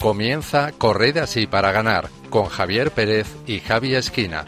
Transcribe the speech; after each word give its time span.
Comienza 0.00 0.72
Corred 0.78 1.18
así 1.18 1.46
para 1.46 1.70
ganar 1.70 2.08
con 2.30 2.46
Javier 2.46 2.90
Pérez 2.90 3.26
y 3.46 3.60
Javi 3.60 3.94
Esquina. 3.94 4.44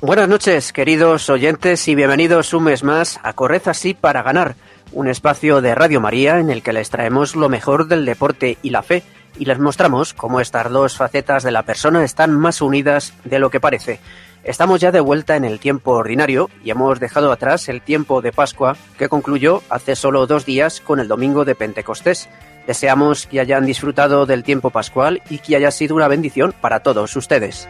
Buenas 0.00 0.28
noches, 0.28 0.72
queridos 0.72 1.28
oyentes, 1.28 1.86
y 1.88 1.94
bienvenidos 1.94 2.54
un 2.54 2.64
mes 2.64 2.82
más 2.82 3.20
a 3.22 3.34
Corred 3.34 3.62
así 3.66 3.92
para 3.94 4.22
ganar, 4.22 4.56
un 4.92 5.08
espacio 5.08 5.60
de 5.60 5.74
Radio 5.74 6.00
María 6.00 6.38
en 6.38 6.50
el 6.50 6.62
que 6.62 6.72
les 6.72 6.88
traemos 6.90 7.36
lo 7.36 7.48
mejor 7.48 7.86
del 7.86 8.06
deporte 8.06 8.56
y 8.62 8.70
la 8.70 8.82
fe 8.82 9.02
y 9.38 9.44
les 9.44 9.58
mostramos 9.58 10.14
cómo 10.14 10.40
estas 10.40 10.70
dos 10.70 10.96
facetas 10.96 11.42
de 11.42 11.50
la 11.50 11.62
persona 11.62 12.04
están 12.04 12.38
más 12.38 12.60
unidas 12.60 13.14
de 13.24 13.38
lo 13.38 13.50
que 13.50 13.60
parece. 13.60 14.00
Estamos 14.44 14.80
ya 14.80 14.90
de 14.90 15.00
vuelta 15.00 15.36
en 15.36 15.44
el 15.44 15.60
tiempo 15.60 15.92
ordinario 15.92 16.50
y 16.64 16.70
hemos 16.70 16.98
dejado 16.98 17.30
atrás 17.30 17.68
el 17.68 17.80
tiempo 17.80 18.22
de 18.22 18.32
Pascua 18.32 18.76
que 18.98 19.08
concluyó 19.08 19.62
hace 19.70 19.94
solo 19.94 20.26
dos 20.26 20.44
días 20.44 20.80
con 20.80 20.98
el 20.98 21.06
domingo 21.06 21.44
de 21.44 21.54
Pentecostés. 21.54 22.28
Deseamos 22.66 23.26
que 23.26 23.40
hayan 23.40 23.66
disfrutado 23.66 24.26
del 24.26 24.42
tiempo 24.42 24.70
pascual 24.70 25.22
y 25.30 25.38
que 25.38 25.56
haya 25.56 25.70
sido 25.70 25.94
una 25.94 26.08
bendición 26.08 26.54
para 26.60 26.80
todos 26.80 27.14
ustedes. 27.14 27.68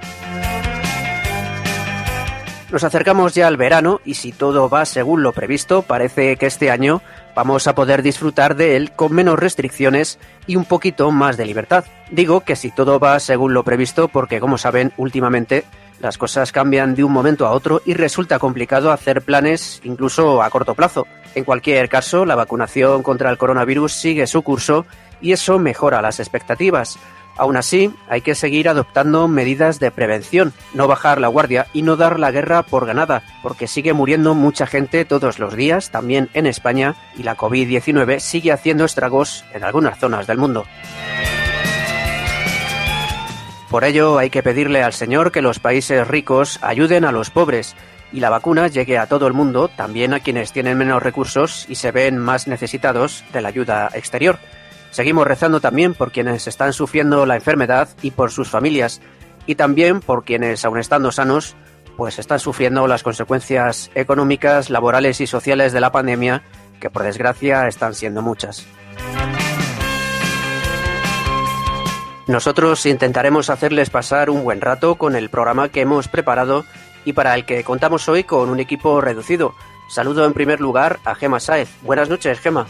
Nos 2.73 2.85
acercamos 2.85 3.35
ya 3.35 3.49
al 3.49 3.59
verano 3.59 4.01
y 4.03 4.15
si 4.15 4.33
todo 4.33 4.71
va 4.71 4.87
según 4.87 5.23
lo 5.23 5.33
previsto, 5.33 5.83
parece 5.83 6.39
que 6.39 6.47
este 6.47 6.71
año 6.71 7.03
vamos 7.37 7.67
a 7.67 7.75
poder 7.75 8.03
disfrutar 8.03 8.57
de 8.57 8.77
él 8.77 8.93
con 8.93 9.13
menos 9.13 9.39
restricciones 9.39 10.19
y 10.47 10.57
un 10.57 10.65
poquito 10.65 11.11
más 11.11 11.37
de 11.37 11.45
libertad. 11.45 11.85
Digo 12.11 12.41
que 12.41 12.57
si 12.57 12.71
todo 12.71 12.99
va 12.99 13.21
según 13.21 13.53
lo 13.53 13.63
previsto 13.63 14.09
porque 14.09 14.41
como 14.41 14.57
saben 14.57 14.91
últimamente 14.97 15.65
las 16.01 16.17
cosas 16.17 16.51
cambian 16.51 16.95
de 16.95 17.05
un 17.05 17.13
momento 17.13 17.47
a 17.47 17.51
otro 17.51 17.83
y 17.85 17.93
resulta 17.93 18.39
complicado 18.39 18.91
hacer 18.91 19.21
planes 19.21 19.83
incluso 19.85 20.43
a 20.43 20.49
corto 20.49 20.75
plazo. 20.75 21.07
En 21.35 21.45
cualquier 21.45 21.91
caso, 21.91 22.25
la 22.25 22.37
vacunación 22.37 23.03
contra 23.03 23.29
el 23.29 23.37
coronavirus 23.37 23.93
sigue 23.93 24.27
su 24.27 24.41
curso 24.41 24.87
y 25.21 25.33
eso 25.33 25.59
mejora 25.59 26.01
las 26.01 26.21
expectativas. 26.21 26.99
Aún 27.37 27.57
así, 27.57 27.93
hay 28.09 28.21
que 28.21 28.35
seguir 28.35 28.69
adoptando 28.69 29.27
medidas 29.27 29.81
de 29.81 29.91
prevención, 29.91 30.53
no 30.75 30.87
bajar 30.87 31.21
la 31.21 31.29
guardia 31.29 31.67
y 31.73 31.83
no 31.83 31.97
dar 31.97 32.19
la 32.19 32.31
guerra 32.31 32.63
por 32.63 32.87
ganada, 32.87 33.23
porque 33.43 33.67
sigue 33.67 33.93
muriendo 33.93 34.35
mucha 34.35 34.67
gente 34.67 35.05
todos 35.05 35.39
los 35.39 35.57
días, 35.57 35.91
también 35.91 36.29
en 36.35 36.47
España, 36.47 36.95
y 37.17 37.23
la 37.23 37.37
COVID-19 37.37 38.19
sigue 38.21 38.53
haciendo 38.53 38.85
estragos 38.85 39.45
en 39.55 39.65
algunas 39.65 39.99
zonas 39.99 40.27
del 40.27 40.39
mundo. 40.39 40.65
Por 43.71 43.85
ello 43.85 44.19
hay 44.19 44.29
que 44.29 44.43
pedirle 44.43 44.83
al 44.83 44.93
Señor 44.93 45.33
que 45.33 45.41
los 45.41 45.59
países 45.59 46.07
ricos 46.07 46.59
ayuden 46.61 47.07
a 47.07 47.13
los 47.13 47.31
pobres 47.31 47.75
y 48.13 48.21
la 48.21 48.29
vacuna 48.29 48.69
llegue 48.69 48.99
a 48.99 49.07
todo 49.07 49.27
el 49.27 49.33
mundo, 49.33 49.69
también 49.69 50.13
a 50.13 50.21
quienes 50.21 50.53
tienen 50.53 50.77
menos 50.77 51.03
recursos 51.03 51.65
y 51.71 51.77
se 51.77 51.91
ven 51.91 52.19
más 52.19 52.47
necesitados 52.47 53.25
de 53.33 53.41
la 53.41 53.49
ayuda 53.49 53.89
exterior. 53.95 54.39
Seguimos 54.93 55.27
rezando 55.27 55.61
también 55.61 55.95
por 55.95 56.13
quienes 56.13 56.47
están 56.47 56.75
sufriendo 56.75 57.25
la 57.25 57.35
enfermedad 57.35 57.89
y 58.03 58.11
por 58.11 58.31
sus 58.31 58.51
familias, 58.51 59.01
y 59.47 59.55
también 59.55 60.01
por 60.01 60.23
quienes, 60.23 60.67
aun 60.67 60.79
estando 60.79 61.11
sanos, 61.11 61.57
pues 61.97 62.19
están 62.19 62.39
sufriendo 62.39 62.87
las 62.87 63.03
consecuencias 63.03 63.91
económicas, 63.95 64.69
laborales 64.69 65.23
y 65.23 65.27
sociales 65.27 65.73
de 65.73 65.81
la 65.81 65.93
pandemia, 65.93 66.43
que 66.79 66.91
por 66.91 67.05
desgracia 67.05 67.67
están 67.69 67.95
siendo 67.95 68.21
muchas. 68.21 68.67
Nosotros 72.27 72.85
intentaremos 72.85 73.49
hacerles 73.49 73.89
pasar 73.89 74.29
un 74.29 74.45
buen 74.45 74.61
rato 74.61 74.97
con 74.97 75.17
el 75.17 75.31
programa 75.31 75.71
que 75.71 75.81
hemos 75.81 76.09
preparado 76.09 76.67
y 77.07 77.15
para 77.15 77.35
el 77.35 77.47
que 77.47 77.65
contamos 77.65 78.09
hoy 78.11 78.25
con 78.25 78.51
un 78.51 78.61
equipo 78.61 79.01
reducido. 79.01 79.55
Saludo 79.89 80.27
en 80.27 80.35
primer 80.35 80.61
lugar 80.61 81.01
a 81.05 81.15
Gema 81.15 81.41
Saez. 81.41 81.71
Buenas 81.81 82.11
noches, 82.11 82.39
Gema. 82.41 82.67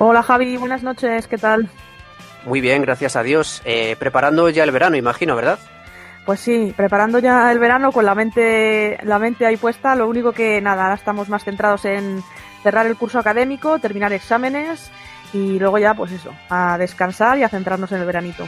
Hola 0.00 0.22
Javi, 0.22 0.56
buenas 0.56 0.84
noches, 0.84 1.26
¿qué 1.26 1.38
tal? 1.38 1.68
Muy 2.44 2.60
bien, 2.60 2.82
gracias 2.82 3.16
a 3.16 3.24
Dios. 3.24 3.60
Eh, 3.64 3.96
preparando 3.98 4.48
ya 4.48 4.62
el 4.62 4.70
verano, 4.70 4.96
imagino, 4.96 5.34
¿verdad? 5.34 5.58
Pues 6.24 6.38
sí, 6.38 6.72
preparando 6.76 7.18
ya 7.18 7.50
el 7.50 7.58
verano 7.58 7.90
con 7.90 8.06
la 8.06 8.14
mente, 8.14 8.96
la 9.02 9.18
mente 9.18 9.44
ahí 9.44 9.56
puesta. 9.56 9.96
Lo 9.96 10.08
único 10.08 10.30
que 10.30 10.60
nada, 10.60 10.84
ahora 10.84 10.94
estamos 10.94 11.28
más 11.28 11.42
centrados 11.42 11.84
en 11.84 12.22
cerrar 12.62 12.86
el 12.86 12.94
curso 12.94 13.18
académico, 13.18 13.80
terminar 13.80 14.12
exámenes 14.12 14.88
y 15.32 15.58
luego 15.58 15.78
ya, 15.78 15.94
pues 15.94 16.12
eso, 16.12 16.32
a 16.48 16.78
descansar 16.78 17.36
y 17.38 17.42
a 17.42 17.48
centrarnos 17.48 17.90
en 17.90 17.98
el 17.98 18.06
veranito. 18.06 18.46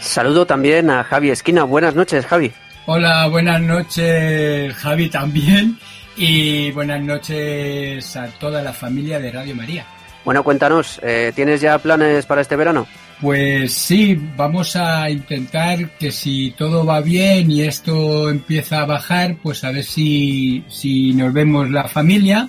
Saludo 0.00 0.46
también 0.46 0.88
a 0.88 1.04
Javi 1.04 1.28
Esquina. 1.28 1.64
Buenas 1.64 1.94
noches, 1.94 2.24
Javi. 2.24 2.54
Hola, 2.86 3.26
buenas 3.28 3.60
noches, 3.60 4.74
Javi 4.76 5.10
también. 5.10 5.78
Y 6.18 6.72
buenas 6.72 7.00
noches 7.00 8.16
a 8.16 8.26
toda 8.26 8.60
la 8.60 8.72
familia 8.72 9.20
de 9.20 9.30
Radio 9.30 9.54
María. 9.54 9.86
Bueno, 10.24 10.42
cuéntanos, 10.42 11.00
eh, 11.02 11.32
¿tienes 11.34 11.60
ya 11.60 11.78
planes 11.78 12.26
para 12.26 12.42
este 12.42 12.56
verano? 12.56 12.86
Pues 13.20 13.72
sí, 13.72 14.18
vamos 14.36 14.74
a 14.76 15.08
intentar 15.08 15.90
que 15.96 16.10
si 16.10 16.50
todo 16.58 16.84
va 16.84 17.00
bien 17.00 17.50
y 17.50 17.62
esto 17.62 18.28
empieza 18.28 18.80
a 18.80 18.86
bajar, 18.86 19.36
pues 19.42 19.62
a 19.62 19.70
ver 19.70 19.84
si, 19.84 20.64
si 20.68 21.14
nos 21.14 21.32
vemos 21.32 21.70
la 21.70 21.88
familia 21.88 22.48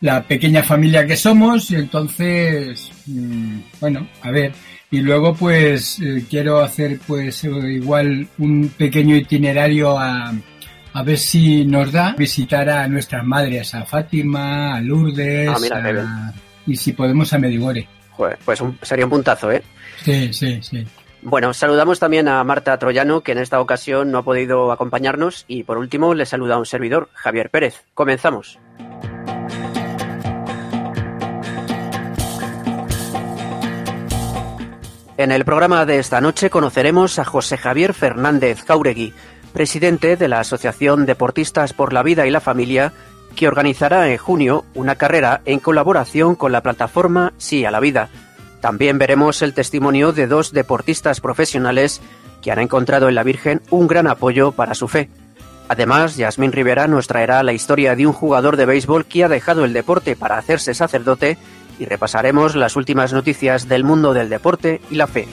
la 0.00 0.22
pequeña 0.22 0.62
familia 0.62 1.06
que 1.06 1.16
somos 1.16 1.70
y 1.70 1.76
entonces, 1.76 2.90
mm, 3.06 3.58
bueno, 3.80 4.08
a 4.22 4.30
ver. 4.30 4.52
Y 4.90 5.00
luego 5.00 5.34
pues 5.34 6.00
eh, 6.00 6.24
quiero 6.30 6.60
hacer 6.60 6.98
pues 7.06 7.44
igual 7.44 8.26
un 8.38 8.68
pequeño 8.70 9.16
itinerario 9.16 9.98
a, 9.98 10.32
a 10.92 11.02
ver 11.02 11.18
si 11.18 11.64
nos 11.64 11.92
da 11.92 12.14
visitar 12.16 12.68
a 12.68 12.88
nuestras 12.88 13.24
madres, 13.24 13.74
a 13.74 13.84
Fátima, 13.84 14.74
a 14.76 14.80
Lourdes, 14.80 15.50
Ah, 15.72 16.32
y 16.66 16.76
si 16.76 16.92
podemos 16.92 17.32
a 17.32 17.38
Medigore. 17.38 17.88
pues 18.44 18.60
sería 18.82 19.04
un 19.06 19.10
puntazo, 19.10 19.50
¿eh? 19.52 19.62
Sí, 20.04 20.32
sí, 20.32 20.58
sí. 20.62 20.86
Bueno, 21.22 21.52
saludamos 21.52 21.98
también 21.98 22.28
a 22.28 22.42
Marta 22.44 22.78
Troyano, 22.78 23.22
que 23.22 23.32
en 23.32 23.38
esta 23.38 23.60
ocasión 23.60 24.10
no 24.12 24.18
ha 24.18 24.22
podido 24.22 24.70
acompañarnos, 24.70 25.44
y 25.48 25.64
por 25.64 25.78
último 25.78 26.14
le 26.14 26.26
saluda 26.26 26.58
un 26.58 26.66
servidor, 26.66 27.08
Javier 27.12 27.50
Pérez. 27.50 27.82
Comenzamos. 27.94 28.58
En 35.16 35.32
el 35.32 35.44
programa 35.44 35.84
de 35.84 35.98
esta 35.98 36.20
noche 36.20 36.48
conoceremos 36.48 37.18
a 37.18 37.24
José 37.24 37.56
Javier 37.58 37.92
Fernández 37.92 38.64
Jauregui, 38.64 39.12
presidente 39.52 40.16
de 40.16 40.28
la 40.28 40.40
Asociación 40.40 41.06
Deportistas 41.06 41.72
por 41.72 41.92
la 41.92 42.02
Vida 42.02 42.26
y 42.26 42.30
la 42.30 42.40
Familia, 42.40 42.92
que 43.34 43.48
organizará 43.48 44.08
en 44.10 44.18
junio 44.18 44.64
una 44.74 44.96
carrera 44.96 45.42
en 45.44 45.60
colaboración 45.60 46.34
con 46.34 46.52
la 46.52 46.62
plataforma 46.62 47.32
Sí 47.38 47.64
a 47.64 47.70
la 47.70 47.80
Vida. 47.80 48.08
También 48.60 48.98
veremos 48.98 49.42
el 49.42 49.54
testimonio 49.54 50.12
de 50.12 50.26
dos 50.26 50.52
deportistas 50.52 51.20
profesionales 51.20 52.00
que 52.42 52.50
han 52.50 52.58
encontrado 52.58 53.08
en 53.08 53.14
la 53.14 53.22
Virgen 53.22 53.62
un 53.70 53.86
gran 53.86 54.06
apoyo 54.06 54.52
para 54.52 54.74
su 54.74 54.88
fe. 54.88 55.08
Además, 55.68 56.16
Yasmín 56.16 56.52
Rivera 56.52 56.86
nos 56.88 57.06
traerá 57.06 57.42
la 57.42 57.52
historia 57.52 57.94
de 57.94 58.06
un 58.06 58.12
jugador 58.12 58.56
de 58.56 58.66
béisbol 58.66 59.04
que 59.04 59.24
ha 59.24 59.28
dejado 59.28 59.64
el 59.64 59.72
deporte 59.72 60.16
para 60.16 60.38
hacerse 60.38 60.74
sacerdote 60.74 61.36
y 61.78 61.84
repasaremos 61.84 62.56
las 62.56 62.74
últimas 62.74 63.12
noticias 63.12 63.68
del 63.68 63.84
mundo 63.84 64.14
del 64.14 64.30
deporte 64.30 64.80
y 64.90 64.96
la 64.96 65.06
fe. 65.06 65.28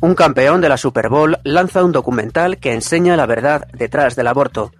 Un 0.00 0.14
campeón 0.14 0.60
de 0.60 0.68
la 0.68 0.76
Super 0.76 1.08
Bowl 1.08 1.38
lanza 1.42 1.82
un 1.82 1.90
documental 1.90 2.58
que 2.58 2.72
enseña 2.72 3.16
la 3.16 3.26
verdad 3.26 3.66
detrás 3.72 4.14
del 4.14 4.28
aborto. 4.28 4.70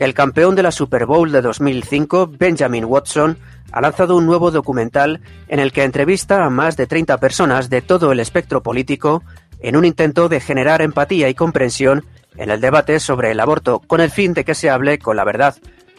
El 0.00 0.14
campeón 0.14 0.56
de 0.56 0.64
la 0.64 0.72
Super 0.72 1.06
Bowl 1.06 1.30
de 1.30 1.42
2005, 1.42 2.32
Benjamin 2.36 2.84
Watson, 2.84 3.38
ha 3.70 3.80
lanzado 3.80 4.16
un 4.16 4.26
nuevo 4.26 4.50
documental 4.50 5.20
en 5.46 5.60
el 5.60 5.70
que 5.70 5.84
entrevista 5.84 6.44
a 6.44 6.50
más 6.50 6.76
de 6.76 6.88
30 6.88 7.18
personas 7.18 7.70
de 7.70 7.82
todo 7.82 8.10
el 8.10 8.18
espectro 8.18 8.60
político 8.60 9.22
en 9.60 9.76
un 9.76 9.84
intento 9.84 10.28
de 10.28 10.40
generar 10.40 10.82
empatía 10.82 11.28
y 11.28 11.34
comprensión 11.34 12.04
en 12.36 12.50
el 12.50 12.60
debate 12.60 12.98
sobre 12.98 13.30
el 13.30 13.38
aborto 13.38 13.80
con 13.86 14.00
el 14.00 14.10
fin 14.10 14.34
de 14.34 14.44
que 14.44 14.56
se 14.56 14.70
hable 14.70 14.98
con 14.98 15.16
la 15.16 15.24
verdad. 15.24 15.56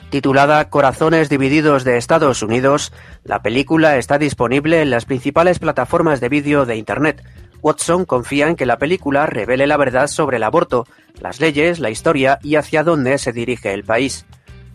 Titulada 0.10 0.70
Corazones 0.70 1.30
Divididos 1.30 1.86
de 1.86 1.98
Estados 1.98 2.42
Unidos, 2.42 2.92
la 3.24 3.42
película 3.42 3.98
está 3.98 4.18
disponible 4.18 4.82
en 4.82 4.90
las 4.90 5.06
principales 5.06 5.60
plataformas 5.60 6.20
de 6.20 6.30
vídeo 6.30 6.66
de 6.66 6.76
Internet. 6.76 7.24
Watson 7.62 8.06
confía 8.06 8.48
en 8.48 8.56
que 8.56 8.66
la 8.66 8.78
película 8.78 9.26
revele 9.26 9.68
la 9.68 9.78
verdad 9.78 10.08
sobre 10.08 10.38
el 10.38 10.44
aborto, 10.44 10.88
las 11.20 11.40
leyes, 11.40 11.80
la 11.80 11.90
historia 11.90 12.40
y 12.42 12.56
hacia 12.56 12.84
dónde 12.84 13.18
se 13.18 13.34
dirige 13.34 13.74
el 13.74 13.84
país. 13.84 14.26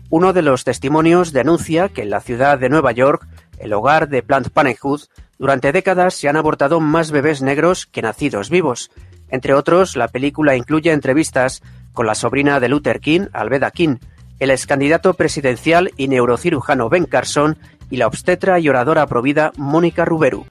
Uno 0.09 0.33
de 0.33 0.43
los 0.43 0.63
testimonios 0.63 1.33
denuncia 1.33 1.89
que 1.89 2.03
en 2.03 2.11
la 2.11 2.21
ciudad 2.21 2.59
de 2.59 2.69
Nueva 2.69 2.91
York, 2.91 3.27
el 3.57 3.73
hogar 3.73 4.07
de 4.07 4.21
Planned 4.21 4.51
Parenthood, 4.51 5.01
durante 5.37 5.71
décadas 5.71 6.13
se 6.13 6.29
han 6.29 6.37
abortado 6.37 6.79
más 6.79 7.11
bebés 7.11 7.41
negros 7.41 7.85
que 7.87 8.01
nacidos 8.01 8.49
vivos. 8.49 8.91
Entre 9.29 9.53
otros, 9.53 9.95
la 9.95 10.07
película 10.07 10.55
incluye 10.55 10.91
entrevistas 10.91 11.63
con 11.93 12.05
la 12.05 12.15
sobrina 12.15 12.59
de 12.59 12.69
Luther 12.69 12.99
King, 12.99 13.27
Alveda 13.33 13.71
King, 13.71 13.97
el 14.39 14.51
excandidato 14.51 15.13
presidencial 15.13 15.91
y 15.97 16.07
neurocirujano 16.07 16.89
Ben 16.89 17.05
Carson 17.05 17.57
y 17.89 17.97
la 17.97 18.07
obstetra 18.07 18.59
y 18.59 18.69
oradora 18.69 19.07
provida 19.07 19.51
Mónica 19.57 20.05
Ruberu. 20.05 20.45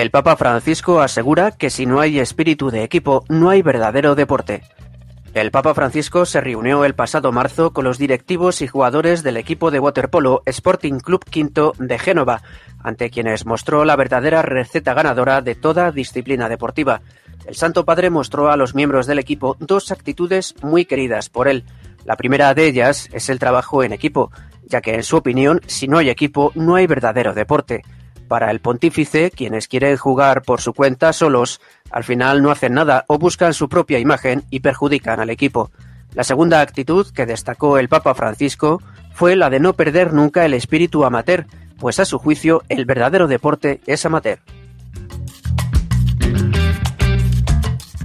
El 0.00 0.10
Papa 0.10 0.34
Francisco 0.34 1.02
asegura 1.02 1.50
que 1.50 1.68
si 1.68 1.84
no 1.84 2.00
hay 2.00 2.20
espíritu 2.20 2.70
de 2.70 2.84
equipo, 2.84 3.22
no 3.28 3.50
hay 3.50 3.60
verdadero 3.60 4.14
deporte. 4.14 4.62
El 5.34 5.50
Papa 5.50 5.74
Francisco 5.74 6.24
se 6.24 6.40
reunió 6.40 6.86
el 6.86 6.94
pasado 6.94 7.32
marzo 7.32 7.74
con 7.74 7.84
los 7.84 7.98
directivos 7.98 8.62
y 8.62 8.66
jugadores 8.66 9.22
del 9.22 9.36
equipo 9.36 9.70
de 9.70 9.78
waterpolo 9.78 10.42
Sporting 10.46 11.00
Club 11.00 11.22
Quinto 11.26 11.74
de 11.78 11.98
Génova, 11.98 12.40
ante 12.82 13.10
quienes 13.10 13.44
mostró 13.44 13.84
la 13.84 13.94
verdadera 13.94 14.40
receta 14.40 14.94
ganadora 14.94 15.42
de 15.42 15.54
toda 15.54 15.92
disciplina 15.92 16.48
deportiva. 16.48 17.02
El 17.44 17.54
Santo 17.54 17.84
Padre 17.84 18.08
mostró 18.08 18.50
a 18.50 18.56
los 18.56 18.74
miembros 18.74 19.06
del 19.06 19.18
equipo 19.18 19.58
dos 19.60 19.92
actitudes 19.92 20.54
muy 20.62 20.86
queridas 20.86 21.28
por 21.28 21.46
él. 21.46 21.66
La 22.06 22.16
primera 22.16 22.54
de 22.54 22.66
ellas 22.66 23.10
es 23.12 23.28
el 23.28 23.38
trabajo 23.38 23.84
en 23.84 23.92
equipo, 23.92 24.30
ya 24.64 24.80
que 24.80 24.94
en 24.94 25.02
su 25.02 25.18
opinión, 25.18 25.60
si 25.66 25.88
no 25.88 25.98
hay 25.98 26.08
equipo, 26.08 26.52
no 26.54 26.76
hay 26.76 26.86
verdadero 26.86 27.34
deporte. 27.34 27.82
Para 28.30 28.52
el 28.52 28.60
pontífice, 28.60 29.32
quienes 29.32 29.66
quieren 29.66 29.96
jugar 29.96 30.42
por 30.42 30.60
su 30.60 30.72
cuenta 30.72 31.12
solos, 31.12 31.60
al 31.90 32.04
final 32.04 32.44
no 32.44 32.52
hacen 32.52 32.74
nada 32.74 33.04
o 33.08 33.18
buscan 33.18 33.54
su 33.54 33.68
propia 33.68 33.98
imagen 33.98 34.44
y 34.50 34.60
perjudican 34.60 35.18
al 35.18 35.30
equipo. 35.30 35.72
La 36.14 36.22
segunda 36.22 36.60
actitud 36.60 37.08
que 37.12 37.26
destacó 37.26 37.76
el 37.76 37.88
Papa 37.88 38.14
Francisco 38.14 38.80
fue 39.12 39.34
la 39.34 39.50
de 39.50 39.58
no 39.58 39.72
perder 39.72 40.12
nunca 40.12 40.44
el 40.44 40.54
espíritu 40.54 41.04
amateur, 41.04 41.46
pues 41.76 41.98
a 41.98 42.04
su 42.04 42.20
juicio 42.20 42.62
el 42.68 42.84
verdadero 42.84 43.26
deporte 43.26 43.80
es 43.88 44.06
amateur. 44.06 44.38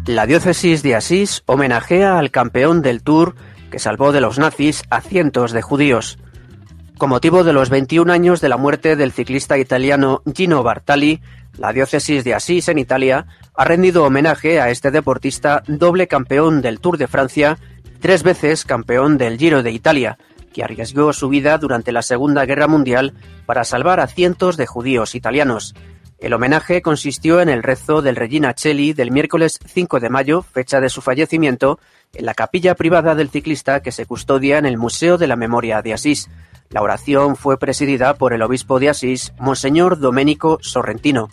La 0.08 0.26
diócesis 0.26 0.82
de 0.82 0.96
Asís 0.96 1.44
homenajea 1.46 2.18
al 2.18 2.32
campeón 2.32 2.82
del 2.82 3.04
Tour 3.04 3.36
que 3.70 3.78
salvó 3.78 4.12
de 4.12 4.22
los 4.22 4.40
nazis 4.40 4.86
a 4.90 5.02
cientos 5.02 5.52
de 5.52 5.62
judíos. 5.62 6.18
Con 6.98 7.10
motivo 7.10 7.44
de 7.44 7.52
los 7.52 7.70
21 7.70 8.12
años 8.12 8.40
de 8.40 8.48
la 8.48 8.56
muerte 8.56 8.96
del 8.96 9.12
ciclista 9.12 9.58
italiano 9.58 10.24
Gino 10.34 10.64
Bartali, 10.64 11.20
la 11.58 11.74
diócesis 11.74 12.24
de 12.24 12.34
Asís 12.34 12.70
en 12.70 12.80
Italia 12.80 13.28
ha 13.54 13.66
rendido 13.66 14.06
homenaje 14.06 14.62
a 14.62 14.70
este 14.70 14.92
deportista 14.92 15.62
doble 15.68 16.08
campeón 16.08 16.62
del 16.62 16.80
Tour 16.80 16.98
de 16.98 17.08
Francia, 17.08 17.58
tres 18.00 18.24
veces 18.24 18.64
campeón 18.64 19.18
del 19.18 19.38
Giro 19.38 19.62
de 19.62 19.72
Italia, 19.72 20.18
que 20.54 20.64
arriesgó 20.64 21.12
su 21.12 21.28
vida 21.28 21.58
durante 21.58 21.92
la 21.92 22.02
Segunda 22.02 22.46
Guerra 22.46 22.68
Mundial 22.68 23.14
para 23.46 23.66
salvar 23.66 24.00
a 24.00 24.08
cientos 24.08 24.56
de 24.56 24.66
judíos 24.66 25.16
italianos. 25.16 25.76
El 26.18 26.34
homenaje 26.34 26.82
consistió 26.82 27.42
en 27.42 27.50
el 27.50 27.62
rezo 27.62 28.02
del 28.02 28.16
Regina 28.16 28.54
Cheli 28.56 28.94
del 28.94 29.12
miércoles 29.12 29.60
5 29.66 30.00
de 30.00 30.10
mayo, 30.10 30.44
fecha 30.44 30.80
de 30.80 30.90
su 30.90 31.02
fallecimiento, 31.02 31.78
en 32.14 32.26
la 32.26 32.34
capilla 32.34 32.76
privada 32.76 33.16
del 33.16 33.30
ciclista 33.30 33.82
que 33.82 33.92
se 33.92 34.06
custodia 34.06 34.58
en 34.58 34.66
el 34.66 34.78
Museo 34.78 35.18
de 35.18 35.28
la 35.28 35.36
Memoria 35.36 35.82
de 35.82 35.94
Asís. 35.94 36.30
La 36.70 36.82
oración 36.82 37.36
fue 37.36 37.58
presidida 37.58 38.16
por 38.16 38.34
el 38.34 38.42
obispo 38.42 38.80
de 38.80 38.90
Asís, 38.90 39.34
Monseñor 39.40 40.00
Domenico 40.00 40.58
Sorrentino. 40.62 41.30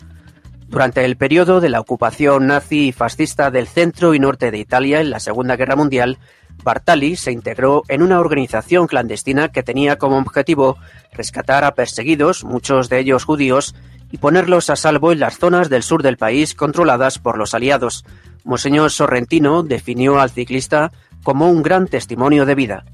Durante 0.67 1.05
el 1.05 1.17
periodo 1.17 1.59
de 1.61 1.69
la 1.69 1.79
ocupación 1.79 2.47
nazi 2.47 2.87
y 2.87 2.91
fascista 2.91 3.51
del 3.51 3.67
centro 3.67 4.13
y 4.13 4.19
norte 4.19 4.51
de 4.51 4.57
Italia 4.57 5.01
en 5.01 5.09
la 5.09 5.19
Segunda 5.19 5.55
Guerra 5.55 5.75
Mundial, 5.75 6.17
Bartali 6.63 7.15
se 7.15 7.31
integró 7.31 7.83
en 7.89 8.01
una 8.01 8.19
organización 8.19 8.87
clandestina 8.87 9.49
que 9.49 9.63
tenía 9.63 9.97
como 9.97 10.17
objetivo 10.17 10.77
rescatar 11.11 11.63
a 11.63 11.75
perseguidos, 11.75 12.43
muchos 12.43 12.89
de 12.89 12.99
ellos 12.99 13.25
judíos, 13.25 13.75
y 14.11 14.17
ponerlos 14.17 14.69
a 14.69 14.75
salvo 14.75 15.11
en 15.11 15.19
las 15.19 15.37
zonas 15.39 15.69
del 15.69 15.83
sur 15.83 16.03
del 16.03 16.17
país 16.17 16.53
controladas 16.53 17.19
por 17.19 17.37
los 17.37 17.53
aliados. 17.53 18.05
Monseñor 18.43 18.91
Sorrentino 18.91 19.63
definió 19.63 20.19
al 20.19 20.29
ciclista 20.29 20.91
como 21.23 21.49
un 21.49 21.63
gran 21.63 21.87
testimonio 21.87 22.45
de 22.45 22.55
vida. 22.55 22.85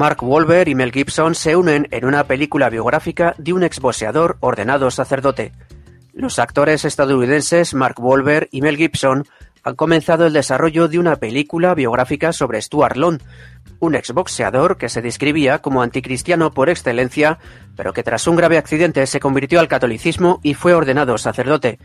Mark 0.00 0.22
Wahlberg 0.22 0.66
y 0.70 0.74
Mel 0.74 0.92
Gibson 0.92 1.34
se 1.34 1.56
unen 1.56 1.86
en 1.90 2.06
una 2.06 2.24
película 2.24 2.70
biográfica 2.70 3.34
de 3.36 3.52
un 3.52 3.62
exboxeador 3.62 4.38
ordenado 4.40 4.90
sacerdote. 4.90 5.52
Los 6.14 6.38
actores 6.38 6.86
estadounidenses 6.86 7.74
Mark 7.74 7.96
Wahlberg 7.98 8.48
y 8.50 8.62
Mel 8.62 8.78
Gibson 8.78 9.26
han 9.62 9.76
comenzado 9.76 10.24
el 10.24 10.32
desarrollo 10.32 10.88
de 10.88 10.98
una 10.98 11.16
película 11.16 11.74
biográfica 11.74 12.32
sobre 12.32 12.62
Stuart 12.62 12.96
Long, 12.96 13.20
un 13.78 13.94
exboxeador 13.94 14.78
que 14.78 14.88
se 14.88 15.02
describía 15.02 15.58
como 15.58 15.82
anticristiano 15.82 16.50
por 16.50 16.70
excelencia, 16.70 17.38
pero 17.76 17.92
que 17.92 18.02
tras 18.02 18.26
un 18.26 18.36
grave 18.36 18.56
accidente 18.56 19.06
se 19.06 19.20
convirtió 19.20 19.60
al 19.60 19.68
catolicismo 19.68 20.40
y 20.42 20.54
fue 20.54 20.72
ordenado 20.72 21.18
sacerdote. 21.18 21.78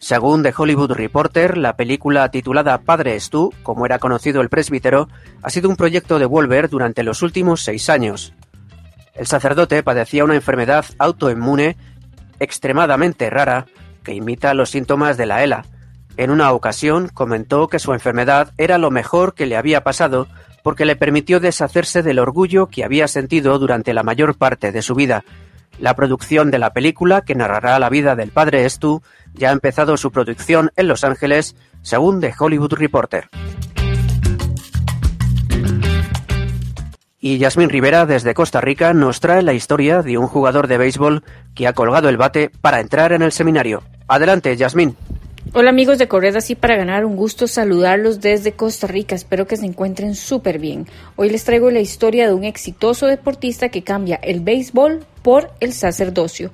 Según 0.00 0.42
The 0.42 0.54
Hollywood 0.56 0.92
Reporter, 0.92 1.58
la 1.58 1.76
película 1.76 2.30
titulada 2.30 2.78
Padre 2.78 3.20
Stu, 3.20 3.52
como 3.62 3.84
era 3.84 3.98
conocido 3.98 4.40
el 4.40 4.48
presbítero, 4.48 5.10
ha 5.42 5.50
sido 5.50 5.68
un 5.68 5.76
proyecto 5.76 6.18
de 6.18 6.24
Wolver 6.24 6.70
durante 6.70 7.02
los 7.02 7.20
últimos 7.20 7.62
seis 7.62 7.90
años. 7.90 8.32
El 9.14 9.26
sacerdote 9.26 9.82
padecía 9.82 10.24
una 10.24 10.36
enfermedad 10.36 10.86
autoinmune 10.98 11.76
extremadamente 12.38 13.28
rara 13.28 13.66
que 14.02 14.14
imita 14.14 14.54
los 14.54 14.70
síntomas 14.70 15.18
de 15.18 15.26
la 15.26 15.44
ELA. 15.44 15.66
En 16.16 16.30
una 16.30 16.50
ocasión 16.52 17.10
comentó 17.12 17.68
que 17.68 17.78
su 17.78 17.92
enfermedad 17.92 18.54
era 18.56 18.78
lo 18.78 18.90
mejor 18.90 19.34
que 19.34 19.44
le 19.44 19.58
había 19.58 19.84
pasado 19.84 20.28
porque 20.62 20.86
le 20.86 20.96
permitió 20.96 21.40
deshacerse 21.40 22.02
del 22.02 22.20
orgullo 22.20 22.68
que 22.68 22.84
había 22.84 23.06
sentido 23.06 23.58
durante 23.58 23.92
la 23.92 24.02
mayor 24.02 24.34
parte 24.38 24.72
de 24.72 24.80
su 24.80 24.94
vida 24.94 25.24
la 25.80 25.94
producción 25.96 26.50
de 26.50 26.58
la 26.58 26.72
película, 26.72 27.22
que 27.22 27.34
narrará 27.34 27.78
la 27.78 27.88
vida 27.88 28.14
del 28.14 28.30
padre 28.30 28.68
Stu, 28.68 29.02
ya 29.34 29.50
ha 29.50 29.52
empezado 29.52 29.96
su 29.96 30.12
producción 30.12 30.70
en 30.76 30.88
Los 30.88 31.04
Ángeles, 31.04 31.56
según 31.82 32.20
The 32.20 32.34
Hollywood 32.38 32.74
Reporter. 32.74 33.28
Y 37.22 37.36
Yasmín 37.38 37.68
Rivera, 37.68 38.06
desde 38.06 38.32
Costa 38.32 38.62
Rica, 38.62 38.94
nos 38.94 39.20
trae 39.20 39.42
la 39.42 39.52
historia 39.52 40.00
de 40.02 40.16
un 40.16 40.26
jugador 40.26 40.68
de 40.68 40.78
béisbol 40.78 41.22
que 41.54 41.66
ha 41.66 41.74
colgado 41.74 42.08
el 42.08 42.16
bate 42.16 42.50
para 42.62 42.80
entrar 42.80 43.12
en 43.12 43.20
el 43.20 43.32
seminario. 43.32 43.82
Adelante, 44.08 44.56
Yasmín. 44.56 44.96
Hola 45.52 45.70
amigos 45.70 45.98
de 45.98 46.06
Corred 46.06 46.36
así 46.36 46.54
para 46.54 46.76
ganar, 46.76 47.04
un 47.04 47.16
gusto 47.16 47.48
saludarlos 47.48 48.20
desde 48.20 48.52
Costa 48.52 48.86
Rica, 48.86 49.16
espero 49.16 49.48
que 49.48 49.56
se 49.56 49.66
encuentren 49.66 50.14
súper 50.14 50.60
bien. 50.60 50.86
Hoy 51.16 51.28
les 51.28 51.42
traigo 51.42 51.72
la 51.72 51.80
historia 51.80 52.28
de 52.28 52.34
un 52.34 52.44
exitoso 52.44 53.06
deportista 53.06 53.68
que 53.68 53.82
cambia 53.82 54.14
el 54.22 54.40
béisbol 54.40 55.04
por 55.22 55.50
el 55.58 55.72
sacerdocio. 55.72 56.52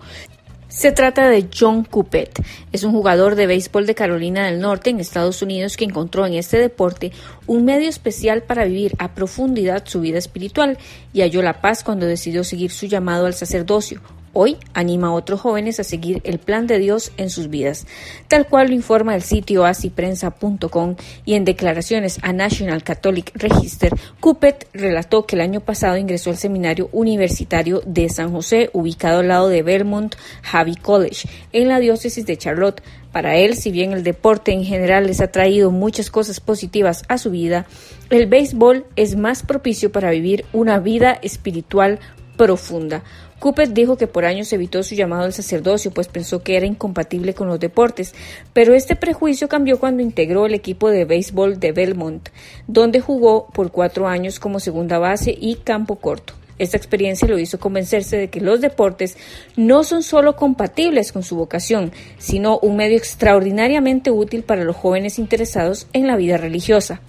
Se 0.69 0.93
trata 0.93 1.29
de 1.29 1.47
John 1.55 1.85
Coupet. 1.85 2.43
Es 2.73 2.85
un 2.85 2.93
jugador 2.93 3.35
de 3.35 3.47
béisbol 3.47 3.87
de 3.87 3.95
Carolina 3.95 4.47
del 4.47 4.61
Norte 4.61 4.89
en 4.89 4.99
Estados 5.01 5.43
Unidos 5.43 5.77
que 5.77 5.85
encontró 5.85 6.25
en 6.25 6.33
este 6.33 6.59
deporte 6.59 7.13
un 7.47 7.67
medio 7.67 7.91
especial 7.91 8.45
para 8.45 8.65
vivir 8.65 8.95
a 8.99 9.15
profundidad 9.15 9.85
su 9.87 10.01
vida 10.01 10.17
espiritual 10.17 10.79
y 11.13 11.21
halló 11.21 11.43
la 11.43 11.61
paz 11.61 11.85
cuando 11.85 12.07
decidió 12.07 12.45
seguir 12.45 12.71
su 12.71 12.87
llamado 12.87 13.27
al 13.27 13.35
sacerdocio, 13.35 14.01
Hoy 14.39 14.59
anima 14.75 15.07
a 15.07 15.13
otros 15.15 15.41
jóvenes 15.41 15.81
a 15.81 15.83
seguir 15.83 16.21
el 16.25 16.39
plan 16.39 16.67
de 16.67 16.79
Dios 16.79 17.11
en 17.17 17.31
sus 17.31 17.49
vidas, 17.49 17.87
tal 18.29 18.47
cual 18.47 18.69
lo 18.69 18.75
informa 18.75 19.15
el 19.15 19.23
sitio 19.23 19.65
asiprensa.com 19.65 20.97
y 21.25 21.37
en 21.37 21.47
declaraciones 21.47 22.19
a 22.21 22.35
National 22.35 22.83
Catholic 22.83 23.33
Register, 23.33 23.95
Cupet 24.21 24.69
relató 24.75 25.25
que 25.25 25.37
el 25.37 25.41
año 25.41 25.61
pasado 25.61 25.97
ingresó 25.97 26.29
al 26.29 26.37
seminario 26.37 26.91
universitario 26.93 27.81
de 27.87 28.11
San 28.11 28.31
José, 28.31 28.69
ubicado 28.75 29.21
al 29.21 29.29
lado 29.29 29.49
de 29.49 29.63
Vermont 29.63 30.17
Javi 30.43 30.77
College, 30.77 31.27
en 31.53 31.69
la 31.69 31.79
diócesis 31.79 32.27
de 32.27 32.37
Charlotte. 32.37 32.83
Para 33.13 33.37
él, 33.37 33.55
si 33.55 33.71
bien 33.71 33.95
el 33.95 34.03
deporte 34.03 34.53
en 34.53 34.65
general 34.65 35.07
les 35.07 35.23
ha 35.23 35.33
traído 35.33 35.71
muchas 35.71 36.11
cosas 36.11 36.41
positivas 36.41 37.05
a 37.09 37.17
su 37.17 37.31
vida, 37.31 37.65
el 38.11 38.27
béisbol 38.27 38.85
es 38.97 39.17
más 39.17 39.43
propicio 39.43 39.91
para 39.91 40.11
vivir 40.11 40.45
una 40.53 40.79
vida 40.79 41.19
espiritual 41.23 42.01
profunda. 42.37 43.03
Cupet 43.39 43.71
dijo 43.71 43.97
que 43.97 44.07
por 44.07 44.25
años 44.25 44.53
evitó 44.53 44.83
su 44.83 44.95
llamado 44.95 45.25
al 45.25 45.33
sacerdocio, 45.33 45.91
pues 45.91 46.09
pensó 46.09 46.43
que 46.43 46.57
era 46.57 46.67
incompatible 46.67 47.35
con 47.35 47.49
los 47.49 47.61
deportes, 47.61 48.15
pero 48.53 48.75
este 48.75 48.97
prejuicio 48.97 49.49
cambió 49.49 49.79
cuando 49.79 50.03
integró 50.03 50.47
el 50.47 50.55
equipo 50.55 50.91
de 50.91 51.05
béisbol 51.05 51.61
de 51.61 51.73
Belmont, 51.73 52.31
donde 52.67 53.01
jugó 53.01 53.49
por 53.49 53.71
cuatro 53.71 54.09
años 54.09 54.41
como 54.41 54.59
segunda 54.59 54.99
base 54.99 55.37
y 55.39 55.57
campo 55.57 55.97
corto. 55.97 56.35
Esta 56.59 56.79
experiencia 56.79 57.29
lo 57.29 57.39
hizo 57.39 57.61
convencerse 57.61 58.17
de 58.17 58.31
que 58.31 58.41
los 58.41 58.63
deportes 58.63 59.19
no 59.57 59.85
son 59.85 60.03
solo 60.03 60.37
compatibles 60.37 61.13
con 61.13 61.23
su 61.23 61.37
vocación, 61.37 61.93
sino 62.17 62.59
un 62.59 62.77
medio 62.77 62.97
extraordinariamente 62.97 64.11
útil 64.11 64.43
para 64.43 64.65
los 64.65 64.77
jóvenes 64.77 65.19
interesados 65.19 65.87
en 65.93 66.07
la 66.07 66.17
vida 66.17 66.39
religiosa. 66.39 67.03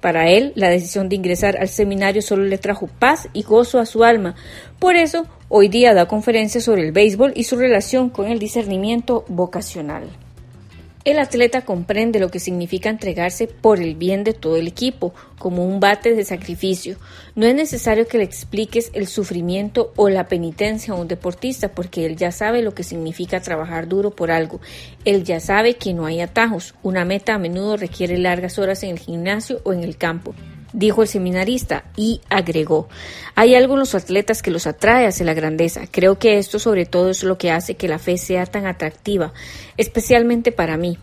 Para 0.00 0.28
él, 0.28 0.52
la 0.56 0.68
decisión 0.68 1.08
de 1.08 1.16
ingresar 1.16 1.56
al 1.58 1.68
seminario 1.68 2.22
solo 2.22 2.44
le 2.44 2.58
trajo 2.58 2.88
paz 2.88 3.28
y 3.32 3.42
gozo 3.42 3.78
a 3.78 3.86
su 3.86 4.04
alma. 4.04 4.34
Por 4.78 4.96
eso, 4.96 5.26
hoy 5.54 5.68
día 5.68 5.92
da 5.92 6.08
conferencias 6.08 6.64
sobre 6.64 6.80
el 6.80 6.92
béisbol 6.92 7.34
y 7.36 7.44
su 7.44 7.56
relación 7.56 8.08
con 8.08 8.26
el 8.26 8.38
discernimiento 8.38 9.26
vocacional. 9.28 10.08
El 11.04 11.18
atleta 11.18 11.60
comprende 11.60 12.20
lo 12.20 12.30
que 12.30 12.40
significa 12.40 12.88
entregarse 12.88 13.48
por 13.48 13.78
el 13.78 13.94
bien 13.94 14.24
de 14.24 14.32
todo 14.32 14.56
el 14.56 14.66
equipo, 14.66 15.12
como 15.38 15.66
un 15.66 15.78
bate 15.78 16.14
de 16.14 16.24
sacrificio. 16.24 16.96
No 17.34 17.44
es 17.44 17.54
necesario 17.54 18.08
que 18.08 18.16
le 18.16 18.24
expliques 18.24 18.90
el 18.94 19.06
sufrimiento 19.06 19.92
o 19.96 20.08
la 20.08 20.26
penitencia 20.26 20.94
a 20.94 20.96
un 20.96 21.06
deportista, 21.06 21.68
porque 21.68 22.06
él 22.06 22.16
ya 22.16 22.32
sabe 22.32 22.62
lo 22.62 22.72
que 22.72 22.82
significa 22.82 23.40
trabajar 23.40 23.88
duro 23.88 24.10
por 24.10 24.30
algo. 24.30 24.58
Él 25.04 25.22
ya 25.22 25.38
sabe 25.38 25.74
que 25.74 25.92
no 25.92 26.06
hay 26.06 26.22
atajos. 26.22 26.74
Una 26.82 27.04
meta 27.04 27.34
a 27.34 27.38
menudo 27.38 27.76
requiere 27.76 28.16
largas 28.16 28.58
horas 28.58 28.82
en 28.84 28.90
el 28.90 28.98
gimnasio 28.98 29.60
o 29.64 29.74
en 29.74 29.84
el 29.84 29.98
campo 29.98 30.34
dijo 30.72 31.02
el 31.02 31.08
seminarista, 31.08 31.84
y 31.96 32.20
agregó, 32.28 32.88
hay 33.34 33.54
algo 33.54 33.74
en 33.74 33.80
los 33.80 33.94
atletas 33.94 34.42
que 34.42 34.50
los 34.50 34.66
atrae 34.66 35.06
hacia 35.06 35.26
la 35.26 35.34
grandeza. 35.34 35.82
Creo 35.90 36.18
que 36.18 36.38
esto 36.38 36.58
sobre 36.58 36.86
todo 36.86 37.10
es 37.10 37.22
lo 37.22 37.38
que 37.38 37.50
hace 37.50 37.76
que 37.76 37.88
la 37.88 37.98
fe 37.98 38.18
sea 38.18 38.46
tan 38.46 38.66
atractiva, 38.66 39.32
especialmente 39.76 40.52
para 40.52 40.76
mí. 40.76 40.98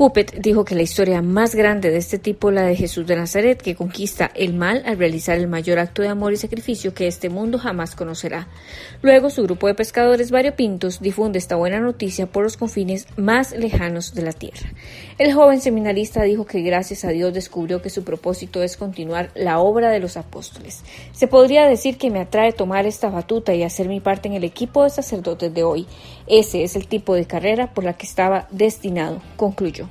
Coupet 0.00 0.40
dijo 0.40 0.64
que 0.64 0.74
la 0.74 0.80
historia 0.80 1.20
más 1.20 1.54
grande 1.54 1.90
de 1.90 1.98
este 1.98 2.18
tipo 2.18 2.48
es 2.48 2.54
la 2.54 2.62
de 2.62 2.74
Jesús 2.74 3.06
de 3.06 3.16
Nazaret, 3.16 3.60
que 3.60 3.74
conquista 3.74 4.30
el 4.34 4.54
mal 4.54 4.82
al 4.86 4.96
realizar 4.96 5.36
el 5.36 5.46
mayor 5.46 5.78
acto 5.78 6.00
de 6.00 6.08
amor 6.08 6.32
y 6.32 6.38
sacrificio 6.38 6.94
que 6.94 7.06
este 7.06 7.28
mundo 7.28 7.58
jamás 7.58 7.94
conocerá. 7.94 8.48
Luego, 9.02 9.28
su 9.28 9.42
grupo 9.42 9.66
de 9.66 9.74
pescadores 9.74 10.30
variopintos 10.30 11.00
difunde 11.00 11.38
esta 11.38 11.56
buena 11.56 11.80
noticia 11.80 12.24
por 12.24 12.44
los 12.44 12.56
confines 12.56 13.08
más 13.18 13.52
lejanos 13.52 14.14
de 14.14 14.22
la 14.22 14.32
tierra. 14.32 14.70
El 15.18 15.34
joven 15.34 15.60
seminarista 15.60 16.22
dijo 16.22 16.46
que 16.46 16.62
gracias 16.62 17.04
a 17.04 17.10
Dios 17.10 17.34
descubrió 17.34 17.82
que 17.82 17.90
su 17.90 18.02
propósito 18.02 18.62
es 18.62 18.78
continuar 18.78 19.30
la 19.34 19.58
obra 19.58 19.90
de 19.90 20.00
los 20.00 20.16
apóstoles. 20.16 20.82
Se 21.12 21.28
podría 21.28 21.66
decir 21.66 21.98
que 21.98 22.08
me 22.08 22.20
atrae 22.20 22.52
tomar 22.52 22.86
esta 22.86 23.10
batuta 23.10 23.52
y 23.52 23.64
hacer 23.64 23.86
mi 23.86 24.00
parte 24.00 24.28
en 24.28 24.34
el 24.34 24.44
equipo 24.44 24.82
de 24.82 24.88
sacerdotes 24.88 25.52
de 25.52 25.62
hoy. 25.62 25.86
Ese 26.30 26.62
es 26.62 26.76
el 26.76 26.86
tipo 26.86 27.16
de 27.16 27.24
carrera 27.24 27.74
por 27.74 27.82
la 27.82 27.94
que 27.94 28.06
estaba 28.06 28.46
destinado, 28.52 29.20
concluyó. 29.36 29.88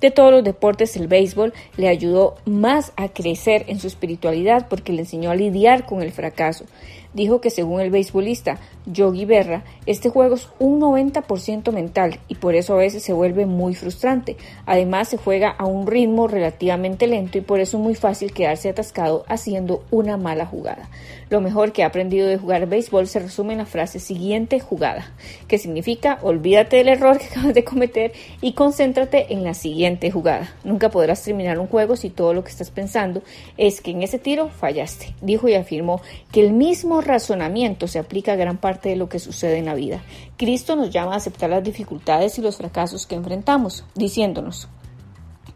De 0.00 0.10
todos 0.10 0.32
los 0.32 0.42
deportes, 0.42 0.96
el 0.96 1.08
béisbol 1.08 1.52
le 1.76 1.88
ayudó 1.88 2.36
más 2.46 2.94
a 2.96 3.08
crecer 3.08 3.66
en 3.68 3.78
su 3.78 3.86
espiritualidad 3.86 4.66
porque 4.68 4.94
le 4.94 5.00
enseñó 5.00 5.30
a 5.30 5.34
lidiar 5.34 5.84
con 5.84 6.00
el 6.00 6.10
fracaso. 6.10 6.64
Dijo 7.12 7.42
que 7.42 7.50
según 7.50 7.82
el 7.82 7.90
beisbolista 7.90 8.58
Yogi 8.86 9.24
Berra, 9.24 9.64
este 9.86 10.10
juego 10.10 10.34
es 10.34 10.48
un 10.58 10.80
90% 10.80 11.72
mental 11.72 12.18
y 12.28 12.34
por 12.34 12.54
eso 12.54 12.74
a 12.74 12.78
veces 12.78 13.02
se 13.02 13.14
vuelve 13.14 13.46
muy 13.46 13.74
frustrante. 13.74 14.36
Además, 14.66 15.08
se 15.08 15.16
juega 15.16 15.50
a 15.50 15.64
un 15.64 15.86
ritmo 15.86 16.28
relativamente 16.28 17.06
lento 17.06 17.38
y 17.38 17.40
por 17.40 17.60
eso 17.60 17.78
es 17.78 17.82
muy 17.82 17.94
fácil 17.94 18.32
quedarse 18.32 18.68
atascado 18.68 19.24
haciendo 19.28 19.84
una 19.90 20.16
mala 20.16 20.44
jugada. 20.44 20.90
Lo 21.30 21.40
mejor 21.40 21.72
que 21.72 21.82
ha 21.82 21.86
aprendido 21.86 22.28
de 22.28 22.36
jugar 22.36 22.66
béisbol 22.66 23.06
se 23.06 23.20
resume 23.20 23.54
en 23.54 23.60
la 23.60 23.66
frase 23.66 23.98
siguiente 23.98 24.60
jugada, 24.60 25.12
que 25.48 25.58
significa 25.58 26.18
olvídate 26.22 26.76
del 26.76 26.88
error 26.88 27.18
que 27.18 27.26
acabas 27.26 27.54
de 27.54 27.64
cometer 27.64 28.12
y 28.42 28.52
concéntrate 28.52 29.32
en 29.32 29.44
la 29.44 29.54
siguiente 29.54 30.10
jugada. 30.10 30.54
Nunca 30.62 30.90
podrás 30.90 31.22
terminar 31.22 31.58
un 31.58 31.66
juego 31.66 31.96
si 31.96 32.10
todo 32.10 32.34
lo 32.34 32.44
que 32.44 32.50
estás 32.50 32.70
pensando 32.70 33.22
es 33.56 33.80
que 33.80 33.92
en 33.92 34.02
ese 34.02 34.18
tiro 34.18 34.50
fallaste, 34.50 35.14
dijo 35.22 35.48
y 35.48 35.54
afirmó 35.54 36.02
que 36.30 36.40
el 36.40 36.52
mismo 36.52 37.00
razonamiento 37.00 37.88
se 37.88 37.98
aplica 37.98 38.34
a 38.34 38.36
gran 38.36 38.58
parte 38.58 38.73
de 38.80 38.96
lo 38.96 39.08
que 39.08 39.18
sucede 39.18 39.58
en 39.58 39.66
la 39.66 39.74
vida. 39.74 40.02
Cristo 40.36 40.76
nos 40.76 40.90
llama 40.90 41.14
a 41.14 41.16
aceptar 41.16 41.50
las 41.50 41.64
dificultades 41.64 42.38
y 42.38 42.42
los 42.42 42.56
fracasos 42.56 43.06
que 43.06 43.14
enfrentamos, 43.14 43.84
diciéndonos, 43.94 44.68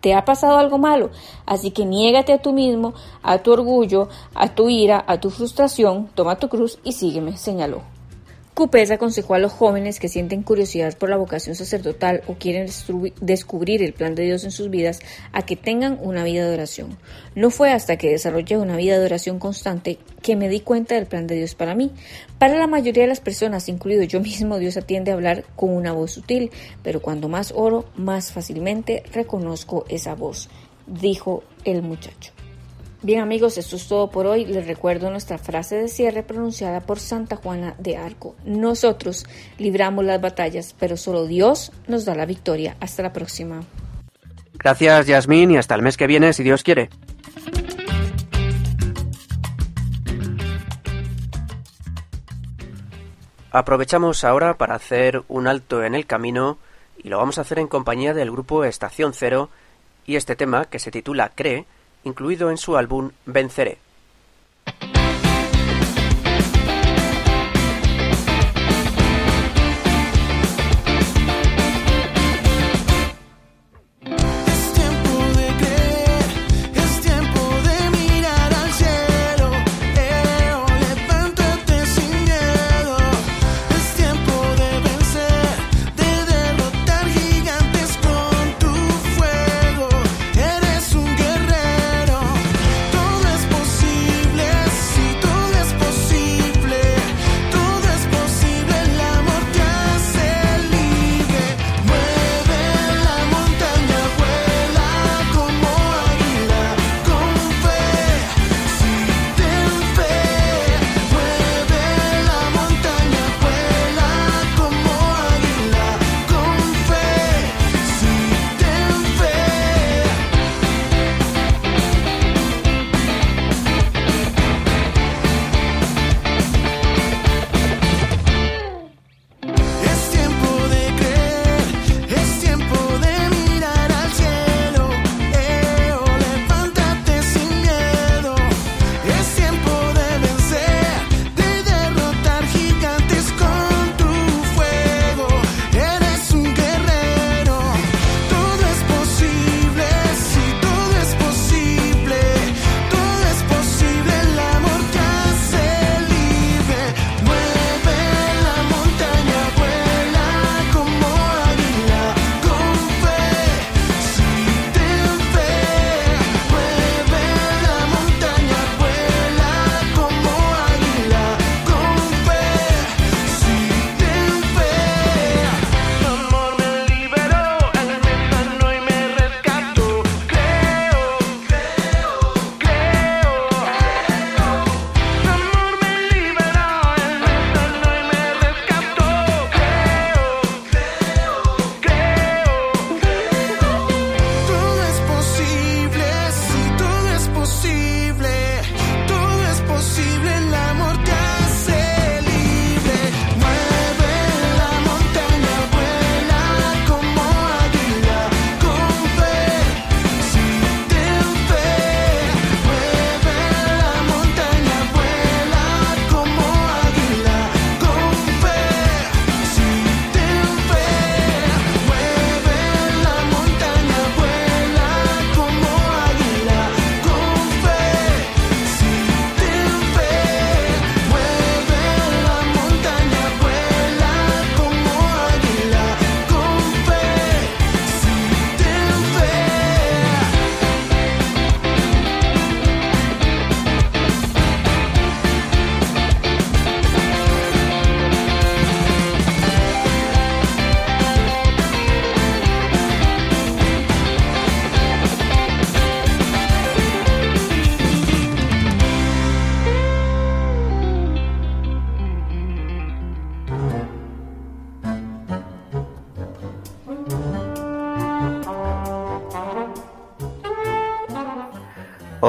te 0.00 0.14
ha 0.14 0.25
pasado 0.25 0.58
algo 0.58 0.78
malo, 0.78 1.10
así 1.44 1.70
que 1.72 1.84
niégate 1.84 2.32
a 2.32 2.40
tú 2.40 2.52
mismo, 2.52 2.94
a 3.22 3.38
tu 3.38 3.52
orgullo, 3.52 4.08
a 4.34 4.54
tu 4.54 4.68
ira, 4.68 5.04
a 5.06 5.20
tu 5.20 5.30
frustración, 5.30 6.08
toma 6.14 6.37
tu 6.37 6.48
cruz 6.48 6.78
y 6.84 6.92
sígueme, 6.92 7.37
señaló. 7.37 7.97
Cupés 8.58 8.90
aconsejó 8.90 9.34
a 9.34 9.38
los 9.38 9.52
jóvenes 9.52 10.00
que 10.00 10.08
sienten 10.08 10.42
curiosidad 10.42 10.98
por 10.98 11.08
la 11.08 11.16
vocación 11.16 11.54
sacerdotal 11.54 12.24
o 12.26 12.34
quieren 12.34 12.66
descubrir 13.20 13.84
el 13.84 13.92
plan 13.92 14.16
de 14.16 14.24
Dios 14.24 14.42
en 14.42 14.50
sus 14.50 14.68
vidas 14.68 14.98
a 15.30 15.42
que 15.42 15.54
tengan 15.54 15.96
una 16.02 16.24
vida 16.24 16.44
de 16.44 16.54
oración. 16.54 16.98
No 17.36 17.50
fue 17.50 17.70
hasta 17.70 17.96
que 17.98 18.10
desarrollé 18.10 18.58
una 18.58 18.76
vida 18.76 18.98
de 18.98 19.04
oración 19.04 19.38
constante 19.38 19.98
que 20.22 20.34
me 20.34 20.48
di 20.48 20.58
cuenta 20.58 20.96
del 20.96 21.06
plan 21.06 21.28
de 21.28 21.36
Dios 21.36 21.54
para 21.54 21.76
mí. 21.76 21.92
Para 22.40 22.58
la 22.58 22.66
mayoría 22.66 23.04
de 23.04 23.08
las 23.08 23.20
personas, 23.20 23.68
incluido 23.68 24.02
yo 24.02 24.18
mismo, 24.18 24.58
Dios 24.58 24.76
atiende 24.76 25.12
a 25.12 25.14
hablar 25.14 25.44
con 25.54 25.70
una 25.70 25.92
voz 25.92 26.10
sutil, 26.10 26.50
pero 26.82 27.00
cuando 27.00 27.28
más 27.28 27.52
oro, 27.54 27.84
más 27.94 28.32
fácilmente 28.32 29.04
reconozco 29.12 29.84
esa 29.88 30.16
voz, 30.16 30.48
dijo 30.88 31.44
el 31.64 31.82
muchacho. 31.82 32.32
Bien 33.00 33.20
amigos, 33.20 33.56
esto 33.58 33.76
es 33.76 33.86
todo 33.86 34.10
por 34.10 34.26
hoy. 34.26 34.44
Les 34.44 34.66
recuerdo 34.66 35.08
nuestra 35.10 35.38
frase 35.38 35.76
de 35.76 35.86
cierre 35.86 36.24
pronunciada 36.24 36.80
por 36.80 36.98
Santa 36.98 37.36
Juana 37.36 37.76
de 37.78 37.96
Arco. 37.96 38.34
Nosotros 38.44 39.24
libramos 39.56 40.04
las 40.04 40.20
batallas, 40.20 40.74
pero 40.76 40.96
solo 40.96 41.26
Dios 41.26 41.70
nos 41.86 42.04
da 42.04 42.16
la 42.16 42.26
victoria. 42.26 42.76
Hasta 42.80 43.04
la 43.04 43.12
próxima. 43.12 43.60
Gracias 44.54 45.06
Yasmín 45.06 45.52
y 45.52 45.58
hasta 45.58 45.76
el 45.76 45.82
mes 45.82 45.96
que 45.96 46.08
viene, 46.08 46.32
si 46.32 46.42
Dios 46.42 46.64
quiere. 46.64 46.90
Aprovechamos 53.52 54.24
ahora 54.24 54.58
para 54.58 54.74
hacer 54.74 55.22
un 55.28 55.46
alto 55.46 55.84
en 55.84 55.94
el 55.94 56.04
camino 56.04 56.58
y 56.98 57.08
lo 57.08 57.18
vamos 57.18 57.38
a 57.38 57.42
hacer 57.42 57.60
en 57.60 57.68
compañía 57.68 58.12
del 58.12 58.32
grupo 58.32 58.64
Estación 58.64 59.14
Cero 59.14 59.50
y 60.04 60.16
este 60.16 60.34
tema 60.34 60.64
que 60.64 60.80
se 60.80 60.90
titula 60.90 61.30
Cree 61.32 61.64
incluido 62.04 62.50
en 62.50 62.56
su 62.56 62.76
álbum 62.76 63.10
Venceré. 63.26 63.78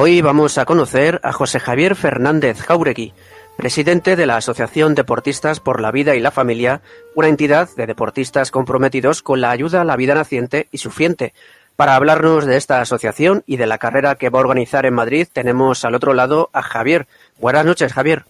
Hoy 0.01 0.21
vamos 0.21 0.57
a 0.57 0.63
conocer 0.63 1.19
a 1.25 1.33
José 1.33 1.59
Javier 1.59 1.93
Fernández 1.93 2.61
Jauregui, 2.61 3.11
presidente 3.57 4.15
de 4.15 4.25
la 4.25 4.37
Asociación 4.37 4.95
Deportistas 4.95 5.59
por 5.59 5.81
la 5.81 5.91
Vida 5.91 6.15
y 6.15 6.21
la 6.21 6.31
Familia, 6.31 6.79
una 7.15 7.27
entidad 7.27 7.67
de 7.75 7.85
deportistas 7.85 8.49
comprometidos 8.49 9.21
con 9.21 9.41
la 9.41 9.51
ayuda 9.51 9.81
a 9.81 9.83
la 9.83 9.97
vida 9.97 10.15
naciente 10.15 10.69
y 10.71 10.77
sufriente. 10.77 11.33
Para 11.75 11.97
hablarnos 11.97 12.45
de 12.45 12.55
esta 12.55 12.79
asociación 12.79 13.43
y 13.45 13.57
de 13.57 13.67
la 13.67 13.77
carrera 13.77 14.15
que 14.15 14.29
va 14.29 14.39
a 14.39 14.43
organizar 14.43 14.85
en 14.85 14.93
Madrid, 14.93 15.27
tenemos 15.33 15.83
al 15.83 15.95
otro 15.95 16.13
lado 16.13 16.49
a 16.53 16.61
Javier. 16.61 17.05
Buenas 17.37 17.65
noches, 17.65 17.91
Javier. 17.91 18.23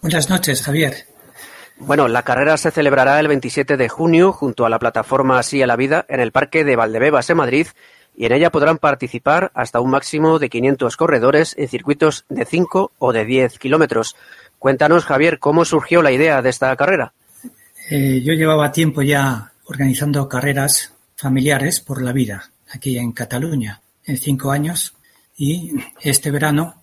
Buenas 0.00 0.30
noches, 0.30 0.62
Javier. 0.62 0.94
Bueno, 1.76 2.08
la 2.08 2.22
carrera 2.22 2.56
se 2.56 2.70
celebrará 2.70 3.20
el 3.20 3.28
27 3.28 3.76
de 3.76 3.90
junio 3.90 4.32
junto 4.32 4.64
a 4.64 4.70
la 4.70 4.78
plataforma 4.78 5.38
Así 5.38 5.60
a 5.60 5.66
la 5.66 5.76
Vida 5.76 6.06
en 6.08 6.20
el 6.20 6.32
Parque 6.32 6.64
de 6.64 6.74
Valdebebas 6.74 7.28
en 7.28 7.36
Madrid 7.36 7.66
y 8.16 8.24
en 8.26 8.32
ella 8.32 8.50
podrán 8.50 8.78
participar 8.78 9.50
hasta 9.54 9.80
un 9.80 9.90
máximo 9.90 10.38
de 10.38 10.48
500 10.48 10.96
corredores 10.96 11.54
en 11.58 11.68
circuitos 11.68 12.24
de 12.28 12.44
5 12.44 12.92
o 12.98 13.12
de 13.12 13.24
10 13.24 13.58
kilómetros. 13.58 14.16
Cuéntanos, 14.58 15.04
Javier, 15.04 15.38
cómo 15.38 15.64
surgió 15.64 16.02
la 16.02 16.12
idea 16.12 16.40
de 16.40 16.48
esta 16.48 16.74
carrera. 16.76 17.12
Eh, 17.90 18.22
yo 18.22 18.32
llevaba 18.32 18.72
tiempo 18.72 19.02
ya 19.02 19.52
organizando 19.66 20.28
carreras 20.28 20.92
familiares 21.16 21.80
por 21.80 22.02
la 22.02 22.12
vida 22.12 22.50
aquí 22.72 22.98
en 22.98 23.12
Cataluña, 23.12 23.80
en 24.04 24.16
cinco 24.16 24.50
años, 24.50 24.94
y 25.36 25.72
este 26.00 26.30
verano, 26.30 26.82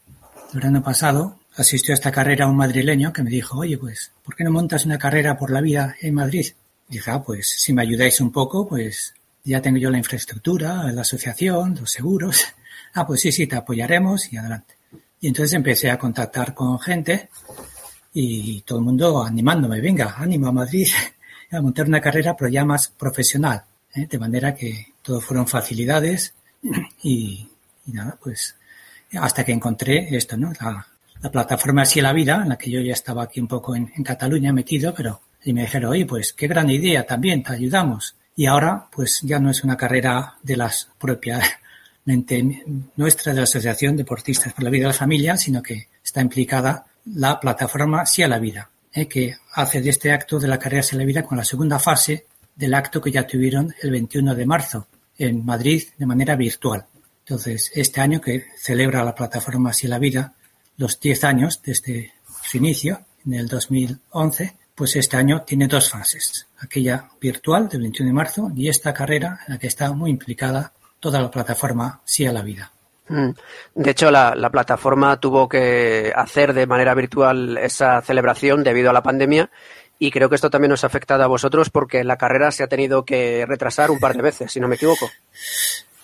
el 0.53 0.59
verano 0.59 0.83
pasado, 0.83 1.39
asistió 1.55 1.93
a 1.93 1.95
esta 1.95 2.11
carrera 2.11 2.47
un 2.47 2.55
madrileño 2.55 3.11
que 3.11 3.23
me 3.23 3.29
dijo, 3.29 3.59
oye, 3.59 3.77
pues, 3.77 4.11
¿por 4.23 4.35
qué 4.35 4.43
no 4.43 4.51
montas 4.51 4.85
una 4.85 4.97
carrera 4.97 5.37
por 5.37 5.51
la 5.51 5.61
vida 5.61 5.95
en 6.01 6.15
Madrid? 6.15 6.53
Dije, 6.87 7.11
ah, 7.11 7.23
pues, 7.23 7.49
si 7.49 7.73
me 7.73 7.81
ayudáis 7.81 8.21
un 8.21 8.31
poco, 8.31 8.67
pues, 8.67 9.13
ya 9.43 9.62
tengo 9.62 9.77
yo 9.77 9.89
la 9.89 9.97
infraestructura, 9.97 10.91
la 10.91 11.01
asociación, 11.01 11.75
los 11.79 11.91
seguros. 11.91 12.43
Ah, 12.95 13.07
pues 13.07 13.21
sí, 13.21 13.31
sí, 13.31 13.47
te 13.47 13.55
apoyaremos 13.55 14.31
y 14.31 14.38
adelante. 14.38 14.75
Y 15.20 15.27
entonces 15.27 15.53
empecé 15.53 15.89
a 15.89 15.98
contactar 15.98 16.53
con 16.53 16.79
gente 16.79 17.27
y 18.13 18.61
todo 18.61 18.77
el 18.77 18.85
mundo 18.85 19.24
animándome, 19.24 19.81
venga, 19.81 20.13
ánimo 20.15 20.50
a 20.50 20.51
Madrid, 20.51 20.87
a 21.51 21.59
montar 21.59 21.87
una 21.87 22.00
carrera, 22.00 22.35
pero 22.37 22.51
ya 22.51 22.63
más 22.63 22.89
profesional, 22.89 23.63
¿eh? 23.96 24.05
de 24.07 24.20
manera 24.20 24.53
que 24.53 24.94
todo 25.01 25.20
fueron 25.20 25.48
facilidades 25.48 26.35
y, 27.01 27.50
nada, 27.87 28.15
pues 28.22 28.55
hasta 29.13 29.44
que 29.44 29.53
encontré 29.53 30.15
esto, 30.15 30.37
¿no? 30.37 30.53
La, 30.61 30.85
la 31.24 31.31
plataforma 31.31 31.83
Así 31.83 32.01
la 32.01 32.13
Vida, 32.13 32.41
en 32.44 32.50
la 32.50 32.57
que 32.57 32.70
yo 32.70 32.81
ya 32.81 32.94
estaba 32.94 33.24
aquí 33.24 33.39
un 33.39 33.48
poco 33.48 33.75
en, 33.75 33.87
Cataluña 34.03 34.53
metido, 34.53 34.94
pero 34.94 35.22
y 35.44 35.53
me 35.53 35.61
dijeron, 35.61 35.91
oye, 35.91 36.05
pues 36.05 36.33
qué 36.33 36.48
gran 36.48 36.70
idea 36.70 37.05
también, 37.05 37.41
te 37.41 37.53
ayudamos. 37.53 38.15
Y 38.35 38.46
ahora, 38.46 38.87
pues 38.91 39.22
ya 39.24 39.39
no 39.39 39.50
es 39.50 39.63
una 39.63 39.77
carrera 39.77 40.35
de 40.41 40.57
las 40.57 40.89
propiamente 40.98 42.63
nuestra 42.96 43.31
de 43.31 43.37
la 43.37 43.43
Asociación 43.43 43.96
Deportistas 43.96 44.53
por 44.53 44.63
la 44.63 44.69
Vida 44.69 44.83
de 44.83 44.93
la 44.93 44.93
Familia, 44.93 45.37
sino 45.37 45.61
que 45.61 45.87
está 46.03 46.22
implicada 46.22 46.85
la 47.05 47.39
plataforma 47.39 48.05
Sí 48.05 48.24
a 48.24 48.27
la 48.27 48.39
Vida, 48.39 48.69
¿eh? 48.91 49.07
que 49.07 49.35
hace 49.53 49.81
de 49.81 49.89
este 49.89 50.11
acto 50.11 50.39
de 50.39 50.48
la 50.48 50.59
carrera 50.59 50.83
Sí 50.83 50.96
a 50.96 51.00
la 51.00 51.05
Vida 51.05 51.24
con 51.24 51.37
la 51.37 51.46
segunda 51.46 51.79
fase 51.79 52.25
del 52.55 52.74
acto 52.74 53.01
que 53.01 53.11
ya 53.11 53.27
tuvieron 53.27 53.74
el 53.81 53.91
21 53.91 54.35
de 54.35 54.46
marzo 54.46 54.87
en 55.17 55.46
Madrid 55.46 55.83
de 55.98 56.05
manera 56.05 56.35
virtual. 56.35 56.85
Entonces, 57.19 57.72
este 57.74 58.01
año 58.01 58.19
que 58.19 58.46
celebra 58.57 59.03
la 59.03 59.15
plataforma 59.15 59.74
Sí 59.74 59.87
a 59.87 59.91
la 59.91 60.00
Vida, 60.00 60.33
los 60.77 61.00
10 61.00 61.24
años 61.24 61.61
desde 61.63 62.13
su 62.43 62.57
inicio, 62.57 63.05
en 63.25 63.35
el 63.35 63.48
2011, 63.48 64.55
pues 64.75 64.96
este 64.96 65.18
año 65.18 65.44
tiene 65.44 65.68
dos 65.68 65.90
fases. 65.90 66.48
Aquella 66.59 67.09
virtual 67.20 67.70
del 67.70 67.81
21 67.81 68.09
de 68.09 68.14
marzo 68.14 68.51
y 68.55 68.70
esta 68.70 68.94
carrera 68.94 69.40
en 69.48 69.53
la 69.53 69.59
que 69.59 69.68
está 69.68 69.92
muy 69.92 70.09
implicada 70.09 70.74
toda 71.00 71.22
la 71.22 71.29
plataforma 71.29 72.01
Sí 72.05 72.25
a 72.25 72.31
la 72.31 72.42
Vida. 72.42 72.72
Mm. 73.09 73.31
De 73.75 73.92
hecho, 73.92 74.09
la, 74.09 74.33
la, 74.36 74.50
plataforma 74.50 75.20
tuvo 75.20 75.50
que 75.50 76.14
hacer 76.16 76.53
de 76.53 76.66
manera 76.66 76.94
virtual 76.94 77.57
esa 77.57 78.01
celebración 78.01 78.64
debido 78.64 78.90
a 78.90 78.94
la 78.94 79.03
pandemia 79.03 79.50
y 80.00 80.12
creo 80.12 80.29
que 80.29 80.36
esto 80.36 80.50
también 80.50 80.72
nos 80.72 80.83
ha 80.83 80.88
afectado 80.88 81.24
a 81.24 81.27
vosotros 81.27 81.70
porque 81.70 82.03
la 82.03 82.18
carrera 82.18 82.51
se 82.51 82.64
ha 82.64 82.68
tenido 82.68 83.05
que 83.05 83.46
retrasar 83.48 83.92
un 83.92 84.00
par 84.00 84.16
de 84.16 84.22
veces, 84.22 84.51
si 84.51 84.59
no 84.59 84.68
me 84.68 84.75
equivoco. 84.75 85.09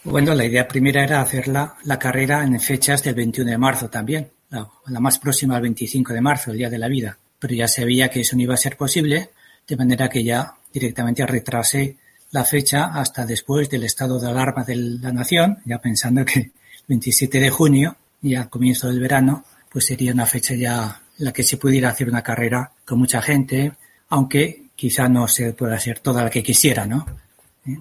Bueno, 0.04 0.34
la 0.34 0.46
idea 0.46 0.68
primera 0.68 1.04
era 1.04 1.22
hacer 1.22 1.48
la, 1.48 1.76
la 1.84 2.00
carrera 2.00 2.44
en 2.44 2.60
fechas 2.60 3.04
del 3.04 3.16
21 3.16 3.52
de 3.52 3.58
marzo 3.58 3.90
también, 3.90 4.32
la, 4.50 5.00
más 5.00 5.20
próxima 5.20 5.58
al 5.58 5.62
25 5.64 6.14
de 6.14 6.22
marzo, 6.22 6.52
el 6.52 6.58
Día 6.58 6.70
de 6.70 6.78
la 6.78 6.88
Vida. 6.88 7.18
Pero 7.40 7.56
ya 7.56 7.68
se 7.68 7.86
que 7.86 8.22
eso 8.22 8.36
no 8.36 8.42
iba 8.42 8.54
a 8.54 8.58
ser 8.58 8.76
posible, 8.76 9.30
de 9.68 9.78
manera 9.78 10.10
que 10.10 10.24
ya 10.24 10.54
directamente 10.74 11.26
retrasé 11.26 11.96
la 12.32 12.46
fecha 12.46 12.86
hasta 12.86 13.26
después 13.26 13.70
del 13.70 13.84
estado 13.84 14.20
de 14.20 14.30
alarma 14.30 14.64
de 14.64 14.76
la 14.76 15.12
nación, 15.12 15.60
ya 15.66 15.80
pensando 15.80 16.26
que 16.26 16.40
el 16.40 16.52
27 16.88 17.40
de 17.40 17.50
junio, 17.50 17.96
ya 18.22 18.50
comienzo 18.50 18.88
del 18.88 19.00
verano, 19.00 19.46
pues 19.72 19.86
sería 19.86 20.14
una 20.14 20.26
fecha 20.26 20.54
ya 20.56 21.02
la 21.18 21.32
que 21.32 21.44
se 21.44 21.58
pudiera 21.58 21.90
hacer 21.90 22.10
una 22.10 22.22
carrera 22.22 22.72
con 22.86 23.00
mucha 23.00 23.22
gente, 23.22 23.74
aunque 24.10 24.64
quizá 24.76 25.08
no 25.10 25.28
se 25.28 25.54
pueda 25.54 25.76
hacer 25.76 26.00
toda 26.00 26.24
la 26.24 26.30
que 26.30 26.44
quisiera, 26.44 26.86
¿no? 26.86 27.06
¿Eh? 27.66 27.78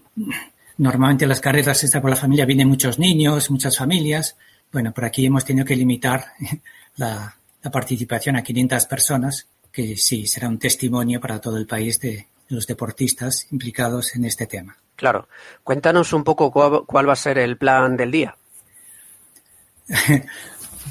Normalmente 0.79 1.27
las 1.27 1.41
carreras 1.41 1.83
estas 1.83 2.01
por 2.01 2.11
la 2.11 2.17
familia 2.17 2.47
vienen 2.47 2.69
muchos 2.69 2.99
niños, 2.99 3.51
muchas 3.51 3.77
familias, 3.77 4.37
bueno, 4.73 4.93
por 4.93 5.05
aquí 5.05 5.27
hemos 5.27 5.45
tenido 5.45 5.65
que 5.67 5.77
limitar 5.77 6.27
la, 6.97 7.37
participación 7.63 8.37
a 8.37 8.43
500 8.43 8.87
personas, 8.87 9.47
que 9.73 9.97
sí 9.97 10.27
será 10.27 10.49
un 10.49 10.59
testimonio 10.59 11.21
para 11.21 11.41
todo 11.41 11.57
el 11.57 11.67
país 11.67 12.01
de, 12.01 12.27
los 12.49 12.67
deportistas 12.67 13.47
implicados 13.51 14.15
en 14.17 14.25
este 14.25 14.47
tema. 14.47 14.77
Claro. 14.97 15.29
Cuéntanos 15.63 16.13
un 16.13 16.25
poco 16.25 16.51
cuál, 16.51 17.09
va 17.09 17.13
a 17.13 17.17
ser 17.17 17.39
el 17.39 17.57
plan 17.57 17.97
del 17.97 18.11
día. 18.11 18.37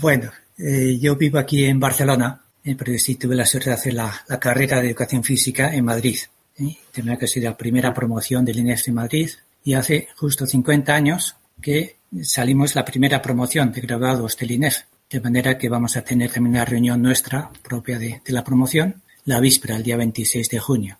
bueno, 0.01 0.31
eh, 0.57 0.97
yo 0.99 1.15
vivo 1.15 1.39
aquí 1.39 1.65
en 1.65 1.79
Barcelona, 1.79 2.41
eh, 2.63 2.75
pero 2.75 2.97
sí 2.97 3.15
tuve 3.15 3.35
la 3.35 3.45
suerte 3.45 3.69
de 3.69 3.75
hacer 3.75 3.93
la, 3.93 4.23
carrera 4.39 4.81
de 4.81 4.87
educación 4.87 5.23
física 5.23 5.73
en 5.73 5.85
Madrid. 5.85 6.17
¿eh? 6.57 6.77
Tenía 6.91 7.17
que 7.17 7.27
ser 7.27 7.43
la 7.43 7.57
primera 7.57 7.93
promoción 7.93 8.45
del 8.45 8.59
INEF 8.59 8.87
en 8.87 8.93
Madrid 8.93 9.29
y 9.63 9.73
hace 9.73 10.07
justo 10.15 10.45
50 10.45 10.93
años 10.93 11.35
que 11.61 11.97
salimos 12.21 12.75
la 12.75 12.85
primera 12.85 13.21
promoción 13.21 13.71
de 13.71 13.81
graduados 13.81 14.37
del 14.37 14.51
INEF, 14.51 14.83
de 15.09 15.21
manera 15.21 15.57
que 15.57 15.69
vamos 15.69 15.95
a 15.95 16.01
tener 16.01 16.31
también 16.31 16.55
una 16.55 16.65
reunión 16.65 17.01
nuestra 17.01 17.49
propia 17.63 17.97
de, 17.97 18.21
la 18.27 18.43
promoción 18.43 19.01
la 19.25 19.39
víspera, 19.39 19.75
el 19.75 19.83
día 19.83 19.97
26 19.97 20.49
de 20.49 20.59
junio. 20.59 20.97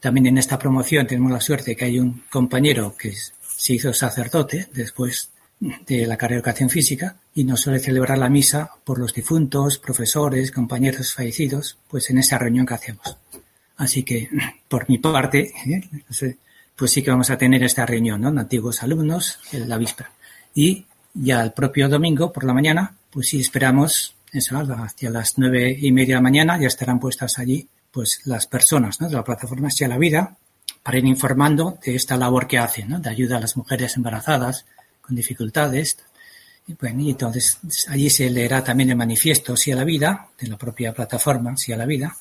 También 0.00 0.26
en 0.26 0.38
esta 0.38 0.58
promoción 0.58 1.06
tenemos 1.06 1.32
la 1.32 1.40
suerte 1.40 1.74
que 1.74 1.84
hay 1.84 1.98
un 1.98 2.22
compañero 2.30 2.94
que 2.96 3.12
se 3.14 3.74
hizo 3.74 3.92
sacerdote 3.92 4.68
después 4.72 5.30
de 5.58 6.06
la 6.06 6.16
carrera 6.16 6.36
de 6.36 6.40
educación 6.40 6.70
física 6.70 7.16
y 7.34 7.44
nos 7.44 7.60
suele 7.60 7.78
celebrar 7.78 8.18
la 8.18 8.28
misa 8.28 8.70
por 8.84 8.98
los 8.98 9.14
difuntos, 9.14 9.78
profesores, 9.78 10.52
compañeros 10.52 11.14
fallecidos, 11.14 11.78
pues 11.88 12.10
en 12.10 12.18
esa 12.18 12.38
reunión 12.38 12.66
que 12.66 12.74
hacemos. 12.74 13.16
Así 13.76 14.02
que, 14.02 14.28
por 14.68 14.88
mi 14.88 14.98
parte, 14.98 15.52
¿eh? 15.66 15.88
pues 16.76 16.90
sí 16.90 17.02
que 17.02 17.10
vamos 17.10 17.30
a 17.30 17.38
tener 17.38 17.62
esta 17.64 17.86
reunión, 17.86 18.20
¿no? 18.20 18.28
Antiguos 18.28 18.82
alumnos, 18.82 19.38
en 19.52 19.68
la 19.68 19.78
víspera. 19.78 20.12
Y 20.54 20.86
ya 21.14 21.42
el 21.42 21.52
propio 21.52 21.88
domingo 21.88 22.32
por 22.32 22.44
la 22.44 22.52
mañana, 22.52 22.94
pues 23.14 23.28
sí 23.28 23.40
esperamos, 23.40 24.16
eso, 24.32 24.58
hacia 24.58 25.08
las 25.08 25.38
nueve 25.38 25.78
y 25.80 25.92
media 25.92 26.16
de 26.16 26.18
la 26.18 26.20
mañana 26.20 26.58
ya 26.58 26.66
estarán 26.66 26.98
puestas 26.98 27.38
allí, 27.38 27.68
pues 27.92 28.22
las 28.24 28.48
personas, 28.48 29.00
¿no? 29.00 29.08
De 29.08 29.14
la 29.14 29.22
plataforma 29.22 29.68
Hacia 29.68 29.86
la 29.86 29.98
Vida, 29.98 30.36
para 30.82 30.98
ir 30.98 31.04
informando 31.04 31.78
de 31.84 31.94
esta 31.94 32.16
labor 32.16 32.48
que 32.48 32.58
hacen, 32.58 32.88
¿no? 32.88 32.98
De 32.98 33.08
ayuda 33.08 33.36
a 33.36 33.40
las 33.40 33.56
mujeres 33.56 33.96
embarazadas 33.96 34.66
con 35.00 35.14
dificultades. 35.14 35.96
Y 36.66 36.74
bueno, 36.74 37.02
y 37.02 37.10
entonces 37.10 37.60
allí 37.88 38.10
se 38.10 38.28
leerá 38.30 38.64
también 38.64 38.90
el 38.90 38.96
manifiesto 38.96 39.56
Sí 39.56 39.70
a 39.70 39.76
la 39.76 39.84
Vida, 39.84 40.30
de 40.36 40.48
la 40.48 40.58
propia 40.58 40.92
plataforma 40.92 41.56
Sí 41.56 41.72
a 41.72 41.76
la 41.76 41.86
Vida, 41.86 42.16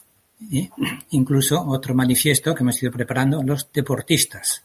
incluso 1.10 1.60
otro 1.66 1.96
manifiesto 1.96 2.54
que 2.54 2.62
hemos 2.62 2.82
ido 2.84 2.92
preparando 2.92 3.42
los 3.42 3.68
deportistas. 3.74 4.62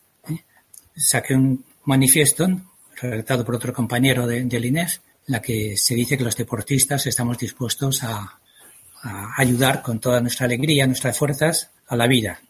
Saqué 0.95 1.35
un 1.35 1.65
manifiesto 1.85 2.47
redactado 3.01 3.47
por 3.47 3.55
otro 3.55 3.73
compañero 3.73 4.27
de, 4.27 4.45
del 4.45 4.67
INEF, 4.67 4.99
la 5.29 5.41
que 5.41 5.77
se 5.77 5.95
dice 5.95 6.19
que 6.19 6.25
los 6.25 6.37
deportistas 6.37 7.07
estamos 7.07 7.39
dispuestos 7.39 8.03
a, 8.05 8.41
ayudar 9.37 9.81
con 9.81 10.01
toda 10.01 10.21
nuestra 10.21 10.47
alegría, 10.47 10.85
nuestras 10.85 11.17
fuerzas 11.17 11.71
a 11.87 11.95
la 11.95 12.09
vida. 12.09 12.41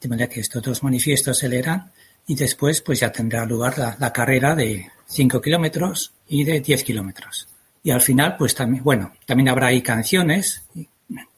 De 0.00 0.08
manera 0.08 0.26
que 0.26 0.40
estos 0.40 0.62
dos 0.62 0.82
manifiestos 0.82 1.36
se 1.36 1.50
leerán 1.50 1.92
y 2.26 2.34
después 2.34 2.80
pues 2.80 3.00
ya 3.00 3.12
tendrá 3.12 3.44
lugar 3.44 3.78
la, 3.78 3.96
la 4.00 4.10
carrera 4.10 4.54
de 4.56 4.86
5 5.06 5.42
kilómetros 5.42 6.14
y 6.28 6.44
de 6.44 6.60
10 6.60 6.82
kilómetros. 6.82 7.46
Y 7.82 7.90
al 7.90 8.00
final, 8.00 8.36
pues 8.38 8.54
también, 8.54 8.82
bueno, 8.82 9.12
también 9.26 9.50
habrá 9.50 9.66
ahí 9.66 9.82
canciones 9.82 10.62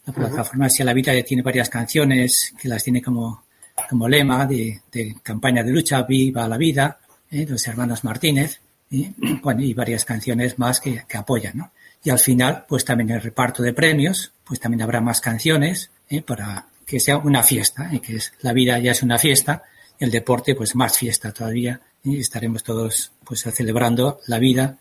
la 0.06 0.12
plataforma 0.12 0.66
Hacia 0.66 0.84
la 0.84 0.92
Vida 0.92 1.12
tiene 1.22 1.42
varias 1.42 1.68
canciones 1.68 2.54
que 2.60 2.68
las 2.68 2.82
tiene 2.84 3.02
como, 3.02 3.44
como 3.88 4.08
lema 4.08 4.46
de, 4.46 4.82
campaña 5.22 5.62
de 5.62 5.72
lucha, 5.72 6.02
Viva 6.02 6.48
la 6.48 6.58
Vida, 6.58 6.98
¿eh? 7.30 7.46
los 7.48 7.66
hermanos 7.66 8.04
Martínez, 8.04 8.60
y, 8.94 9.12
bueno, 9.42 9.62
y 9.62 9.74
varias 9.74 10.04
canciones 10.04 10.58
más 10.58 10.80
que, 10.80 11.04
apoyan, 11.14 11.56
¿no? 11.56 11.72
Y 12.04 12.10
al 12.10 12.18
final, 12.18 12.64
pues 12.68 12.84
también 12.84 13.10
el 13.10 13.22
reparto 13.22 13.62
de 13.62 13.72
premios, 13.72 14.32
pues 14.44 14.60
también 14.60 14.82
habrá 14.82 15.00
más 15.00 15.20
canciones 15.20 15.90
¿eh? 16.08 16.22
para 16.22 16.66
que 16.86 17.00
sea 17.00 17.16
una 17.16 17.42
fiesta, 17.42 17.90
¿eh? 17.92 18.00
que 18.00 18.16
es, 18.16 18.32
la 18.42 18.52
vida 18.52 18.78
ya 18.78 18.92
es 18.92 19.02
una 19.02 19.18
fiesta, 19.18 19.62
el 19.98 20.10
deporte, 20.10 20.54
pues 20.54 20.76
más 20.76 20.98
fiesta 20.98 21.32
todavía, 21.32 21.80
y 22.04 22.20
estaremos 22.20 22.62
todos 22.62 23.10
pues 23.24 23.40
celebrando 23.40 24.20
la 24.26 24.38
vida 24.38 24.78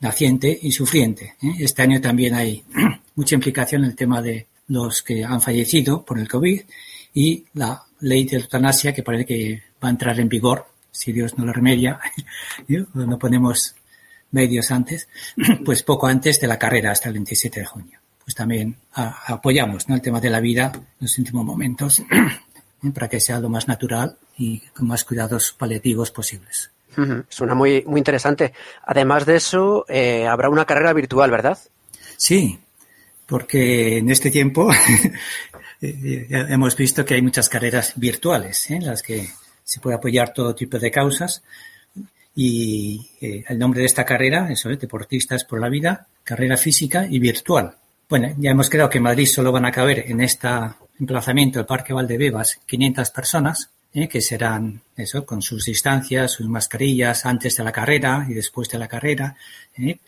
naciente 0.00 0.58
y 0.60 0.72
sufriente. 0.72 1.36
Este 1.58 1.82
año 1.82 2.00
también 2.00 2.34
hay 2.34 2.64
mucha 3.14 3.36
implicación 3.36 3.84
en 3.84 3.90
el 3.90 3.96
tema 3.96 4.20
de 4.20 4.48
los 4.66 5.02
que 5.02 5.24
han 5.24 5.40
fallecido 5.40 6.04
por 6.04 6.18
el 6.18 6.28
COVID 6.28 6.62
y 7.14 7.44
la 7.54 7.84
ley 8.00 8.24
de 8.24 8.38
eutanasia 8.38 8.92
que 8.92 9.04
parece 9.04 9.24
que 9.24 9.62
va 9.82 9.88
a 9.88 9.92
entrar 9.92 10.18
en 10.18 10.28
vigor, 10.28 10.66
si 10.96 11.12
Dios 11.12 11.36
no 11.36 11.44
lo 11.44 11.52
remedia, 11.52 12.00
no 12.94 13.18
ponemos 13.18 13.76
medios 14.30 14.70
antes, 14.70 15.08
pues 15.64 15.82
poco 15.82 16.06
antes 16.06 16.40
de 16.40 16.46
la 16.46 16.58
carrera, 16.58 16.90
hasta 16.90 17.08
el 17.08 17.14
27 17.14 17.60
de 17.60 17.66
junio. 17.66 18.00
Pues 18.24 18.34
también 18.34 18.76
apoyamos 18.92 19.88
¿no? 19.88 19.94
el 19.94 20.02
tema 20.02 20.20
de 20.20 20.30
la 20.30 20.40
vida 20.40 20.72
en 20.74 20.82
los 20.98 21.16
últimos 21.18 21.44
momentos 21.44 22.02
para 22.94 23.08
que 23.08 23.20
sea 23.20 23.38
lo 23.38 23.48
más 23.48 23.68
natural 23.68 24.16
y 24.36 24.60
con 24.74 24.88
más 24.88 25.04
cuidados 25.04 25.54
paliativos 25.56 26.10
posibles. 26.10 26.70
Suena 27.28 27.54
muy, 27.54 27.84
muy 27.86 27.98
interesante. 27.98 28.54
Además 28.86 29.26
de 29.26 29.36
eso, 29.36 29.84
eh, 29.86 30.26
habrá 30.26 30.48
una 30.48 30.64
carrera 30.64 30.94
virtual, 30.94 31.30
¿verdad? 31.30 31.58
Sí, 32.16 32.58
porque 33.26 33.98
en 33.98 34.10
este 34.10 34.30
tiempo 34.30 34.72
eh, 35.82 36.26
hemos 36.30 36.74
visto 36.74 37.04
que 37.04 37.14
hay 37.14 37.22
muchas 37.22 37.50
carreras 37.50 37.92
virtuales 37.96 38.70
¿eh? 38.70 38.76
en 38.76 38.86
las 38.86 39.02
que 39.02 39.28
se 39.66 39.80
puede 39.80 39.96
apoyar 39.96 40.32
todo 40.32 40.54
tipo 40.54 40.78
de 40.78 40.90
causas. 40.90 41.42
Y 42.34 43.10
el 43.20 43.58
nombre 43.58 43.80
de 43.80 43.86
esta 43.86 44.04
carrera 44.04 44.50
es 44.50 44.62
Deportistas 44.62 45.44
por 45.44 45.60
la 45.60 45.68
Vida, 45.68 46.06
carrera 46.22 46.56
física 46.56 47.06
y 47.08 47.18
virtual. 47.18 47.74
Bueno, 48.08 48.34
ya 48.38 48.52
hemos 48.52 48.70
creado 48.70 48.88
que 48.88 48.98
en 48.98 49.04
Madrid 49.04 49.26
solo 49.26 49.50
van 49.50 49.64
a 49.64 49.72
caber 49.72 50.04
en 50.06 50.20
este 50.20 50.48
emplazamiento 51.00 51.58
del 51.58 51.66
Parque 51.66 51.92
Valdebebas 51.92 52.60
500 52.66 53.10
personas 53.10 53.70
¿eh? 53.94 54.08
que 54.08 54.20
serán 54.20 54.82
eso, 54.96 55.26
con 55.26 55.42
sus 55.42 55.64
distancias, 55.64 56.32
sus 56.32 56.46
mascarillas 56.46 57.26
antes 57.26 57.56
de 57.56 57.64
la 57.64 57.72
carrera 57.72 58.26
y 58.28 58.34
después 58.34 58.68
de 58.68 58.78
la 58.78 58.88
carrera, 58.88 59.36
¿eh? 59.76 59.98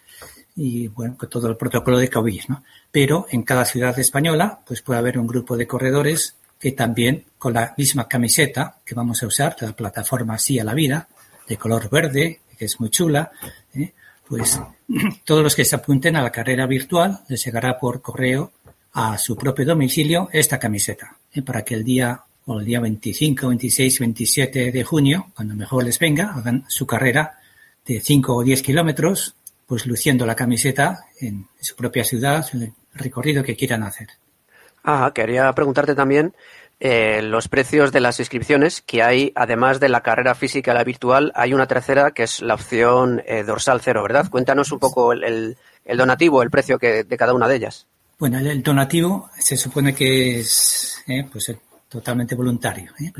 y 0.54 0.88
bueno, 0.88 1.16
con 1.16 1.28
todo 1.28 1.48
el 1.48 1.56
protocolo 1.56 1.98
de 1.98 2.10
COVID, 2.10 2.42
¿no? 2.48 2.64
Pero 2.90 3.26
en 3.30 3.42
cada 3.42 3.64
ciudad 3.64 3.98
española, 3.98 4.60
pues 4.66 4.82
puede 4.82 4.98
haber 4.98 5.18
un 5.18 5.26
grupo 5.26 5.56
de 5.56 5.66
corredores 5.66 6.36
que 6.58 6.72
también 6.72 7.24
con 7.38 7.54
la 7.54 7.74
misma 7.76 8.08
camiseta 8.08 8.78
que 8.84 8.94
vamos 8.94 9.22
a 9.22 9.26
usar, 9.26 9.56
la 9.60 9.72
plataforma 9.72 10.38
Sí 10.38 10.58
a 10.58 10.64
la 10.64 10.74
Vida, 10.74 11.08
de 11.46 11.56
color 11.56 11.88
verde, 11.88 12.40
que 12.58 12.64
es 12.64 12.78
muy 12.80 12.90
chula, 12.90 13.30
¿eh? 13.74 13.92
pues 14.26 14.60
todos 15.24 15.42
los 15.42 15.54
que 15.54 15.64
se 15.64 15.76
apunten 15.76 16.16
a 16.16 16.22
la 16.22 16.32
carrera 16.32 16.66
virtual 16.66 17.20
les 17.28 17.44
llegará 17.44 17.78
por 17.78 18.02
correo 18.02 18.52
a 18.92 19.16
su 19.18 19.36
propio 19.36 19.64
domicilio 19.64 20.28
esta 20.32 20.58
camiseta, 20.58 21.16
para 21.44 21.62
que 21.64 21.74
el 21.74 21.84
día 21.84 22.20
o 22.46 22.58
el 22.58 22.66
día 22.66 22.80
25, 22.80 23.48
26, 23.48 23.98
27 24.00 24.72
de 24.72 24.84
junio, 24.84 25.30
cuando 25.34 25.54
mejor 25.54 25.84
les 25.84 25.98
venga, 25.98 26.32
hagan 26.34 26.64
su 26.68 26.86
carrera 26.86 27.38
de 27.86 28.00
5 28.00 28.34
o 28.34 28.42
10 28.42 28.62
kilómetros, 28.62 29.34
pues 29.66 29.86
luciendo 29.86 30.24
la 30.24 30.34
camiseta 30.34 31.04
en 31.20 31.46
su 31.60 31.76
propia 31.76 32.04
ciudad, 32.04 32.46
en 32.54 32.62
el 32.62 32.72
recorrido 32.94 33.42
que 33.42 33.54
quieran 33.54 33.82
hacer. 33.82 34.08
Ah, 34.90 35.12
quería 35.14 35.52
preguntarte 35.52 35.94
también 35.94 36.34
eh, 36.80 37.20
los 37.20 37.48
precios 37.48 37.92
de 37.92 38.00
las 38.00 38.20
inscripciones, 38.20 38.80
que 38.80 39.02
hay, 39.02 39.32
además 39.34 39.80
de 39.80 39.90
la 39.90 40.00
carrera 40.00 40.34
física, 40.34 40.72
la 40.72 40.82
virtual, 40.82 41.30
hay 41.34 41.52
una 41.52 41.66
tercera 41.66 42.12
que 42.12 42.22
es 42.22 42.40
la 42.40 42.54
opción 42.54 43.22
eh, 43.26 43.44
dorsal 43.44 43.82
cero, 43.82 44.02
¿verdad? 44.02 44.30
Cuéntanos 44.30 44.72
un 44.72 44.78
poco 44.78 45.12
el, 45.12 45.58
donativo, 45.94 46.42
el 46.42 46.50
precio 46.50 46.78
que, 46.78 47.04
de 47.04 47.16
cada 47.18 47.34
una 47.34 47.46
de 47.46 47.56
ellas. 47.56 47.86
Bueno, 48.18 48.38
el, 48.38 48.62
donativo 48.62 49.28
se 49.38 49.58
supone 49.58 49.94
que 49.94 50.40
es 50.40 51.04
eh, 51.06 51.28
pues 51.30 51.54
totalmente 51.86 52.34
voluntario. 52.34 52.90
¿eh? 52.98 53.12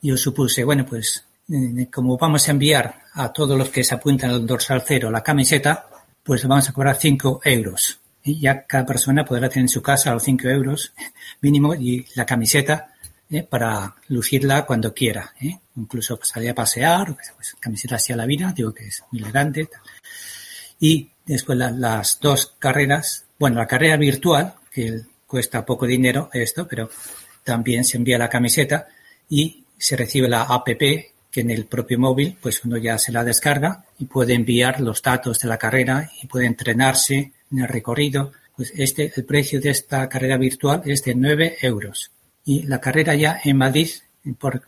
Yo 0.00 0.16
supuse, 0.16 0.64
bueno, 0.64 0.84
pues 0.84 1.24
eh, 1.48 1.86
como 1.88 2.18
vamos 2.18 2.48
a 2.48 2.50
enviar 2.50 2.96
a 3.14 3.32
todos 3.32 3.56
los 3.56 3.68
que 3.68 3.84
se 3.84 3.94
apuntan 3.94 4.30
al 4.30 4.44
dorsal 4.44 4.82
cero 4.84 5.08
la 5.08 5.22
camiseta, 5.22 5.86
pues 6.20 6.44
vamos 6.48 6.68
a 6.68 6.72
cobrar 6.72 6.96
5 6.96 7.42
euros. 7.44 8.01
Ya 8.24 8.66
cada 8.66 8.86
persona 8.86 9.24
podrá 9.24 9.48
tener 9.48 9.64
en 9.64 9.68
su 9.68 9.82
casa 9.82 10.12
los 10.12 10.22
5 10.22 10.48
euros 10.48 10.92
mínimo 11.40 11.74
y 11.74 12.06
la 12.14 12.24
camiseta 12.24 12.92
¿eh? 13.30 13.42
para 13.42 13.94
lucirla 14.08 14.64
cuando 14.64 14.94
quiera. 14.94 15.32
¿eh? 15.40 15.58
Incluso 15.76 16.16
pues, 16.16 16.28
salir 16.28 16.50
a 16.50 16.54
pasear, 16.54 17.16
pues, 17.34 17.56
camiseta 17.58 17.96
hacia 17.96 18.16
la 18.16 18.26
vida, 18.26 18.52
digo 18.54 18.72
que 18.72 18.86
es 18.86 19.02
muy 19.10 19.22
elegante. 19.22 19.68
Y 20.78 21.10
después 21.26 21.58
las 21.58 22.18
dos 22.20 22.54
carreras, 22.58 23.24
bueno, 23.38 23.58
la 23.58 23.66
carrera 23.66 23.96
virtual, 23.96 24.54
que 24.70 25.02
cuesta 25.26 25.64
poco 25.64 25.86
dinero 25.86 26.28
esto, 26.32 26.66
pero 26.68 26.90
también 27.42 27.84
se 27.84 27.96
envía 27.96 28.18
la 28.18 28.28
camiseta 28.28 28.86
y 29.28 29.64
se 29.78 29.96
recibe 29.96 30.28
la 30.28 30.42
app 30.42 30.68
que 31.32 31.40
en 31.40 31.50
el 31.50 31.64
propio 31.64 31.98
móvil 31.98 32.36
pues 32.40 32.62
uno 32.64 32.76
ya 32.76 32.98
se 32.98 33.10
la 33.10 33.24
descarga 33.24 33.86
y 33.98 34.04
puede 34.04 34.34
enviar 34.34 34.80
los 34.80 35.00
datos 35.00 35.40
de 35.40 35.48
la 35.48 35.56
carrera 35.56 36.10
y 36.22 36.26
puede 36.26 36.46
entrenarse 36.46 37.32
en 37.52 37.60
el 37.60 37.68
recorrido. 37.68 38.32
Pues 38.56 38.72
este, 38.76 39.12
el 39.14 39.24
precio 39.24 39.60
de 39.60 39.70
esta 39.70 40.08
carrera 40.08 40.36
virtual 40.36 40.82
es 40.84 41.04
de 41.04 41.14
9 41.14 41.58
euros. 41.62 42.10
Y 42.44 42.64
la 42.64 42.80
carrera 42.80 43.14
ya 43.14 43.40
en 43.44 43.56
Madrid, 43.56 43.88
por, 44.38 44.62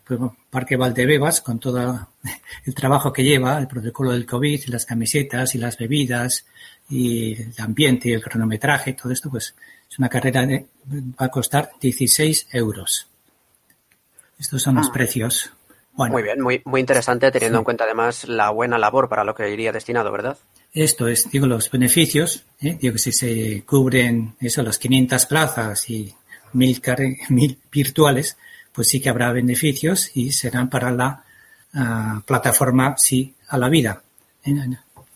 Parque 0.51 0.77
Valdebebas, 0.77 1.41
con 1.41 1.59
todo 1.59 2.09
el 2.65 2.75
trabajo 2.75 3.13
que 3.13 3.25
lleva, 3.25 3.59
el 3.59 3.67
protocolo 3.67 4.13
del 4.13 4.27
COVID, 4.27 4.67
las 4.67 4.87
camisetas 4.87 5.55
y 5.55 5.59
las 5.59 5.77
bebidas 5.77 6.47
y 6.89 7.35
el 7.35 7.55
ambiente 7.59 8.11
y 8.11 8.13
el 8.13 8.23
cronometraje, 8.23 8.93
todo 8.93 9.13
esto, 9.13 9.31
pues 9.31 9.55
es 9.91 9.99
una 9.99 10.09
carrera 10.09 10.47
de, 10.47 10.67
va 10.91 11.27
a 11.27 11.29
costar 11.29 11.71
16 11.81 12.49
euros. 12.53 13.09
Estos 14.39 14.63
son 14.63 14.77
los 14.77 14.89
ah. 14.89 14.93
precios. 14.93 15.53
Muy 15.97 16.23
bien, 16.23 16.41
muy, 16.41 16.61
muy 16.65 16.81
interesante 16.81 17.31
teniendo 17.31 17.59
en 17.59 17.65
cuenta 17.65 17.85
además 17.85 18.27
la 18.27 18.51
buena 18.51 18.79
labor 18.79 19.09
para 19.09 19.23
lo 19.23 19.35
que 19.35 19.49
iría 19.51 19.71
destinado, 19.71 20.11
¿verdad? 20.11 20.37
Esto 20.75 21.07
es, 21.07 21.31
digo, 21.31 21.47
los 21.47 21.71
beneficios, 21.71 22.45
¿eh? 22.61 22.77
digo 22.81 22.95
que 22.95 22.99
si 22.99 23.13
se 23.13 23.63
cubren 23.65 24.35
eso, 24.41 24.61
las 24.65 24.79
500 24.79 25.27
plazas 25.27 25.89
y 25.89 26.13
mil, 26.53 26.83
mil 27.29 27.59
virtuales, 27.71 28.37
pues 28.73 28.89
sí 28.89 29.01
que 29.01 29.09
habrá 29.09 29.33
beneficios 29.33 30.11
y 30.15 30.33
serán 30.33 30.69
para 30.69 30.91
la 30.91 31.23
ah, 31.75 32.23
plataforma 32.27 32.97
Sí 32.99 33.35
a 33.49 33.57
la 33.57 33.69
Vida. 33.69 34.03
¿eh? 34.45 34.53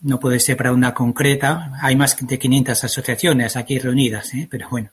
no 0.02 0.20
puede 0.20 0.38
ser 0.38 0.56
para 0.56 0.72
una 0.72 0.94
concreta. 0.94 1.72
Hay 1.82 1.96
más 1.96 2.16
de 2.16 2.38
500 2.38 2.84
asociaciones 2.84 3.56
aquí 3.56 3.80
reunidas, 3.80 4.32
¿eh? 4.34 4.46
pero 4.48 4.68
bueno. 4.68 4.90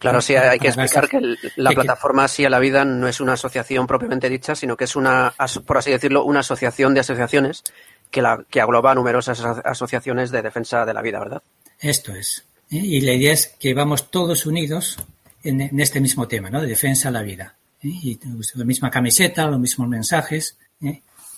Claro, 0.00 0.20
sí, 0.20 0.36
hay 0.36 0.60
que 0.60 0.68
explicar 0.68 1.08
que 1.08 1.20
la 1.56 1.72
plataforma 1.72 2.28
Sí 2.28 2.44
a 2.44 2.50
la 2.50 2.60
Vida 2.60 2.84
no 2.84 3.08
es 3.08 3.20
una 3.20 3.32
asociación 3.32 3.86
propiamente 3.86 4.28
dicha, 4.28 4.54
sino 4.54 4.76
que 4.76 4.84
es 4.84 4.94
una, 4.94 5.34
por 5.66 5.78
así 5.78 5.90
decirlo, 5.90 6.24
una 6.24 6.40
asociación 6.40 6.94
de 6.94 7.00
asociaciones 7.00 7.64
que, 8.10 8.22
la, 8.22 8.44
que 8.48 8.60
agloba 8.60 8.94
numerosas 8.94 9.40
asociaciones 9.40 10.30
de 10.30 10.42
defensa 10.42 10.84
de 10.84 10.94
la 10.94 11.02
vida, 11.02 11.18
¿verdad? 11.18 11.42
Esto 11.78 12.12
es. 12.14 12.44
¿eh? 12.70 12.76
Y 12.76 13.00
la 13.00 13.12
idea 13.12 13.32
es 13.32 13.54
que 13.58 13.74
vamos 13.74 14.10
todos 14.10 14.46
unidos 14.46 14.98
en, 15.42 15.78
este 15.80 16.00
mismo 16.00 16.26
tema, 16.28 16.50
¿no? 16.50 16.60
De 16.60 16.68
defensa 16.68 17.08
de 17.08 17.12
la 17.12 17.22
vida. 17.22 17.54
¿eh? 17.82 17.88
Y 18.02 18.16
pues, 18.16 18.54
la 18.56 18.64
misma 18.64 18.90
camiseta, 18.90 19.46
los 19.46 19.60
mismos 19.60 19.88
mensajes, 19.88 20.56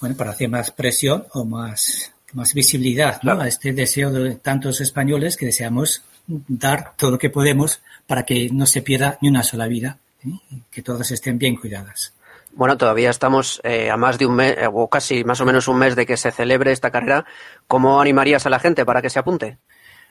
bueno, 0.00 0.16
para 0.16 0.30
hacer 0.30 0.48
más 0.48 0.70
presión 0.70 1.26
o 1.32 1.44
más 1.44 2.12
más 2.32 2.54
visibilidad 2.54 3.20
a 3.26 3.48
este 3.48 3.72
deseo 3.72 4.10
de 4.10 4.36
tantos 4.36 4.80
españoles 4.80 5.36
que 5.36 5.46
deseamos 5.46 6.02
dar 6.26 6.94
todo 6.96 7.12
lo 7.12 7.18
que 7.18 7.30
podemos 7.30 7.80
para 8.06 8.24
que 8.24 8.50
no 8.50 8.66
se 8.66 8.82
pierda 8.82 9.18
ni 9.20 9.28
una 9.28 9.42
sola 9.42 9.66
vida 9.66 9.98
¿eh? 10.24 10.30
que 10.70 10.82
todas 10.82 11.10
estén 11.10 11.38
bien 11.38 11.56
cuidadas. 11.56 12.12
Bueno, 12.52 12.76
todavía 12.76 13.10
estamos 13.10 13.60
eh, 13.64 13.90
a 13.90 13.96
más 13.96 14.18
de 14.18 14.26
un 14.26 14.36
mes, 14.36 14.56
eh, 14.58 14.68
o 14.70 14.88
casi 14.88 15.24
más 15.24 15.40
o 15.40 15.44
menos 15.44 15.68
un 15.68 15.78
mes 15.78 15.96
de 15.96 16.06
que 16.06 16.16
se 16.16 16.30
celebre 16.30 16.72
esta 16.72 16.90
carrera. 16.90 17.24
¿Cómo 17.66 18.00
animarías 18.00 18.46
a 18.46 18.50
la 18.50 18.58
gente 18.58 18.84
para 18.84 19.00
que 19.00 19.10
se 19.10 19.18
apunte? 19.18 19.58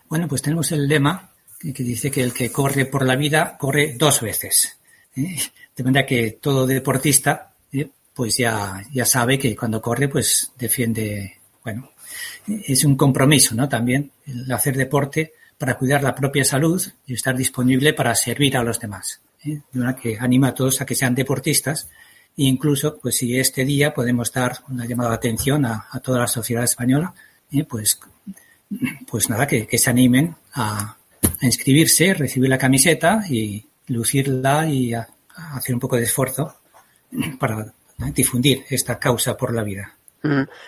Bueno, 0.07 0.27
pues 0.27 0.41
tenemos 0.41 0.71
el 0.71 0.87
lema 0.87 1.31
que, 1.59 1.71
dice 1.71 2.09
que 2.09 2.23
el 2.23 2.33
que 2.33 2.51
corre 2.51 2.85
por 2.85 3.05
la 3.05 3.15
vida 3.15 3.57
corre 3.57 3.95
dos 3.97 4.21
veces. 4.21 4.79
De 5.13 5.83
manera 5.83 6.05
que 6.05 6.37
todo 6.41 6.65
deportista 6.65 7.49
pues 8.19 8.35
ya, 8.35 8.83
ya 8.91 9.05
sabe 9.05 9.39
que 9.39 9.55
cuando 9.55 9.81
corre 9.81 10.09
pues 10.09 10.51
defiende, 10.57 11.39
bueno, 11.63 11.91
es 12.67 12.83
un 12.83 12.97
compromiso, 12.97 13.55
¿no? 13.55 13.69
También 13.69 14.11
el 14.25 14.51
hacer 14.51 14.75
deporte 14.75 15.31
para 15.57 15.77
cuidar 15.77 16.03
la 16.03 16.15
propia 16.15 16.43
salud 16.43 16.85
y 17.05 17.13
estar 17.13 17.33
disponible 17.33 17.93
para 17.93 18.13
servir 18.15 18.57
a 18.57 18.63
los 18.63 18.77
demás. 18.77 19.21
¿eh? 19.45 19.61
De 19.71 19.95
que 19.95 20.17
anima 20.19 20.49
a 20.49 20.53
todos 20.53 20.81
a 20.81 20.85
que 20.85 20.95
sean 20.95 21.15
deportistas 21.15 21.89
e 22.39 22.43
incluso, 22.43 22.97
pues 22.97 23.17
si 23.17 23.37
este 23.37 23.65
día 23.65 23.93
podemos 23.93 24.31
dar 24.31 24.59
una 24.69 24.85
llamada 24.85 25.09
de 25.09 25.15
atención 25.17 25.65
a, 25.65 25.89
toda 26.01 26.19
la 26.19 26.27
sociedad 26.27 26.63
española, 26.63 27.13
¿eh? 27.51 27.65
pues, 27.65 27.99
pues 29.05 29.29
nada, 29.29 29.45
que, 29.45 29.77
se 29.77 29.89
animen 29.89 30.37
a, 30.53 30.95
inscribirse, 31.41 32.13
recibir 32.13 32.49
la 32.49 32.57
camiseta 32.57 33.25
y 33.29 33.65
lucirla 33.87 34.65
y 34.69 34.93
hacer 34.93 35.75
un 35.75 35.81
poco 35.81 35.97
de 35.97 36.03
esfuerzo 36.03 36.55
para 37.39 37.73
difundir 38.13 38.63
esta 38.69 38.97
causa 38.97 39.35
por 39.35 39.53
la 39.53 39.63
vida. 39.63 39.97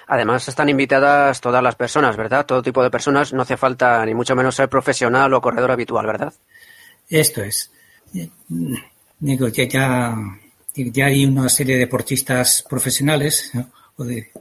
Además 0.07 0.49
están 0.49 0.67
invitadas 0.67 1.39
todas 1.39 1.63
las 1.63 1.75
personas, 1.75 2.17
¿verdad? 2.17 2.45
Todo 2.45 2.61
tipo 2.61 2.83
de 2.83 2.91
personas. 2.91 3.31
No 3.31 3.43
hace 3.43 3.55
falta 3.55 4.05
ni 4.05 4.13
mucho 4.13 4.35
menos 4.35 4.55
ser 4.55 4.67
profesional 4.67 5.33
o 5.33 5.41
corredor 5.41 5.71
habitual, 5.71 6.05
¿verdad? 6.05 6.33
Esto 7.07 7.41
es. 7.43 7.71
Digo, 9.19 9.47
ya, 9.49 9.63
ya, 9.65 10.15
hay 10.75 11.25
una 11.25 11.49
serie 11.49 11.75
de 11.75 11.81
deportistas 11.81 12.63
profesionales 12.67 13.51
o 13.97 14.03
de, 14.03 14.31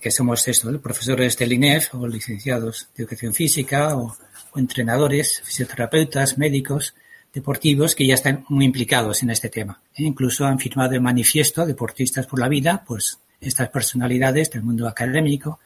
que, 0.00 0.10
somos 0.10 0.46
esto, 0.46 0.80
profesores 0.80 1.36
del 1.36 1.52
INEF 1.52 1.94
o 1.94 2.06
licenciados 2.06 2.88
de 2.96 3.02
educación 3.02 3.34
física 3.34 3.96
o, 3.96 4.16
entrenadores, 4.56 5.42
fisioterapeutas, 5.44 6.38
médicos, 6.38 6.94
deportivos 7.32 7.94
que 7.94 8.06
ya 8.06 8.14
están 8.14 8.44
muy 8.48 8.64
implicados 8.64 9.22
en 9.22 9.30
este 9.30 9.48
tema. 9.48 9.80
E 9.94 10.04
incluso 10.04 10.46
han 10.46 10.58
firmado 10.58 10.94
el 10.94 11.00
manifiesto 11.00 11.66
Deportistas 11.66 12.26
por 12.26 12.40
la 12.40 12.48
Vida, 12.48 12.82
pues 12.86 13.18
estas 13.40 13.68
personalidades 13.68 14.50
del 14.50 14.62
mundo 14.62 14.88
académico, 14.88 15.60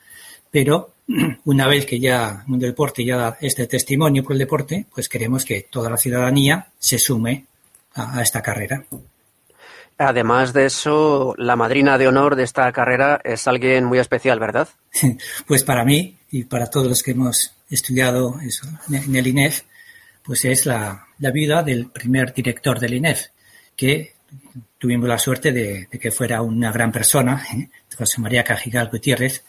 pero 0.50 0.94
una 1.44 1.66
vez 1.68 1.86
que 1.86 2.00
ya 2.00 2.42
el 2.42 2.48
mundo 2.48 2.66
deporte 2.66 3.04
ya 3.04 3.16
da 3.16 3.38
este 3.40 3.66
testimonio 3.66 4.22
por 4.22 4.32
el 4.32 4.40
deporte, 4.40 4.86
pues 4.92 5.08
queremos 5.08 5.44
que 5.44 5.68
toda 5.70 5.88
la 5.88 5.96
ciudadanía 5.96 6.66
se 6.78 6.98
sume 6.98 7.46
a 7.94 8.20
esta 8.20 8.42
carrera. 8.42 8.84
Además 10.04 10.52
de 10.52 10.66
eso, 10.66 11.32
la 11.38 11.54
madrina 11.54 11.96
de 11.96 12.08
honor 12.08 12.34
de 12.34 12.42
esta 12.42 12.72
carrera 12.72 13.20
es 13.22 13.46
alguien 13.46 13.84
muy 13.84 14.00
especial, 14.00 14.40
¿verdad? 14.40 14.68
Pues 15.46 15.62
para 15.62 15.84
mí 15.84 16.16
y 16.30 16.44
para 16.44 16.66
todos 16.66 16.88
los 16.88 17.02
que 17.04 17.12
hemos 17.12 17.54
estudiado 17.70 18.40
eso 18.40 18.66
en 18.90 19.14
el 19.14 19.26
INEF, 19.28 19.62
pues 20.24 20.44
es 20.44 20.66
la, 20.66 21.06
la 21.18 21.30
viuda 21.30 21.62
del 21.62 21.86
primer 21.90 22.34
director 22.34 22.80
del 22.80 22.94
INEF, 22.94 23.26
que 23.76 24.14
tuvimos 24.76 25.08
la 25.08 25.18
suerte 25.18 25.52
de, 25.52 25.86
que 25.86 26.10
fuera 26.10 26.42
una 26.42 26.72
gran 26.72 26.90
persona, 26.90 27.46
¿eh? 27.54 27.68
José 27.96 28.20
María 28.20 28.42
Cajigal 28.42 28.90
Gutiérrez, 28.90 29.44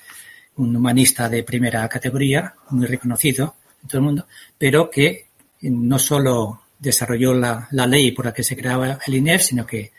un 0.57 0.75
humanista 0.75 1.29
de 1.29 1.43
primera 1.43 1.89
categoría, 1.89 2.53
muy 2.69 2.85
reconocido 2.85 3.55
en 3.81 3.87
todo 3.87 3.97
el 3.97 4.05
mundo, 4.05 4.27
pero 4.55 4.91
que 4.91 5.29
no 5.61 5.97
solo 5.97 6.61
desarrolló 6.77 7.33
la, 7.33 7.67
la 7.71 7.87
ley 7.87 8.11
por 8.11 8.25
la 8.25 8.33
que 8.33 8.43
se 8.43 8.55
creaba 8.55 8.99
el 9.07 9.15
INEF, 9.15 9.41
sino 9.41 9.65
que 9.65 9.91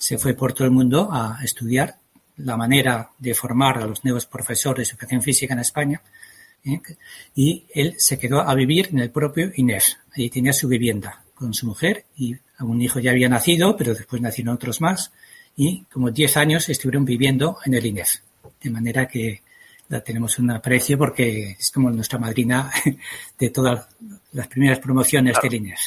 se 0.00 0.16
fue 0.16 0.32
por 0.32 0.54
todo 0.54 0.64
el 0.64 0.70
mundo 0.70 1.10
a 1.12 1.38
estudiar 1.44 1.96
la 2.38 2.56
manera 2.56 3.10
de 3.18 3.34
formar 3.34 3.76
a 3.76 3.86
los 3.86 4.02
nuevos 4.02 4.24
profesores 4.24 4.88
de 4.88 4.92
educación 4.94 5.20
física 5.20 5.52
en 5.52 5.60
España. 5.60 6.00
¿eh? 6.64 6.80
Y 7.34 7.66
él 7.74 7.96
se 7.98 8.18
quedó 8.18 8.40
a 8.40 8.54
vivir 8.54 8.88
en 8.90 9.00
el 9.00 9.10
propio 9.10 9.52
INEF. 9.54 9.84
Allí 10.16 10.30
tenía 10.30 10.54
su 10.54 10.68
vivienda 10.68 11.22
con 11.34 11.52
su 11.52 11.66
mujer 11.66 12.06
y 12.16 12.34
un 12.60 12.80
hijo 12.80 12.98
ya 12.98 13.10
había 13.10 13.28
nacido, 13.28 13.76
pero 13.76 13.92
después 13.94 14.22
nacieron 14.22 14.54
otros 14.54 14.80
más. 14.80 15.12
Y 15.54 15.84
como 15.92 16.10
10 16.10 16.34
años 16.38 16.70
estuvieron 16.70 17.04
viviendo 17.04 17.58
en 17.66 17.74
el 17.74 17.84
INEF. 17.84 18.20
De 18.58 18.70
manera 18.70 19.06
que 19.06 19.42
la 19.90 20.00
tenemos 20.00 20.38
un 20.38 20.50
aprecio 20.50 20.96
porque 20.96 21.56
es 21.58 21.70
como 21.70 21.90
nuestra 21.90 22.18
madrina 22.18 22.72
de 23.38 23.50
todas 23.50 23.86
las 24.32 24.48
primeras 24.48 24.78
promociones 24.78 25.36
del 25.42 25.54
INEF. 25.54 25.80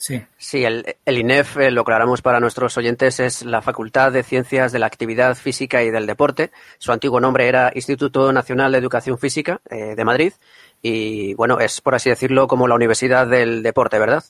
Sí, 0.00 0.22
sí 0.38 0.64
el, 0.64 0.96
INEF, 1.06 1.58
eh, 1.58 1.70
lo 1.70 1.82
aclaramos 1.82 2.22
para 2.22 2.40
nuestros 2.40 2.74
oyentes, 2.78 3.20
es 3.20 3.44
la 3.44 3.60
Facultad 3.60 4.10
de 4.10 4.22
Ciencias 4.22 4.72
de 4.72 4.78
la 4.78 4.86
Actividad 4.86 5.36
Física 5.36 5.82
y 5.82 5.90
del 5.90 6.06
Deporte. 6.06 6.52
Su 6.78 6.90
antiguo 6.90 7.20
nombre 7.20 7.46
era 7.46 7.70
Instituto 7.74 8.32
Nacional 8.32 8.72
de 8.72 8.78
Educación 8.78 9.18
Física 9.18 9.60
eh, 9.68 9.94
de 9.94 10.04
Madrid 10.06 10.32
y, 10.80 11.34
bueno, 11.34 11.60
es, 11.60 11.82
por 11.82 11.94
así 11.94 12.08
decirlo, 12.08 12.48
como 12.48 12.66
la 12.66 12.76
Universidad 12.76 13.26
del 13.26 13.62
Deporte, 13.62 13.98
¿verdad? 13.98 14.24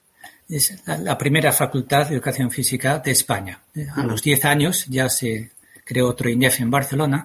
Es 0.49 0.83
la, 0.87 1.17
primera 1.17 1.53
facultad 1.53 2.09
de 2.09 2.17
educación 2.17 2.51
física 2.51 2.99
de 2.99 3.13
España. 3.13 3.61
A 3.95 4.03
los 4.03 4.25
10 4.25 4.45
años 4.47 4.87
ya 4.89 5.09
se 5.09 5.53
creó 5.85 6.09
otro 6.09 6.29
INEF 6.29 6.63
en 6.63 6.71
Barcelona 6.73 7.25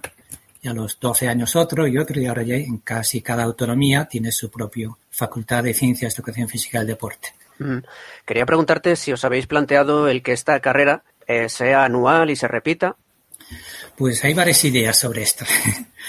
y 0.62 0.68
a 0.68 0.74
los 0.74 1.00
12 1.00 1.30
años 1.30 1.56
otro 1.56 1.88
y 1.88 1.98
otro 1.98 2.22
y 2.22 2.28
ahora 2.28 2.44
ya 2.44 2.58
en 2.58 2.78
casi 2.78 3.22
cada 3.22 3.42
autonomía 3.42 4.06
tiene 4.06 4.32
su 4.32 4.52
propio 4.52 5.00
Facultad 5.10 5.64
de 5.64 5.74
Ciencias 5.74 6.14
de 6.14 6.20
Educación 6.20 6.48
Física 6.48 6.78
y 6.78 6.82
del 6.82 6.90
Deporte. 6.90 7.30
Quería 8.26 8.46
preguntarte 8.46 8.96
si 8.96 9.12
os 9.12 9.24
habéis 9.24 9.48
planteado 9.48 10.08
el 10.08 10.22
que 10.24 10.34
esta 10.34 10.60
carrera 10.60 11.04
eh, 11.28 11.50
sea 11.50 11.86
anual 11.86 12.30
y 12.30 12.36
se 12.36 12.48
repita. 12.48 12.96
Pues 13.98 14.24
hay 14.24 14.34
varias 14.34 14.64
ideas 14.66 14.98
sobre 14.98 15.24
esto. 15.24 15.46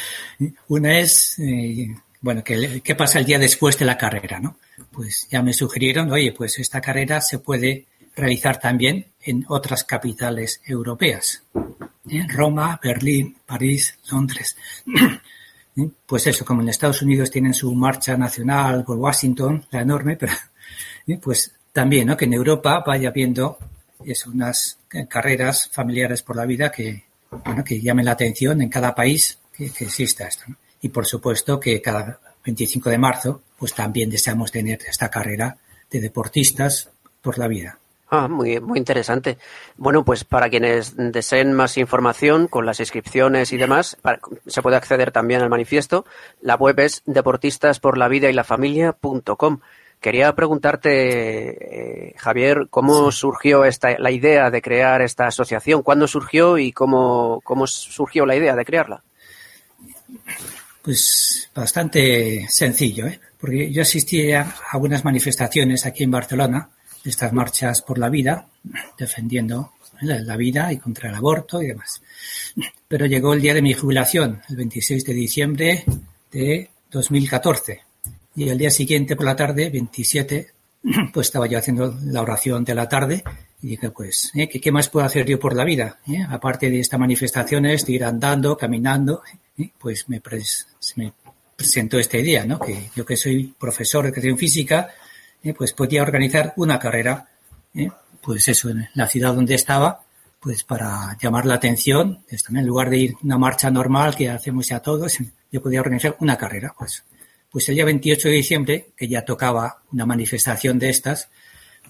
Una 0.68 0.98
es, 0.98 1.38
eh, 1.38 1.94
bueno, 2.20 2.42
¿qué, 2.44 2.94
pasa 2.96 3.18
el 3.18 3.24
día 3.24 3.38
después 3.38 3.78
de 3.78 3.85
la 3.85 3.96
carrera, 3.96 4.40
no? 4.40 4.59
Pues 4.90 5.28
ya 5.30 5.42
me 5.42 5.52
sugirieron, 5.52 6.11
oye, 6.11 6.32
pues 6.32 6.59
esta 6.59 6.80
carrera 6.80 7.20
se 7.20 7.38
puede 7.38 7.87
realizar 8.14 8.59
también 8.59 9.06
en 9.22 9.44
otras 9.48 9.85
capitales 9.85 10.61
europeas. 10.66 11.42
¿eh? 12.11 12.26
Roma, 12.28 12.80
Berlín, 12.82 13.38
París, 13.46 13.98
Londres. 14.11 14.56
Pues 16.06 16.26
eso, 16.26 16.42
como 16.42 16.62
en 16.62 16.70
Estados 16.70 17.02
Unidos 17.02 17.30
tienen 17.30 17.52
su 17.52 17.74
marcha 17.74 18.16
nacional 18.16 18.82
por 18.82 18.96
Washington, 18.96 19.66
la 19.70 19.82
enorme, 19.82 20.16
pero 20.16 20.32
pues 21.14 21.55
también. 21.73 22.14
Que 22.16 22.25
en 22.25 22.35
Europa 22.35 22.83
vaya 22.85 23.11
habiendo 23.11 23.59
es 24.05 24.27
unas 24.27 24.79
carreras 25.09 25.71
familiares 25.73 26.23
por 26.23 26.37
la 26.37 26.47
vida 26.47 26.71
que, 26.71 27.05
bueno, 27.45 27.64
que 27.64 27.81
llamen 27.81 28.05
la 28.05 28.12
atención 28.12 28.62
en 28.62 28.69
cada 28.69 28.95
país 28.95 29.38
que, 29.53 29.66
exista 29.66 30.27
esto, 30.27 30.45
Y 30.81 30.90
por 30.90 31.07
supuesto 31.07 31.59
que 31.59 31.81
cada 31.81 32.21
25 32.45 32.90
de 32.90 32.99
marzo, 32.99 33.42
pues 33.59 33.75
también 33.75 34.11
deseamos 34.11 34.53
tener 34.53 34.81
esta 34.88 35.09
carrera 35.09 35.57
de 35.90 36.01
deportistas 36.01 36.90
por 37.23 37.38
la 37.38 37.49
vida. 37.49 37.79
Ah, 38.09 38.29
muy, 38.29 38.61
muy 38.61 38.79
interesante. 38.79 39.37
Bueno, 39.77 40.05
pues 40.05 40.23
para 40.23 40.49
quienes 40.49 40.95
deseen 40.97 41.53
más 41.53 41.77
información 41.77 42.47
con 42.47 42.64
las 42.64 42.79
inscripciones 42.79 43.53
y 43.53 43.57
demás, 43.57 43.97
se 44.47 44.62
puede 44.62 44.77
acceder 44.77 45.11
también 45.11 45.42
al 45.42 45.51
manifiesto. 45.51 46.07
La 46.40 46.55
web 46.55 46.79
es 46.79 47.03
deportistasporlavidaylafamilia.com. 47.07 49.59
Quería 50.00 50.35
preguntarte, 50.35 52.11
eh, 52.11 52.14
Javier, 52.16 52.68
¿cómo 52.70 53.11
surgió 53.11 53.64
esta, 53.64 53.98
la 53.98 54.11
idea 54.11 54.50
de 54.50 54.62
crear 54.62 55.02
esta 55.02 55.26
asociación? 55.26 55.82
¿Cuándo 55.82 56.06
surgió 56.06 56.59
y 56.59 56.72
cómo, 56.72 57.40
cómo 57.42 57.66
surgió 57.66 58.24
la 58.26 58.37
idea 58.37 58.54
de 58.54 58.64
crearla? 58.64 59.02
Pues 60.82 61.50
bastante 61.54 62.46
sencillo, 62.48 63.06
¿eh? 63.06 63.20
porque 63.40 63.72
yo 63.72 63.82
asistí 63.82 64.32
a 64.32 64.54
algunas 64.70 65.04
manifestaciones 65.04 65.85
aquí 65.87 66.04
en 66.04 66.12
Barcelona, 66.12 66.68
de 67.02 67.11
estas 67.11 67.32
marchas 67.32 67.82
por 67.82 67.98
la 67.98 68.09
vida, 68.09 68.46
defendiendo 68.96 69.72
la 70.02 70.37
vida 70.37 70.72
y 70.72 70.78
contra 70.78 71.09
el 71.09 71.14
aborto 71.14 71.62
y 71.62 71.68
demás. 71.68 72.02
Pero 72.87 73.06
llegó 73.06 73.32
el 73.35 73.40
día 73.40 73.54
de 73.54 73.62
mi 73.62 73.72
jubilación, 73.72 74.42
el 74.48 74.56
26 74.56 75.04
de 75.04 75.14
diciembre 75.14 75.85
de 76.30 76.70
2014 76.90 77.86
y 78.37 78.51
el 78.51 78.59
día 78.59 78.70
siguiente 78.70 79.16
por 79.16 79.25
la 79.25 79.35
tarde, 79.35 79.70
27, 79.70 80.51
pues 81.12 81.29
estaba 81.29 81.46
yo 81.46 81.59
haciendo 81.59 81.99
la 82.05 82.20
oración 82.20 82.64
de 82.64 82.75
la 82.75 82.88
tarde 82.88 83.25
y 83.62 83.68
dije, 83.68 83.90
pues, 83.90 84.31
¿eh? 84.35 84.49
¿qué, 84.49 84.70
más 84.70 84.90
puedo 84.90 85.07
hacer 85.07 85.27
yo 85.27 85.40
por 85.40 85.57
la 85.57 85.64
vida? 85.64 85.99
¿Eh? 86.07 86.25
Aparte 86.29 86.70
de 86.70 86.81
estas 86.81 87.01
manifestaciones, 87.01 87.87
de 87.87 87.92
ir 87.94 88.05
andando, 88.05 88.57
caminando, 88.57 89.22
¿eh? 89.57 89.70
pues 89.79 90.09
me, 90.09 90.20
me 90.96 91.12
presentó 91.57 91.99
esta 91.99 92.18
idea, 92.18 92.44
¿no? 92.44 92.61
Que 92.61 92.90
yo 92.94 93.07
que 93.07 93.16
soy 93.16 93.55
profesor 93.59 94.03
de 94.03 94.11
educación 94.11 94.37
física, 94.37 94.90
pues 95.57 95.72
podía 95.72 96.03
organizar 96.03 96.53
una 96.57 96.79
carrera, 96.79 97.29
pues 98.20 98.49
eso, 98.49 98.68
en 98.68 98.88
la 98.94 99.07
ciudad 99.07 99.33
donde 99.33 99.55
estaba, 99.55 100.01
pues 100.40 100.64
para 100.64 101.16
llamar 101.22 101.46
la 101.46 101.55
atención, 101.55 102.25
en 102.29 102.66
lugar 102.66 102.90
de 102.90 102.99
ir 102.99 103.14
una 103.22 103.38
marcha 103.38 103.70
normal 103.70 104.16
que 104.16 104.29
hacemos 104.29 104.66
ya 104.66 104.81
todos, 104.81 105.18
yo 105.53 105.62
podía 105.62 105.81
organizar 105.81 106.16
una 106.18 106.37
carrera, 106.37 106.75
pues 106.77 107.05
pues 107.50 107.68
el 107.68 107.74
día 107.76 107.85
28 107.85 108.28
de 108.28 108.35
diciembre, 108.35 108.87
que 108.96 109.09
ya 109.09 109.24
tocaba 109.24 109.82
una 109.92 110.06
manifestación 110.06 110.78
de 110.78 110.90
estas, 110.90 111.28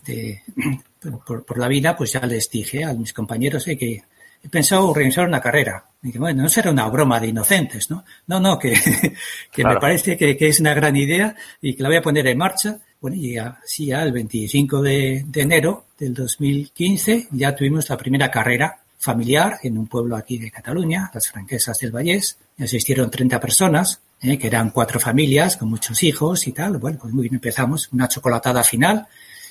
de, 0.06 0.42
por, 1.26 1.58
la 1.58 1.68
vida, 1.68 1.96
pues 1.96 2.12
ya 2.12 2.20
les 2.20 2.48
dije 2.50 2.84
a 2.84 2.92
mis 2.92 3.12
compañeros 3.12 3.66
eh, 3.68 3.76
que 3.76 4.02
he 4.42 4.48
pensado 4.48 4.88
organizar 4.88 5.26
una 5.26 5.40
carrera. 5.40 5.84
Y 6.02 6.12
que, 6.12 6.18
bueno, 6.18 6.42
no 6.42 6.48
será 6.48 6.70
una 6.70 6.88
broma 6.88 7.18
de 7.18 7.28
inocentes, 7.28 7.90
¿no? 7.90 8.04
No, 8.26 8.38
no, 8.38 8.58
que, 8.58 8.74
que 9.52 9.64
me 9.64 9.76
parece 9.76 10.16
que, 10.16 10.36
es 10.38 10.60
una 10.60 10.74
gran 10.74 10.96
idea 10.96 11.34
y 11.60 11.74
que 11.74 11.82
la 11.82 11.88
voy 11.88 11.98
a 11.98 12.02
poner 12.02 12.26
en 12.26 12.38
marcha. 12.38 12.78
Bueno, 13.00 13.16
y 13.16 13.36
así 13.36 13.86
ya 13.86 14.02
el 14.02 14.12
25 14.12 14.82
de, 14.82 15.24
de 15.26 15.40
enero 15.42 15.86
del 15.98 16.14
2015 16.14 17.28
ya 17.32 17.54
tuvimos 17.54 17.88
la 17.90 17.96
primera 17.96 18.30
carrera 18.30 18.78
familiar 18.98 19.58
en 19.62 19.78
un 19.78 19.86
pueblo 19.86 20.16
aquí 20.16 20.38
de 20.38 20.50
Cataluña, 20.50 21.10
las 21.12 21.28
Franquesas 21.28 21.78
del 21.78 21.92
Vallés. 21.92 22.38
Asistieron 22.58 23.10
30 23.10 23.38
personas 23.40 24.00
¿eh? 24.20 24.38
que 24.38 24.46
eran 24.46 24.70
cuatro 24.70 24.98
familias 25.00 25.56
con 25.56 25.68
muchos 25.68 26.02
hijos 26.02 26.46
y 26.46 26.52
tal. 26.52 26.78
Bueno, 26.78 26.98
pues 27.00 27.12
muy 27.12 27.22
bien, 27.22 27.34
empezamos 27.34 27.88
una 27.92 28.08
chocolatada 28.08 28.62
final 28.62 29.06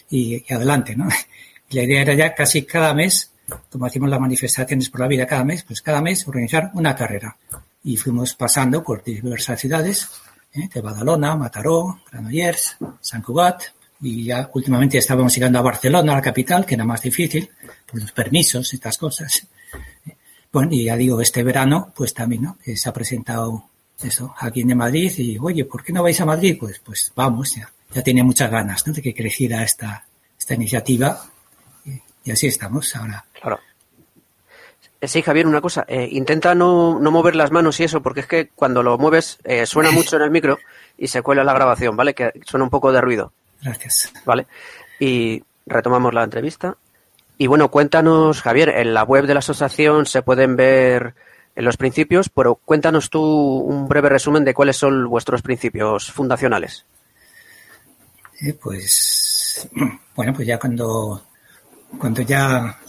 y, 0.10 0.52
adelante, 0.54 0.96
¿no? 0.96 1.08
la 1.70 1.84
idea 1.84 2.02
era 2.02 2.14
ya 2.14 2.34
casi 2.34 2.64
cada 2.64 2.94
mes, 2.94 3.32
como 3.70 3.86
hacemos 3.86 4.10
las 4.10 4.20
manifestaciones 4.20 4.90
por 4.90 5.02
la 5.02 5.08
vida 5.08 5.26
cada 5.26 5.44
mes, 5.44 5.64
pues 5.64 5.82
cada 5.82 6.02
mes 6.02 6.28
organizar 6.28 6.72
una 6.74 6.96
carrera. 6.96 7.38
Y 7.84 7.98
fuimos 7.98 8.34
pasando 8.34 8.84
por 8.84 9.04
diversas 9.04 9.60
ciudades, 9.60 10.10
¿eh? 10.54 10.70
de 10.74 10.82
Badalona, 10.82 11.36
Mataró, 11.36 12.02
Granollers, 12.12 12.78
San 13.02 13.22
Cugat, 13.22 13.62
y 14.02 14.26
ya 14.26 14.50
últimamente 14.54 14.98
estábamos 14.98 15.34
llegando 15.34 15.60
a 15.60 15.62
Barcelona, 15.62 16.14
la 16.14 16.22
capital, 16.22 16.66
que 16.66 16.76
era 16.76 16.84
más 16.84 17.02
difícil, 17.02 17.50
por 17.86 18.00
los 18.00 18.12
permisos 18.12 18.74
estas 18.74 18.98
cosas. 18.98 19.48
Bueno, 20.52 20.70
y 20.72 20.86
ya 20.86 20.96
digo, 20.96 21.20
este 21.22 21.44
verano, 21.44 21.92
pues 21.96 22.14
también, 22.14 22.44
¿no? 22.44 22.58
Que 22.64 22.78
se 22.78 22.88
ha 22.88 22.94
presentado 22.94 23.70
eso, 24.02 24.34
aquí 24.40 24.62
en 24.62 24.78
Madrid 24.78 25.12
y, 25.18 25.38
oye, 25.38 25.66
¿por 25.66 25.84
qué 25.84 25.94
no 25.94 26.04
vais 26.04 26.20
a 26.20 26.26
Madrid? 26.26 26.58
Pues, 26.60 26.80
pues 26.80 27.12
vamos, 27.16 27.56
ya, 27.56 27.72
ya 27.94 28.02
tenía 28.04 28.24
muchas 28.24 28.52
ganas 28.52 28.84
de 28.84 29.02
que 29.02 29.14
creciera 29.14 29.64
esta, 29.64 30.06
esta 30.38 30.54
iniciativa 30.54 31.22
y, 32.24 32.32
así 32.32 32.48
estamos 32.48 32.96
ahora. 32.96 33.26
Claro. 33.34 33.60
Eh, 35.00 35.08
sí, 35.08 35.22
Javier, 35.22 35.48
una 35.48 35.62
cosa. 35.62 35.86
Eh, 35.88 36.10
intenta 36.12 36.56
no, 36.56 37.00
no, 37.00 37.12
mover 37.12 37.36
las 37.36 37.52
manos 37.52 37.80
y 37.80 37.84
eso, 37.84 38.02
porque 38.02 38.22
es 38.22 38.28
que 38.28 38.50
cuando 38.50 38.84
lo 38.84 38.98
mueves 38.98 39.38
eh, 39.44 39.66
suena 39.66 39.92
mucho 39.92 40.16
en 40.16 40.24
el 40.24 40.32
micro 40.32 40.58
y 40.98 41.08
se 41.08 41.22
cuela 41.22 41.44
la 41.44 41.54
grabación, 41.54 41.96
¿vale? 41.96 42.14
Que 42.14 42.32
suena 42.46 42.64
un 42.64 42.70
poco 42.70 42.92
de 42.92 43.02
ruido. 43.02 43.32
Gracias. 43.66 44.14
¿Vale? 44.26 44.46
Y 45.00 45.44
retomamos 45.66 46.14
la 46.14 46.24
entrevista. 46.24 46.78
Y 47.38 47.48
bueno, 47.48 47.70
cuéntanos, 47.70 48.42
Javier, 48.42 48.70
en 48.70 48.94
la 48.94 49.04
web 49.04 49.26
de 49.26 49.34
la 49.34 49.40
asociación 49.40 50.06
se 50.06 50.22
pueden 50.22 50.56
ver 50.56 51.16
en 51.56 51.66
los 51.66 51.76
principios, 51.76 52.30
pero 52.30 52.56
cuéntanos 52.56 53.10
tú 53.10 53.22
un 53.22 53.88
breve 53.88 54.10
resumen 54.10 54.46
de 54.46 54.54
cuáles 54.54 54.78
son 54.78 55.10
vuestros 55.10 55.42
principios 55.42 56.12
fundacionales. 56.12 56.86
pues, 58.62 59.68
bueno, 60.16 60.34
pues 60.34 60.48
ya 60.48 60.60
cuando, 60.60 61.26
cuando 61.98 62.22
ya 62.22 62.80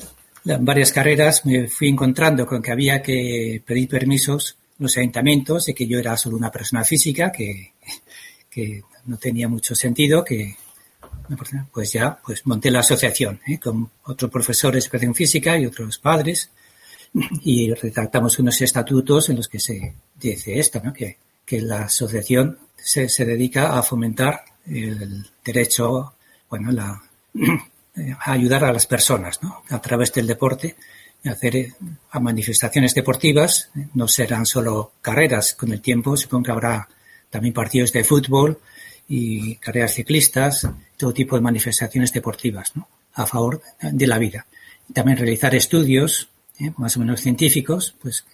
en 0.45 0.65
varias 0.65 0.93
carreras 0.93 1.47
me 1.47 1.69
fui 1.69 1.89
encontrando 1.89 2.47
con 2.47 2.61
que 2.61 2.73
había 2.73 3.03
que 3.03 3.63
pedir 3.65 3.89
permisos 3.89 4.59
los 4.79 4.97
ayuntamientos 4.99 5.65
de 5.65 5.75
que 5.75 5.87
yo 5.87 5.99
era 5.99 6.17
solo 6.17 6.37
una 6.37 6.51
persona 6.51 6.85
física, 6.85 7.33
que, 7.33 7.73
que 8.51 8.83
no 9.07 9.17
tenía 9.17 9.49
mucho 9.49 9.75
sentido, 9.75 10.23
que 10.23 10.57
pues 11.73 11.93
ya 11.93 12.19
pues 12.25 12.47
monté 12.47 12.71
la 12.71 12.81
asociación 12.81 13.41
¿eh? 13.47 13.59
con 13.59 13.91
otros 14.05 14.31
profesores 14.31 14.85
de 14.85 14.89
educación 14.89 15.15
física 15.15 15.59
y 15.59 15.67
otros 15.67 15.99
padres 15.99 16.51
y 17.43 17.73
redactamos 17.73 18.39
unos 18.39 18.61
estatutos 18.61 19.29
en 19.29 19.37
los 19.37 19.49
que 19.49 19.61
se 19.61 19.95
dice 20.21 20.59
esto, 20.59 20.81
¿no? 20.85 20.93
que, 20.93 21.19
que 21.45 21.61
la 21.61 21.85
asociación 21.85 22.59
se, 22.77 23.09
se 23.09 23.25
dedica 23.25 23.79
a 23.79 23.83
fomentar 23.83 24.45
el 24.67 25.27
derecho, 25.45 26.15
bueno, 26.51 26.73
la, 26.73 27.03
a 28.21 28.33
ayudar 28.33 28.65
a 28.65 28.73
las 28.73 28.87
personas 28.87 29.43
¿no? 29.43 29.63
a 29.71 29.81
través 29.81 30.13
del 30.13 30.27
deporte, 30.27 30.77
hacer 31.25 31.57
eh, 31.57 31.75
a 32.11 32.21
manifestaciones 32.21 32.95
deportivas, 32.95 33.71
no 33.95 34.09
serán 34.09 34.47
solo 34.47 34.93
carreras 35.01 35.55
con 35.55 35.73
el 35.73 35.81
tiempo, 35.81 36.17
supongo 36.17 36.45
que 36.45 36.53
habrá 36.53 36.89
también 37.31 37.55
partidos 37.55 37.93
de 37.93 38.05
fútbol 38.05 38.61
y 39.09 39.57
carreras 39.57 39.95
ciclistas, 39.95 40.69
todo 40.97 41.13
tipo 41.13 41.37
de 41.37 41.43
manifestaciones 41.43 42.13
deportivas 42.13 42.75
¿no? 42.77 42.89
a 43.15 43.27
favor 43.27 43.63
de 43.81 44.07
la 44.07 44.19
vida. 44.19 44.47
también 44.93 45.19
realizar 45.19 45.55
estudios 45.55 46.29
¿eh? 46.59 46.73
más 46.77 46.97
o 46.97 47.01
menos 47.01 47.21
científicos 47.21 47.95
pues 48.01 48.25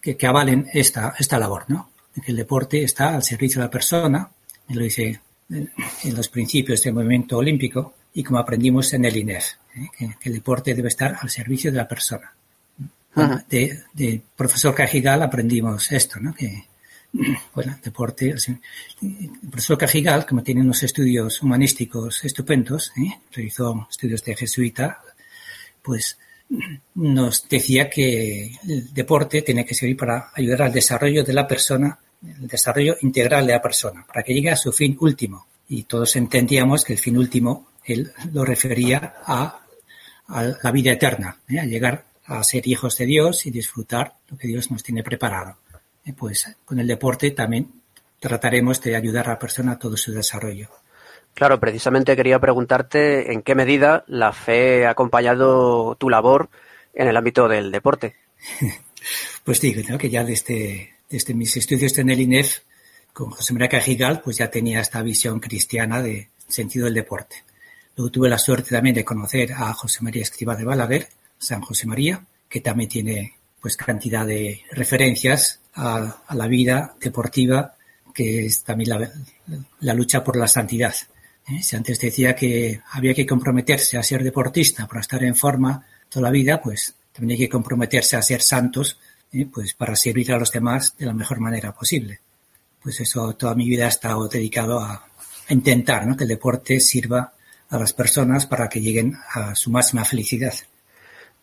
que, 0.00 0.16
que, 0.16 0.26
avalen 0.26 0.68
esta, 0.72 1.14
esta 1.18 1.38
labor, 1.38 1.64
¿no? 1.68 1.90
que 2.14 2.30
el 2.30 2.36
deporte 2.36 2.82
está 2.82 3.14
al 3.14 3.22
servicio 3.22 3.60
de 3.60 3.66
la 3.66 3.70
persona, 3.70 4.30
me 4.68 4.76
lo 4.76 4.82
dice 4.82 5.20
en 5.50 6.16
los 6.16 6.28
principios 6.28 6.82
del 6.82 6.94
movimiento 6.94 7.36
olímpico, 7.36 7.94
y 8.14 8.22
como 8.22 8.38
aprendimos 8.38 8.92
en 8.94 9.04
el 9.04 9.16
INEF, 9.16 9.44
¿eh? 9.76 9.88
que, 10.20 10.28
el 10.28 10.34
deporte 10.34 10.74
debe 10.74 10.88
estar 10.88 11.16
al 11.20 11.30
servicio 11.30 11.70
de 11.70 11.78
la 11.78 11.88
persona. 11.88 12.32
De, 13.48 13.84
de, 13.92 14.20
profesor 14.36 14.74
Cajigal 14.74 15.22
aprendimos 15.22 15.92
esto, 15.92 16.18
¿no? 16.18 16.34
que 16.34 16.64
bueno, 17.54 17.78
deporte, 17.82 18.34
el 19.02 19.30
profesor 19.50 19.78
Cajigal, 19.78 20.26
como 20.26 20.42
tiene 20.42 20.62
unos 20.62 20.82
estudios 20.82 21.42
humanísticos 21.42 22.24
estupendos, 22.24 22.92
¿eh? 22.96 23.20
realizó 23.32 23.86
estudios 23.90 24.24
de 24.24 24.34
jesuita, 24.34 25.00
pues 25.82 26.18
nos 26.94 27.48
decía 27.48 27.88
que 27.88 28.58
el 28.68 28.92
deporte 28.92 29.42
tiene 29.42 29.64
que 29.64 29.74
servir 29.74 29.96
para 29.96 30.30
ayudar 30.34 30.62
al 30.62 30.72
desarrollo 30.72 31.22
de 31.22 31.32
la 31.32 31.46
persona, 31.46 31.98
el 32.22 32.48
desarrollo 32.48 32.96
integral 33.02 33.46
de 33.46 33.52
la 33.52 33.62
persona, 33.62 34.04
para 34.06 34.22
que 34.22 34.34
llegue 34.34 34.50
a 34.50 34.56
su 34.56 34.72
fin 34.72 34.96
último. 35.00 35.46
Y 35.68 35.84
todos 35.84 36.16
entendíamos 36.16 36.84
que 36.84 36.94
el 36.94 36.98
fin 36.98 37.16
último 37.16 37.70
él 37.84 38.12
lo 38.32 38.44
refería 38.44 39.14
a, 39.24 39.60
la 40.28 40.70
vida 40.72 40.92
eterna, 40.92 41.38
¿eh? 41.48 41.60
a 41.60 41.64
llegar 41.64 42.06
a 42.26 42.42
ser 42.42 42.66
hijos 42.66 42.96
de 42.96 43.06
Dios 43.06 43.44
y 43.46 43.50
disfrutar 43.50 44.14
lo 44.28 44.38
que 44.38 44.48
Dios 44.48 44.70
nos 44.70 44.82
tiene 44.82 45.02
preparado. 45.02 45.58
Eh, 46.04 46.12
pues 46.12 46.56
con 46.64 46.78
el 46.78 46.86
deporte 46.86 47.30
también 47.30 47.70
trataremos 48.20 48.80
de 48.80 48.96
ayudar 48.96 49.26
a 49.26 49.32
la 49.32 49.38
persona 49.38 49.72
a 49.72 49.78
todo 49.78 49.96
su 49.96 50.12
desarrollo. 50.12 50.68
Claro, 51.34 51.58
precisamente 51.58 52.14
quería 52.14 52.38
preguntarte 52.38 53.32
en 53.32 53.42
qué 53.42 53.54
medida 53.54 54.04
la 54.06 54.32
fe 54.32 54.86
ha 54.86 54.90
acompañado 54.90 55.96
tu 55.96 56.08
labor 56.08 56.48
en 56.94 57.08
el 57.08 57.16
ámbito 57.16 57.48
del 57.48 57.72
deporte. 57.72 58.14
pues 59.44 59.60
digo, 59.60 59.82
¿no? 59.88 59.98
que 59.98 60.10
ya 60.10 60.24
desde, 60.24 60.94
desde 61.10 61.34
mis 61.34 61.56
estudios 61.56 61.98
en 61.98 62.10
el 62.10 62.20
INEF 62.20 62.60
con 63.12 63.30
José 63.30 63.52
María 63.52 63.68
Cajigal, 63.68 64.20
pues 64.20 64.38
ya 64.38 64.50
tenía 64.50 64.80
esta 64.80 65.02
visión 65.02 65.40
cristiana 65.40 66.00
de 66.02 66.28
sentido 66.46 66.84
del 66.84 66.94
deporte. 66.94 67.36
Luego 67.96 68.10
tuve 68.10 68.28
la 68.28 68.38
suerte 68.38 68.70
también 68.70 68.94
de 68.94 69.04
conocer 69.04 69.52
a 69.52 69.72
José 69.72 70.02
María 70.02 70.22
Escriba 70.22 70.56
de 70.56 70.64
Balaguer, 70.64 71.08
San 71.38 71.60
José 71.60 71.86
María, 71.86 72.24
que 72.48 72.60
también 72.60 72.88
tiene 72.88 73.34
pues 73.64 73.78
cantidad 73.78 74.26
de 74.26 74.60
referencias 74.72 75.58
a, 75.74 76.18
la 76.34 76.46
vida 76.48 76.96
deportiva, 77.00 77.74
que 78.12 78.44
es 78.44 78.62
también 78.62 78.90
la, 79.80 79.94
lucha 79.94 80.22
por 80.22 80.36
la 80.36 80.46
santidad. 80.46 80.94
¿eh? 81.48 81.62
Si 81.62 81.74
antes 81.74 81.98
decía 81.98 82.36
que 82.36 82.82
había 82.90 83.14
que 83.14 83.24
comprometerse 83.26 83.96
a 83.96 84.02
ser 84.02 84.22
deportista 84.22 84.86
para 84.86 85.00
estar 85.00 85.24
en 85.24 85.34
forma 85.34 85.82
toda 86.10 86.24
la 86.24 86.30
vida, 86.30 86.60
pues 86.60 86.94
también 87.10 87.38
hay 87.38 87.46
que 87.46 87.48
comprometerse 87.48 88.16
a 88.16 88.22
ser 88.22 88.42
santos, 88.42 88.98
¿eh? 89.32 89.46
pues 89.50 89.72
para 89.72 89.96
servir 89.96 90.30
a 90.34 90.38
los 90.38 90.52
demás 90.52 90.94
de 90.98 91.06
la 91.06 91.14
mejor 91.14 91.40
manera 91.40 91.72
posible. 91.72 92.20
Pues 92.82 93.00
eso, 93.00 93.32
toda 93.32 93.54
mi 93.54 93.66
vida 93.66 93.86
ha 93.86 93.88
estado 93.88 94.28
dedicado 94.28 94.78
a, 94.78 95.08
intentar 95.48 96.14
que 96.18 96.24
el 96.24 96.28
deporte 96.28 96.80
sirva 96.80 97.32
a 97.70 97.78
las 97.78 97.94
personas 97.94 98.44
para 98.44 98.68
que 98.68 98.82
lleguen 98.82 99.16
a 99.32 99.54
su 99.54 99.70
máxima 99.70 100.04
felicidad. 100.04 100.52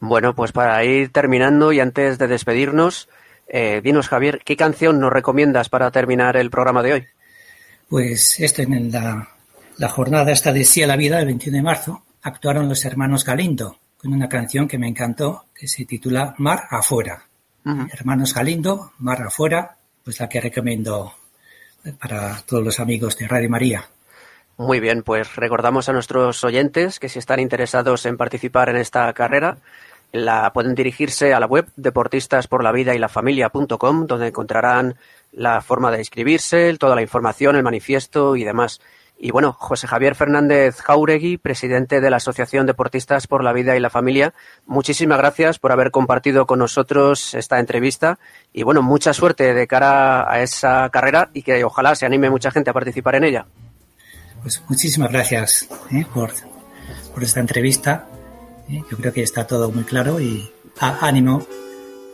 Bueno, 0.01 0.35
pues 0.35 0.51
para 0.51 0.83
ir 0.83 1.11
terminando 1.11 1.71
y 1.71 1.79
antes 1.79 2.17
de 2.17 2.27
despedirnos, 2.27 3.07
eh, 3.47 3.81
dinos 3.83 4.09
Javier, 4.09 4.41
¿qué 4.43 4.57
canción 4.57 4.99
nos 4.99 5.13
recomiendas 5.13 5.69
para 5.69 5.91
terminar 5.91 6.35
el 6.37 6.49
programa 6.49 6.81
de 6.81 6.93
hoy? 6.93 7.07
Pues 7.87 8.39
esto 8.39 8.63
en 8.63 8.91
la, 8.91 9.29
la 9.77 9.89
jornada 9.89 10.31
esta 10.31 10.51
de 10.51 10.65
Sí 10.65 10.81
a 10.81 10.87
la 10.87 10.97
Vida, 10.97 11.19
el 11.19 11.27
21 11.27 11.57
de 11.57 11.63
marzo, 11.63 12.03
actuaron 12.23 12.67
los 12.67 12.83
hermanos 12.83 13.23
Galindo 13.23 13.77
con 13.97 14.11
una 14.11 14.27
canción 14.27 14.67
que 14.67 14.79
me 14.79 14.87
encantó, 14.87 15.45
que 15.53 15.67
se 15.67 15.85
titula 15.85 16.33
Mar 16.39 16.63
Afuera. 16.71 17.23
Uh 17.63 17.69
-huh. 17.69 17.89
Hermanos 17.93 18.33
Galindo, 18.33 18.93
Mar 18.97 19.21
Afuera, 19.21 19.77
pues 20.03 20.19
la 20.19 20.27
que 20.27 20.41
recomiendo 20.41 21.13
para 21.99 22.41
todos 22.47 22.63
los 22.63 22.79
amigos 22.79 23.15
de 23.17 23.27
Radio 23.27 23.49
María. 23.51 23.85
Muy 24.57 24.79
bien, 24.79 25.03
pues 25.03 25.35
recordamos 25.35 25.89
a 25.89 25.93
nuestros 25.93 26.43
oyentes 26.43 26.99
que 26.99 27.09
si 27.09 27.19
están 27.19 27.39
interesados 27.39 28.05
en 28.05 28.17
participar 28.17 28.69
en 28.69 28.77
esta 28.77 29.11
carrera, 29.13 29.57
la 30.11 30.51
pueden 30.53 30.75
dirigirse 30.75 31.33
a 31.33 31.39
la 31.39 31.45
web 31.45 31.69
deportistasporlavidaylafamilia.com, 31.75 34.07
donde 34.07 34.27
encontrarán 34.27 34.95
la 35.31 35.61
forma 35.61 35.91
de 35.91 35.99
inscribirse, 35.99 36.75
toda 36.77 36.95
la 36.95 37.01
información, 37.01 37.55
el 37.55 37.63
manifiesto 37.63 38.35
y 38.35 38.43
demás. 38.43 38.81
Y 39.23 39.29
bueno, 39.29 39.53
José 39.53 39.85
Javier 39.85 40.15
Fernández 40.15 40.81
Jauregui, 40.81 41.37
presidente 41.37 42.01
de 42.01 42.09
la 42.09 42.17
Asociación 42.17 42.65
Deportistas 42.65 43.27
por 43.27 43.43
la 43.43 43.53
Vida 43.53 43.77
y 43.77 43.79
la 43.79 43.91
Familia, 43.91 44.33
muchísimas 44.65 45.19
gracias 45.19 45.59
por 45.59 45.71
haber 45.71 45.91
compartido 45.91 46.47
con 46.47 46.57
nosotros 46.57 47.35
esta 47.35 47.59
entrevista 47.59 48.17
y 48.51 48.63
bueno, 48.63 48.81
mucha 48.81 49.13
suerte 49.13 49.53
de 49.53 49.67
cara 49.67 50.27
a 50.27 50.41
esa 50.41 50.89
carrera 50.89 51.29
y 51.35 51.43
que 51.43 51.63
ojalá 51.63 51.93
se 51.93 52.07
anime 52.07 52.31
mucha 52.31 52.49
gente 52.49 52.71
a 52.71 52.73
participar 52.73 53.13
en 53.13 53.25
ella. 53.25 53.45
Pues 54.41 54.63
muchísimas 54.67 55.11
gracias 55.11 55.67
¿eh? 55.91 56.03
por, 56.11 56.31
por, 57.13 57.23
esta 57.23 57.41
entrevista. 57.41 58.07
¿Eh? 58.71 58.83
Yo 58.89 58.97
creo 58.97 59.13
que 59.13 59.23
está 59.23 59.45
todo 59.45 59.71
muy 59.71 59.83
claro 59.83 60.19
y 60.19 60.49
ánimo 60.79 61.45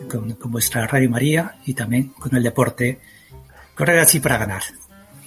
con, 0.09 0.33
con, 0.33 0.51
vuestra 0.51 0.85
Radio 0.87 1.09
María 1.09 1.55
y 1.65 1.73
también 1.73 2.09
con 2.09 2.35
el 2.35 2.43
deporte. 2.43 2.99
Correr 3.75 3.99
así 3.99 4.19
para 4.19 4.37
ganar. 4.37 4.63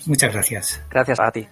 Muchas 0.07 0.33
gracias. 0.33 0.81
Gracias 0.91 1.20
a 1.20 1.31
ti. 1.31 1.47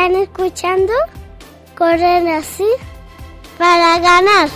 Están 0.00 0.22
escuchando 0.22 0.92
Correr 1.76 2.26
así 2.28 2.66
para 3.58 3.98
ganar. 3.98 4.48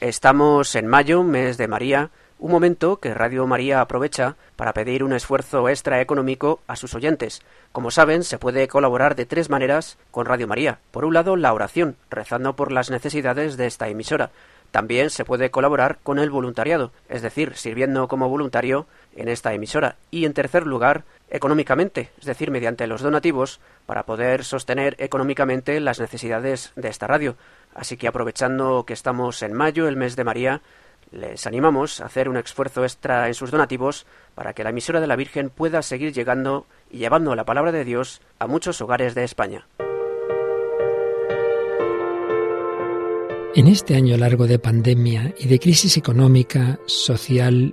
Estamos 0.00 0.76
en 0.76 0.86
mayo, 0.86 1.24
mes 1.24 1.56
de 1.56 1.66
María, 1.66 2.10
un 2.38 2.52
momento 2.52 3.00
que 3.00 3.14
Radio 3.14 3.48
María 3.48 3.80
aprovecha 3.80 4.36
para 4.54 4.72
pedir 4.74 5.02
un 5.02 5.12
esfuerzo 5.12 5.68
extra 5.68 6.00
económico 6.00 6.60
a 6.68 6.76
sus 6.76 6.94
oyentes. 6.94 7.42
Como 7.72 7.90
saben, 7.90 8.22
se 8.22 8.38
puede 8.38 8.68
colaborar 8.68 9.16
de 9.16 9.26
tres 9.26 9.50
maneras 9.50 9.98
con 10.12 10.26
Radio 10.26 10.46
María. 10.46 10.78
Por 10.92 11.04
un 11.04 11.14
lado, 11.14 11.34
la 11.34 11.52
oración, 11.52 11.96
rezando 12.10 12.54
por 12.54 12.70
las 12.70 12.90
necesidades 12.90 13.56
de 13.56 13.66
esta 13.66 13.88
emisora. 13.88 14.30
También 14.74 15.10
se 15.10 15.24
puede 15.24 15.52
colaborar 15.52 15.98
con 16.02 16.18
el 16.18 16.30
voluntariado, 16.30 16.90
es 17.08 17.22
decir, 17.22 17.54
sirviendo 17.54 18.08
como 18.08 18.28
voluntario 18.28 18.86
en 19.16 19.28
esta 19.28 19.52
emisora. 19.52 19.96
Y 20.10 20.24
en 20.24 20.34
tercer 20.34 20.66
lugar, 20.66 21.04
económicamente, 21.30 22.10
es 22.18 22.26
decir, 22.26 22.50
mediante 22.50 22.86
los 22.86 23.02
donativos, 23.02 23.60
para 23.86 24.04
poder 24.04 24.44
sostener 24.44 24.96
económicamente 24.98 25.80
las 25.80 26.00
necesidades 26.00 26.72
de 26.76 26.88
esta 26.88 27.06
radio. 27.06 27.36
Así 27.74 27.96
que 27.96 28.08
aprovechando 28.08 28.84
que 28.84 28.92
estamos 28.92 29.42
en 29.42 29.52
mayo, 29.52 29.88
el 29.88 29.96
mes 29.96 30.16
de 30.16 30.24
María, 30.24 30.62
les 31.10 31.46
animamos 31.46 32.00
a 32.00 32.06
hacer 32.06 32.28
un 32.28 32.36
esfuerzo 32.36 32.82
extra 32.82 33.28
en 33.28 33.34
sus 33.34 33.50
donativos 33.50 34.06
para 34.34 34.52
que 34.52 34.64
la 34.64 34.70
emisora 34.70 35.00
de 35.00 35.06
la 35.06 35.16
Virgen 35.16 35.50
pueda 35.50 35.82
seguir 35.82 36.12
llegando 36.12 36.66
y 36.90 36.98
llevando 36.98 37.34
la 37.34 37.44
palabra 37.44 37.72
de 37.72 37.84
Dios 37.84 38.20
a 38.38 38.46
muchos 38.46 38.80
hogares 38.80 39.14
de 39.14 39.24
España. 39.24 39.66
En 43.56 43.68
este 43.68 43.94
año 43.94 44.16
largo 44.16 44.48
de 44.48 44.58
pandemia 44.58 45.32
y 45.38 45.46
de 45.46 45.60
crisis 45.60 45.96
económica, 45.96 46.80
social 46.86 47.72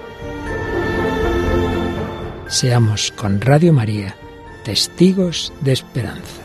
Seamos 2.51 3.13
con 3.13 3.39
Radio 3.39 3.71
María 3.71 4.13
testigos 4.65 5.53
de 5.61 5.71
esperanza. 5.71 6.40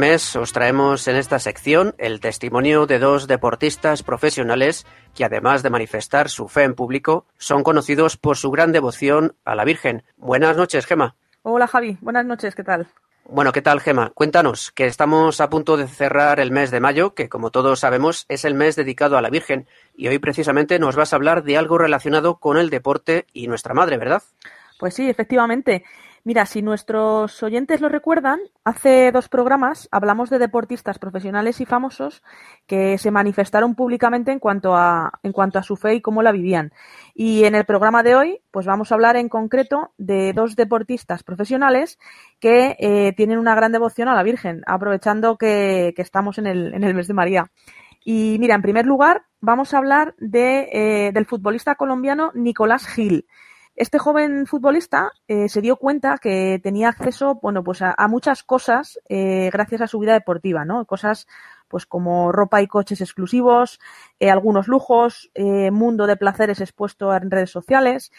Mes 0.00 0.34
os 0.34 0.54
traemos 0.54 1.06
en 1.08 1.16
esta 1.16 1.38
sección 1.38 1.94
el 1.98 2.20
testimonio 2.20 2.86
de 2.86 2.98
dos 2.98 3.26
deportistas 3.26 4.02
profesionales 4.02 4.86
que 5.14 5.26
además 5.26 5.62
de 5.62 5.68
manifestar 5.68 6.30
su 6.30 6.48
fe 6.48 6.62
en 6.62 6.74
público, 6.74 7.26
son 7.36 7.62
conocidos 7.62 8.16
por 8.16 8.38
su 8.38 8.50
gran 8.50 8.72
devoción 8.72 9.36
a 9.44 9.54
la 9.54 9.66
Virgen. 9.66 10.02
Buenas 10.16 10.56
noches, 10.56 10.86
Gema. 10.86 11.16
Hola 11.42 11.66
Javi, 11.66 11.98
buenas 12.00 12.24
noches, 12.24 12.54
¿qué 12.54 12.64
tal? 12.64 12.88
Bueno, 13.26 13.52
¿qué 13.52 13.60
tal, 13.60 13.80
Gema? 13.80 14.10
Cuéntanos, 14.14 14.72
que 14.72 14.86
estamos 14.86 15.38
a 15.42 15.50
punto 15.50 15.76
de 15.76 15.86
cerrar 15.86 16.40
el 16.40 16.50
mes 16.50 16.70
de 16.70 16.80
mayo, 16.80 17.14
que 17.14 17.28
como 17.28 17.50
todos 17.50 17.80
sabemos 17.80 18.24
es 18.30 18.46
el 18.46 18.54
mes 18.54 18.76
dedicado 18.76 19.18
a 19.18 19.22
la 19.22 19.28
Virgen, 19.28 19.68
y 19.94 20.08
hoy 20.08 20.18
precisamente 20.18 20.78
nos 20.78 20.96
vas 20.96 21.12
a 21.12 21.16
hablar 21.16 21.44
de 21.44 21.58
algo 21.58 21.76
relacionado 21.76 22.38
con 22.38 22.56
el 22.56 22.70
deporte 22.70 23.26
y 23.34 23.48
nuestra 23.48 23.74
madre, 23.74 23.98
¿verdad? 23.98 24.22
Pues 24.78 24.94
sí, 24.94 25.10
efectivamente. 25.10 25.84
Mira, 26.22 26.44
si 26.44 26.60
nuestros 26.60 27.42
oyentes 27.42 27.80
lo 27.80 27.88
recuerdan, 27.88 28.40
hace 28.62 29.10
dos 29.10 29.30
programas 29.30 29.88
hablamos 29.90 30.28
de 30.28 30.38
deportistas 30.38 30.98
profesionales 30.98 31.62
y 31.62 31.66
famosos 31.66 32.22
que 32.66 32.98
se 32.98 33.10
manifestaron 33.10 33.74
públicamente 33.74 34.30
en 34.30 34.38
cuanto 34.38 34.76
a, 34.76 35.12
en 35.22 35.32
cuanto 35.32 35.58
a 35.58 35.62
su 35.62 35.76
fe 35.76 35.94
y 35.94 36.02
cómo 36.02 36.22
la 36.22 36.32
vivían. 36.32 36.72
Y 37.14 37.44
en 37.44 37.54
el 37.54 37.64
programa 37.64 38.02
de 38.02 38.16
hoy, 38.16 38.40
pues 38.50 38.66
vamos 38.66 38.92
a 38.92 38.96
hablar 38.96 39.16
en 39.16 39.30
concreto 39.30 39.92
de 39.96 40.34
dos 40.34 40.56
deportistas 40.56 41.22
profesionales 41.22 41.98
que 42.38 42.76
eh, 42.78 43.14
tienen 43.16 43.38
una 43.38 43.54
gran 43.54 43.72
devoción 43.72 44.08
a 44.08 44.14
la 44.14 44.22
Virgen, 44.22 44.62
aprovechando 44.66 45.38
que, 45.38 45.94
estamos 45.96 46.36
en 46.36 46.46
el, 46.46 46.74
en 46.74 46.84
el 46.84 46.94
mes 46.94 47.08
de 47.08 47.14
María. 47.14 47.50
Y 48.04 48.36
mira, 48.40 48.54
en 48.54 48.62
primer 48.62 48.84
lugar, 48.84 49.22
vamos 49.40 49.72
a 49.72 49.78
hablar 49.78 50.14
de, 50.18 50.68
eh, 50.72 51.12
del 51.12 51.26
futbolista 51.26 51.76
colombiano 51.76 52.30
Nicolás 52.34 52.86
Gil. 52.86 53.26
Este 53.76 53.98
joven 53.98 54.46
futbolista 54.46 55.12
eh, 55.26 55.48
se 55.48 55.60
dio 55.60 55.76
cuenta 55.76 56.18
que 56.18 56.60
tenía 56.62 56.88
acceso, 56.88 57.38
bueno, 57.40 57.64
pues 57.64 57.80
a, 57.82 57.94
muchas 58.08 58.42
cosas 58.42 58.98
eh, 59.08 59.48
gracias 59.52 59.80
a 59.80 59.86
su 59.86 59.98
vida 59.98 60.12
deportiva, 60.12 60.64
¿no? 60.64 60.84
Cosas 60.84 61.26
pues 61.68 61.86
como 61.86 62.32
ropa 62.32 62.60
y 62.60 62.66
coches 62.66 63.00
exclusivos, 63.00 63.78
eh, 64.18 64.28
algunos 64.28 64.66
lujos, 64.66 65.30
mundo 65.70 66.08
de 66.08 66.16
placeres 66.16 66.60
expuesto 66.60 67.14
en 67.14 67.30
redes 67.30 67.50
sociales. 67.50 68.10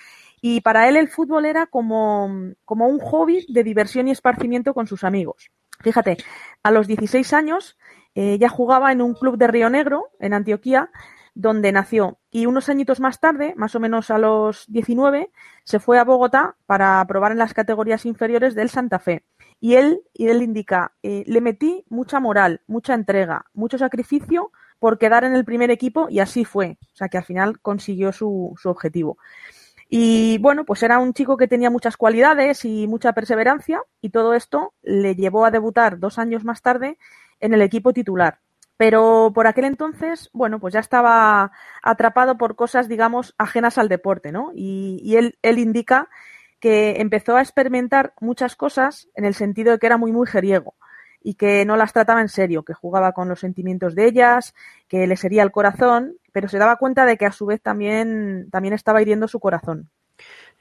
Y 0.42 0.62
para 0.62 0.88
él 0.88 0.96
el 0.96 1.10
fútbol 1.10 1.46
era 1.46 1.68
como, 1.68 2.54
como 2.64 2.88
un 2.88 3.00
hobby 3.00 3.46
de 3.50 3.64
diversión 3.64 4.08
y 4.08 4.12
esparcimiento 4.12 4.74
con 4.74 4.88
sus 4.88 5.04
amigos. 5.04 5.52
Fíjate, 5.82 6.18
a 6.64 6.72
los 6.72 6.88
16 6.88 7.34
años 7.34 7.78
ya 8.16 8.50
jugaba 8.50 8.92
en 8.92 9.02
un 9.02 9.14
club 9.14 9.38
de 9.38 9.48
Río 9.48 9.70
Negro, 9.70 10.10
en 10.20 10.34
Antioquía, 10.34 10.90
donde 11.34 11.72
nació. 11.72 12.20
Y 12.30 12.46
unos 12.46 12.70
añitos 12.70 13.00
más 13.00 13.20
tarde, 13.20 13.54
más 13.56 13.76
o 13.76 13.80
menos 13.80 14.12
a 14.12 14.18
los 14.18 14.66
19, 14.68 15.32
se 15.64 15.80
fue 15.80 16.00
a 16.00 16.04
Bogotá 16.04 16.56
para 16.66 17.06
probar 17.08 17.32
en 17.32 17.38
las 17.38 17.54
categorías 17.54 18.06
inferiores 18.06 18.56
del 18.56 18.70
Santa 18.70 19.00
Fe. 19.00 19.24
Y 19.60 19.76
él, 19.76 20.02
y 20.14 20.28
él 20.28 20.42
indica, 20.42 20.94
eh, 21.04 21.24
le 21.28 21.42
metí 21.42 21.86
mucha 21.90 22.20
moral, 22.20 22.62
mucha 22.68 22.94
entrega, 22.94 23.46
mucho 23.54 23.78
sacrificio 23.78 24.52
por 24.80 24.98
quedar 24.98 25.24
en 25.24 25.36
el 25.36 25.46
primer 25.46 25.70
equipo 25.70 26.08
y 26.10 26.20
así 26.20 26.44
fue. 26.44 26.78
O 26.94 26.96
sea 26.96 27.08
que 27.08 27.18
al 27.18 27.24
final 27.24 27.60
consiguió 27.60 28.12
su, 28.12 28.56
su 28.58 28.70
objetivo. 28.70 29.18
Y 29.94 30.38
bueno, 30.38 30.64
pues 30.66 30.82
era 30.84 31.00
un 31.00 31.14
chico 31.14 31.36
que 31.38 31.50
tenía 31.50 31.70
muchas 31.70 31.98
cualidades 31.98 32.64
y 32.66 32.88
mucha 32.88 33.14
perseverancia 33.14 33.84
y 34.02 34.10
todo 34.10 34.34
esto 34.34 34.74
le 34.82 35.16
llevó 35.16 35.46
a 35.46 35.52
debutar 35.52 36.00
dos 36.00 36.18
años 36.18 36.46
más 36.46 36.62
tarde 36.62 36.98
en 37.42 37.54
el 37.54 37.62
equipo 37.62 37.92
titular. 37.92 38.40
Pero 38.82 39.32
por 39.36 39.46
aquel 39.46 39.66
entonces, 39.66 40.32
bueno, 40.34 40.60
pues 40.60 40.74
ya 40.74 40.80
estaba 40.80 41.52
atrapado 41.84 42.40
por 42.40 42.56
cosas, 42.56 42.90
digamos, 42.90 43.36
ajenas 43.38 43.78
al 43.78 43.90
deporte, 43.90 44.32
¿no? 44.32 44.54
Y, 44.56 45.18
él, 45.18 45.38
él 45.44 45.60
indica 45.60 46.10
que 46.60 47.00
empezó 47.00 47.36
a 47.36 47.42
experimentar 47.42 48.16
muchas 48.22 48.56
cosas 48.56 49.08
en 49.14 49.26
el 49.26 49.36
sentido 49.36 49.72
de 49.72 49.78
que 49.78 49.86
era 49.86 49.98
muy, 49.98 50.12
muy 50.12 50.26
jeriego 50.26 50.74
y 51.22 51.36
que 51.36 51.64
no 51.64 51.78
las 51.78 51.94
trataba 51.94 52.22
en 52.22 52.30
serio, 52.30 52.64
que 52.64 52.74
jugaba 52.74 53.12
con 53.12 53.30
los 53.30 53.42
sentimientos 53.42 53.94
de 53.94 54.08
ellas, 54.08 54.56
que 54.88 55.06
le 55.06 55.16
sería 55.16 55.44
el 55.44 55.52
corazón, 55.52 56.16
pero 56.32 56.48
se 56.48 56.58
daba 56.58 56.78
cuenta 56.78 57.06
de 57.06 57.18
que 57.18 57.28
a 57.28 57.32
su 57.32 57.46
vez 57.46 57.62
también, 57.62 58.50
también 58.50 58.74
estaba 58.74 59.00
hiriendo 59.00 59.28
su 59.28 59.40
corazón. 59.40 59.92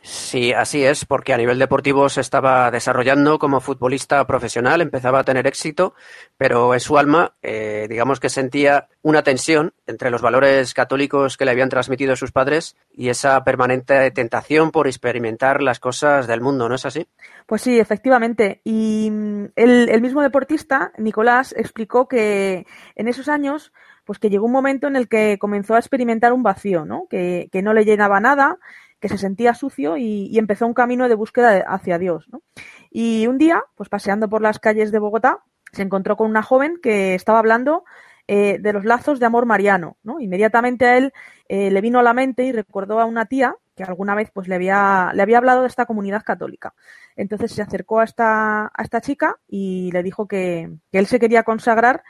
Sí, 0.02 0.52
así 0.54 0.82
es, 0.82 1.04
porque 1.04 1.34
a 1.34 1.36
nivel 1.36 1.58
deportivo 1.58 2.08
se 2.08 2.22
estaba 2.22 2.70
desarrollando 2.70 3.38
como 3.38 3.60
futbolista 3.60 4.26
profesional, 4.26 4.80
empezaba 4.80 5.20
a 5.20 5.24
tener 5.24 5.46
éxito, 5.46 5.94
pero 6.38 6.72
en 6.72 6.80
su 6.80 6.96
alma, 6.96 7.34
eh, 7.42 7.86
digamos 7.88 8.18
que 8.18 8.30
sentía 8.30 8.88
una 9.02 9.22
tensión 9.22 9.74
entre 9.86 10.10
los 10.10 10.22
valores 10.22 10.72
católicos 10.72 11.36
que 11.36 11.44
le 11.44 11.50
habían 11.50 11.68
transmitido 11.68 12.16
sus 12.16 12.32
padres 12.32 12.76
y 12.94 13.10
esa 13.10 13.44
permanente 13.44 14.10
tentación 14.10 14.70
por 14.70 14.86
experimentar 14.86 15.62
las 15.62 15.80
cosas 15.80 16.26
del 16.26 16.40
mundo, 16.40 16.68
¿no 16.68 16.76
es 16.76 16.86
así? 16.86 17.06
Pues 17.46 17.60
sí, 17.60 17.78
efectivamente. 17.78 18.62
Y 18.64 19.10
mm, 19.10 19.44
el, 19.54 19.88
el 19.90 20.00
mismo 20.00 20.22
deportista, 20.22 20.92
Nicolás, 20.96 21.54
explicó 21.56 22.08
que 22.08 22.66
en 22.94 23.08
esos 23.08 23.28
años 23.28 23.72
pues 24.10 24.18
que 24.18 24.30
llegó 24.30 24.46
un 24.46 24.52
momento 24.52 24.88
en 24.88 24.96
el 24.96 25.08
que 25.08 25.38
comenzó 25.38 25.74
a 25.74 25.78
experimentar 25.78 26.32
un 26.32 26.42
vacío, 26.42 26.84
¿no? 26.84 27.06
Que, 27.08 27.48
que 27.52 27.62
no 27.62 27.72
le 27.72 27.84
llenaba 27.84 28.18
nada, 28.18 28.58
que 29.00 29.08
se 29.08 29.18
sentía 29.18 29.54
sucio 29.54 29.96
y, 29.96 30.38
empezó 30.38 30.66
un 30.66 30.74
camino 30.74 31.08
de 31.08 31.14
búsqueda 31.14 31.64
hacia 31.66 31.98
Dios. 31.98 32.28
¿no? 32.30 32.42
Y 32.90 33.26
un 33.26 33.38
día, 33.38 33.64
pues 33.74 33.88
paseando 33.88 34.28
por 34.28 34.42
las 34.42 34.58
calles 34.58 34.92
de 34.92 34.98
Bogotá, 34.98 35.42
se 35.72 35.82
encontró 35.82 36.16
con 36.16 36.28
una 36.28 36.42
joven 36.42 36.78
que 36.82 37.14
estaba 37.14 37.38
hablando 37.38 37.84
eh, 38.28 38.58
de 38.60 38.72
los 38.72 38.84
lazos 38.84 39.18
de 39.18 39.26
amor 39.26 39.46
mariano. 39.46 39.96
¿no? 40.02 40.20
Inmediatamente 40.20 40.86
a 40.86 40.98
él 40.98 41.12
eh, 41.48 41.70
le 41.70 41.80
vino 41.80 41.98
a 41.98 42.02
la 42.02 42.12
mente 42.12 42.44
y 42.44 42.52
recordó 42.52 43.00
a 43.00 43.06
una 43.06 43.26
tía 43.26 43.56
que 43.74 43.84
alguna 43.84 44.14
vez 44.14 44.30
pues 44.32 44.46
le 44.46 44.56
había, 44.56 45.10
le 45.14 45.22
había 45.22 45.38
hablado 45.38 45.62
de 45.62 45.68
esta 45.68 45.86
comunidad 45.86 46.22
católica. 46.22 46.74
Entonces 47.16 47.52
se 47.52 47.62
acercó 47.62 48.00
a 48.00 48.04
esta, 48.04 48.66
a 48.66 48.82
esta 48.82 49.00
chica 49.00 49.38
y 49.48 49.90
le 49.92 50.02
dijo 50.02 50.28
que, 50.28 50.70
él 50.92 51.06
se 51.06 51.18
quería 51.18 51.44
consagrar 51.44 52.02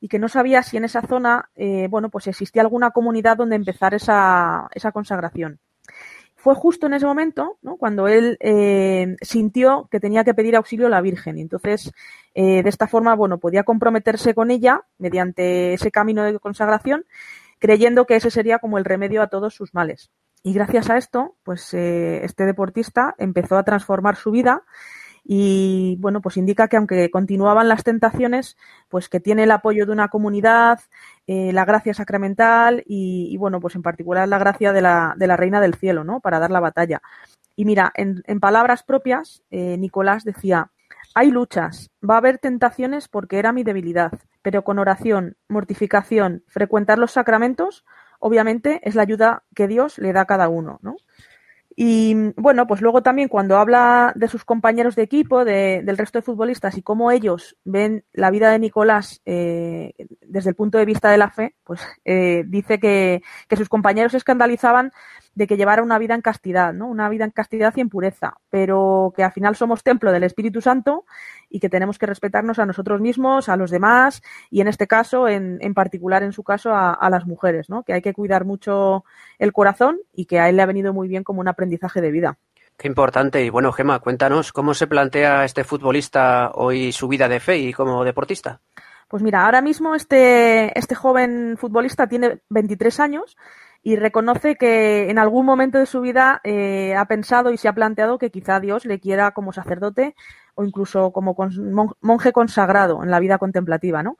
y 0.00 0.08
que 0.08 0.18
no 0.18 0.28
sabía 0.28 0.62
si 0.62 0.78
en 0.78 0.84
esa 0.84 1.02
zona, 1.02 1.50
eh, 1.54 1.88
bueno, 1.90 2.08
pues 2.08 2.28
existía 2.28 2.62
alguna 2.62 2.92
comunidad 2.92 3.36
donde 3.36 3.56
empezar 3.56 3.92
esa, 3.92 4.68
esa 4.72 4.92
consagración 4.92 5.60
fue 6.38 6.54
justo 6.54 6.86
en 6.86 6.94
ese 6.94 7.04
momento 7.04 7.58
¿no? 7.62 7.76
cuando 7.76 8.06
él 8.06 8.38
eh, 8.40 9.16
sintió 9.20 9.88
que 9.90 9.98
tenía 9.98 10.22
que 10.22 10.34
pedir 10.34 10.54
auxilio 10.54 10.86
a 10.86 10.90
la 10.90 11.00
Virgen. 11.00 11.36
Entonces, 11.36 11.92
eh, 12.34 12.62
de 12.62 12.68
esta 12.68 12.86
forma, 12.86 13.14
bueno, 13.16 13.38
podía 13.38 13.64
comprometerse 13.64 14.34
con 14.34 14.52
ella 14.52 14.82
mediante 14.98 15.74
ese 15.74 15.90
camino 15.90 16.22
de 16.22 16.38
consagración, 16.38 17.04
creyendo 17.58 18.06
que 18.06 18.14
ese 18.14 18.30
sería 18.30 18.60
como 18.60 18.78
el 18.78 18.84
remedio 18.84 19.20
a 19.20 19.26
todos 19.26 19.52
sus 19.52 19.74
males. 19.74 20.12
Y 20.44 20.52
gracias 20.52 20.88
a 20.90 20.96
esto, 20.96 21.34
pues 21.42 21.74
eh, 21.74 22.24
este 22.24 22.46
deportista 22.46 23.16
empezó 23.18 23.58
a 23.58 23.64
transformar 23.64 24.14
su 24.14 24.30
vida 24.30 24.62
y 25.30 25.96
bueno, 26.00 26.22
pues 26.22 26.38
indica 26.38 26.68
que 26.68 26.78
aunque 26.78 27.10
continuaban 27.10 27.68
las 27.68 27.84
tentaciones, 27.84 28.56
pues 28.88 29.10
que 29.10 29.20
tiene 29.20 29.42
el 29.42 29.50
apoyo 29.50 29.84
de 29.84 29.92
una 29.92 30.08
comunidad, 30.08 30.80
eh, 31.26 31.52
la 31.52 31.66
gracia 31.66 31.92
sacramental 31.92 32.82
y, 32.86 33.36
bueno, 33.36 33.60
pues 33.60 33.74
en 33.74 33.82
particular 33.82 34.26
la 34.26 34.38
gracia 34.38 34.72
de 34.72 34.80
la, 34.80 35.12
de 35.18 35.26
la 35.26 35.36
Reina 35.36 35.60
del 35.60 35.74
Cielo, 35.74 36.02
¿no? 36.02 36.20
Para 36.20 36.38
dar 36.38 36.50
la 36.50 36.60
batalla. 36.60 37.02
Y 37.56 37.66
mira, 37.66 37.92
en, 37.94 38.22
palabras 38.40 38.82
propias, 38.84 39.42
eh, 39.50 39.76
Nicolás 39.76 40.24
decía, 40.24 40.70
hay 41.14 41.30
luchas, 41.30 41.90
va 42.02 42.14
a 42.14 42.18
haber 42.18 42.38
tentaciones 42.38 43.06
porque 43.08 43.38
era 43.38 43.52
mi 43.52 43.64
debilidad, 43.64 44.12
pero 44.40 44.64
con 44.64 44.78
oración, 44.78 45.36
mortificación, 45.46 46.42
frecuentar 46.46 46.98
los 46.98 47.12
sacramentos, 47.12 47.84
obviamente 48.18 48.80
es 48.82 48.94
la 48.94 49.02
ayuda 49.02 49.42
que 49.54 49.68
Dios 49.68 49.98
le 49.98 50.14
da 50.14 50.22
a 50.22 50.26
cada 50.26 50.48
uno, 50.48 50.78
¿no? 50.80 50.96
Y 51.80 52.32
bueno, 52.34 52.66
pues 52.66 52.80
luego 52.80 53.04
también 53.04 53.28
cuando 53.28 53.56
habla 53.56 54.12
de 54.16 54.26
sus 54.26 54.44
compañeros 54.44 54.96
de 54.96 55.04
equipo, 55.04 55.44
de, 55.44 55.80
del 55.84 55.96
resto 55.96 56.18
de 56.18 56.24
futbolistas 56.24 56.76
y 56.76 56.82
cómo 56.82 57.12
ellos 57.12 57.56
ven 57.62 58.04
la 58.12 58.32
vida 58.32 58.50
de 58.50 58.58
Nicolás 58.58 59.22
eh, 59.24 59.92
desde 60.26 60.50
el 60.50 60.56
punto 60.56 60.78
de 60.78 60.84
vista 60.84 61.08
de 61.08 61.18
la 61.18 61.30
fe, 61.30 61.54
pues 61.62 61.80
eh, 62.04 62.42
dice 62.48 62.80
que, 62.80 63.22
que, 63.46 63.54
sus 63.54 63.68
compañeros 63.68 64.10
se 64.10 64.18
escandalizaban 64.18 64.90
de 65.38 65.46
que 65.46 65.56
llevara 65.56 65.84
una 65.84 66.00
vida 66.00 66.16
en 66.16 66.20
castidad, 66.20 66.72
¿no? 66.74 66.88
Una 66.88 67.08
vida 67.08 67.24
en 67.24 67.30
castidad 67.30 67.72
y 67.76 67.80
en 67.80 67.88
pureza, 67.88 68.38
pero 68.50 69.12
que 69.14 69.22
al 69.22 69.30
final 69.30 69.54
somos 69.54 69.84
templo 69.84 70.10
del 70.10 70.24
Espíritu 70.24 70.60
Santo 70.60 71.04
y 71.48 71.60
que 71.60 71.68
tenemos 71.68 71.96
que 71.96 72.06
respetarnos 72.06 72.58
a 72.58 72.66
nosotros 72.66 73.00
mismos, 73.00 73.48
a 73.48 73.56
los 73.56 73.70
demás 73.70 74.20
y 74.50 74.62
en 74.62 74.66
este 74.66 74.88
caso, 74.88 75.28
en, 75.28 75.58
en 75.60 75.74
particular 75.74 76.24
en 76.24 76.32
su 76.32 76.42
caso, 76.42 76.74
a, 76.74 76.92
a, 76.92 77.08
las 77.08 77.24
mujeres, 77.24 77.70
¿no? 77.70 77.84
Que 77.84 77.92
hay 77.92 78.02
que 78.02 78.14
cuidar 78.14 78.44
mucho 78.44 79.04
el 79.38 79.52
corazón 79.52 80.00
y 80.12 80.26
que 80.26 80.40
a 80.40 80.48
él 80.48 80.56
le 80.56 80.62
ha 80.62 80.66
venido 80.66 80.92
muy 80.92 81.06
bien 81.06 81.22
como 81.22 81.40
un 81.40 81.46
aprendizaje 81.46 82.00
de 82.00 82.10
vida. 82.10 82.38
Qué 82.76 82.88
importante. 82.88 83.44
Y 83.44 83.50
bueno, 83.50 83.70
Gema, 83.70 84.00
cuéntanos 84.00 84.52
cómo 84.52 84.74
se 84.74 84.88
plantea 84.88 85.44
este 85.44 85.62
futbolista 85.62 86.50
hoy 86.52 86.90
su 86.90 87.06
vida 87.06 87.28
de 87.28 87.38
fe 87.38 87.58
y 87.58 87.72
como 87.72 88.02
deportista. 88.02 88.60
Pues 89.06 89.22
mira, 89.22 89.44
ahora 89.44 89.62
mismo 89.62 89.94
este, 89.94 90.76
este 90.76 90.96
joven 90.96 91.56
futbolista 91.56 92.08
tiene 92.08 92.40
23 92.50 92.98
años 92.98 93.36
y 93.88 93.96
reconoce 93.96 94.56
que 94.56 95.08
en 95.08 95.18
algún 95.18 95.46
momento 95.46 95.78
de 95.78 95.86
su 95.86 96.02
vida 96.02 96.42
eh, 96.44 96.94
ha 96.94 97.06
pensado 97.06 97.52
y 97.52 97.56
se 97.56 97.68
ha 97.68 97.72
planteado 97.72 98.18
que 98.18 98.30
quizá 98.30 98.60
Dios 98.60 98.84
le 98.84 99.00
quiera 99.00 99.30
como 99.30 99.50
sacerdote 99.50 100.14
o 100.54 100.62
incluso 100.62 101.10
como 101.10 101.34
monje 102.02 102.32
consagrado 102.32 103.02
en 103.02 103.10
la 103.10 103.18
vida 103.18 103.38
contemplativa, 103.38 104.02
¿no? 104.02 104.18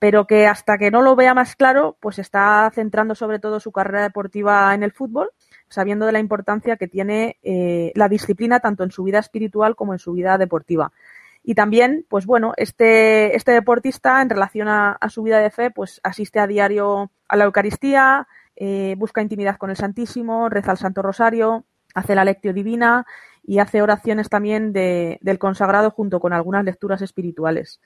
Pero 0.00 0.26
que 0.26 0.48
hasta 0.48 0.78
que 0.78 0.90
no 0.90 1.00
lo 1.00 1.14
vea 1.14 1.32
más 1.32 1.54
claro, 1.54 1.96
pues 2.00 2.18
está 2.18 2.68
centrando 2.74 3.14
sobre 3.14 3.38
todo 3.38 3.60
su 3.60 3.70
carrera 3.70 4.02
deportiva 4.02 4.74
en 4.74 4.82
el 4.82 4.90
fútbol, 4.90 5.30
sabiendo 5.68 6.06
de 6.06 6.12
la 6.12 6.18
importancia 6.18 6.76
que 6.76 6.88
tiene 6.88 7.38
eh, 7.44 7.92
la 7.94 8.08
disciplina 8.08 8.58
tanto 8.58 8.82
en 8.82 8.90
su 8.90 9.04
vida 9.04 9.20
espiritual 9.20 9.76
como 9.76 9.92
en 9.92 10.00
su 10.00 10.12
vida 10.12 10.38
deportiva. 10.38 10.90
Y 11.44 11.54
también, 11.54 12.04
pues 12.08 12.26
bueno, 12.26 12.52
este, 12.56 13.36
este 13.36 13.52
deportista 13.52 14.20
en 14.22 14.30
relación 14.30 14.66
a, 14.66 14.90
a 14.90 15.08
su 15.08 15.22
vida 15.22 15.38
de 15.38 15.50
fe, 15.50 15.70
pues 15.70 16.00
asiste 16.02 16.40
a 16.40 16.48
diario 16.48 17.12
a 17.28 17.36
la 17.36 17.44
Eucaristía, 17.44 18.26
eh, 18.56 18.94
busca 18.98 19.22
intimidad 19.22 19.56
con 19.56 19.70
el 19.70 19.76
Santísimo, 19.76 20.48
reza 20.48 20.72
el 20.72 20.78
Santo 20.78 21.02
Rosario, 21.02 21.64
hace 21.94 22.14
la 22.14 22.24
lectio 22.24 22.52
divina 22.52 23.06
y 23.42 23.58
hace 23.58 23.82
oraciones 23.82 24.28
también 24.28 24.72
de, 24.72 25.18
del 25.22 25.38
consagrado 25.38 25.90
junto 25.90 26.20
con 26.20 26.32
algunas 26.32 26.64
lecturas 26.64 27.02
espirituales. 27.02 27.80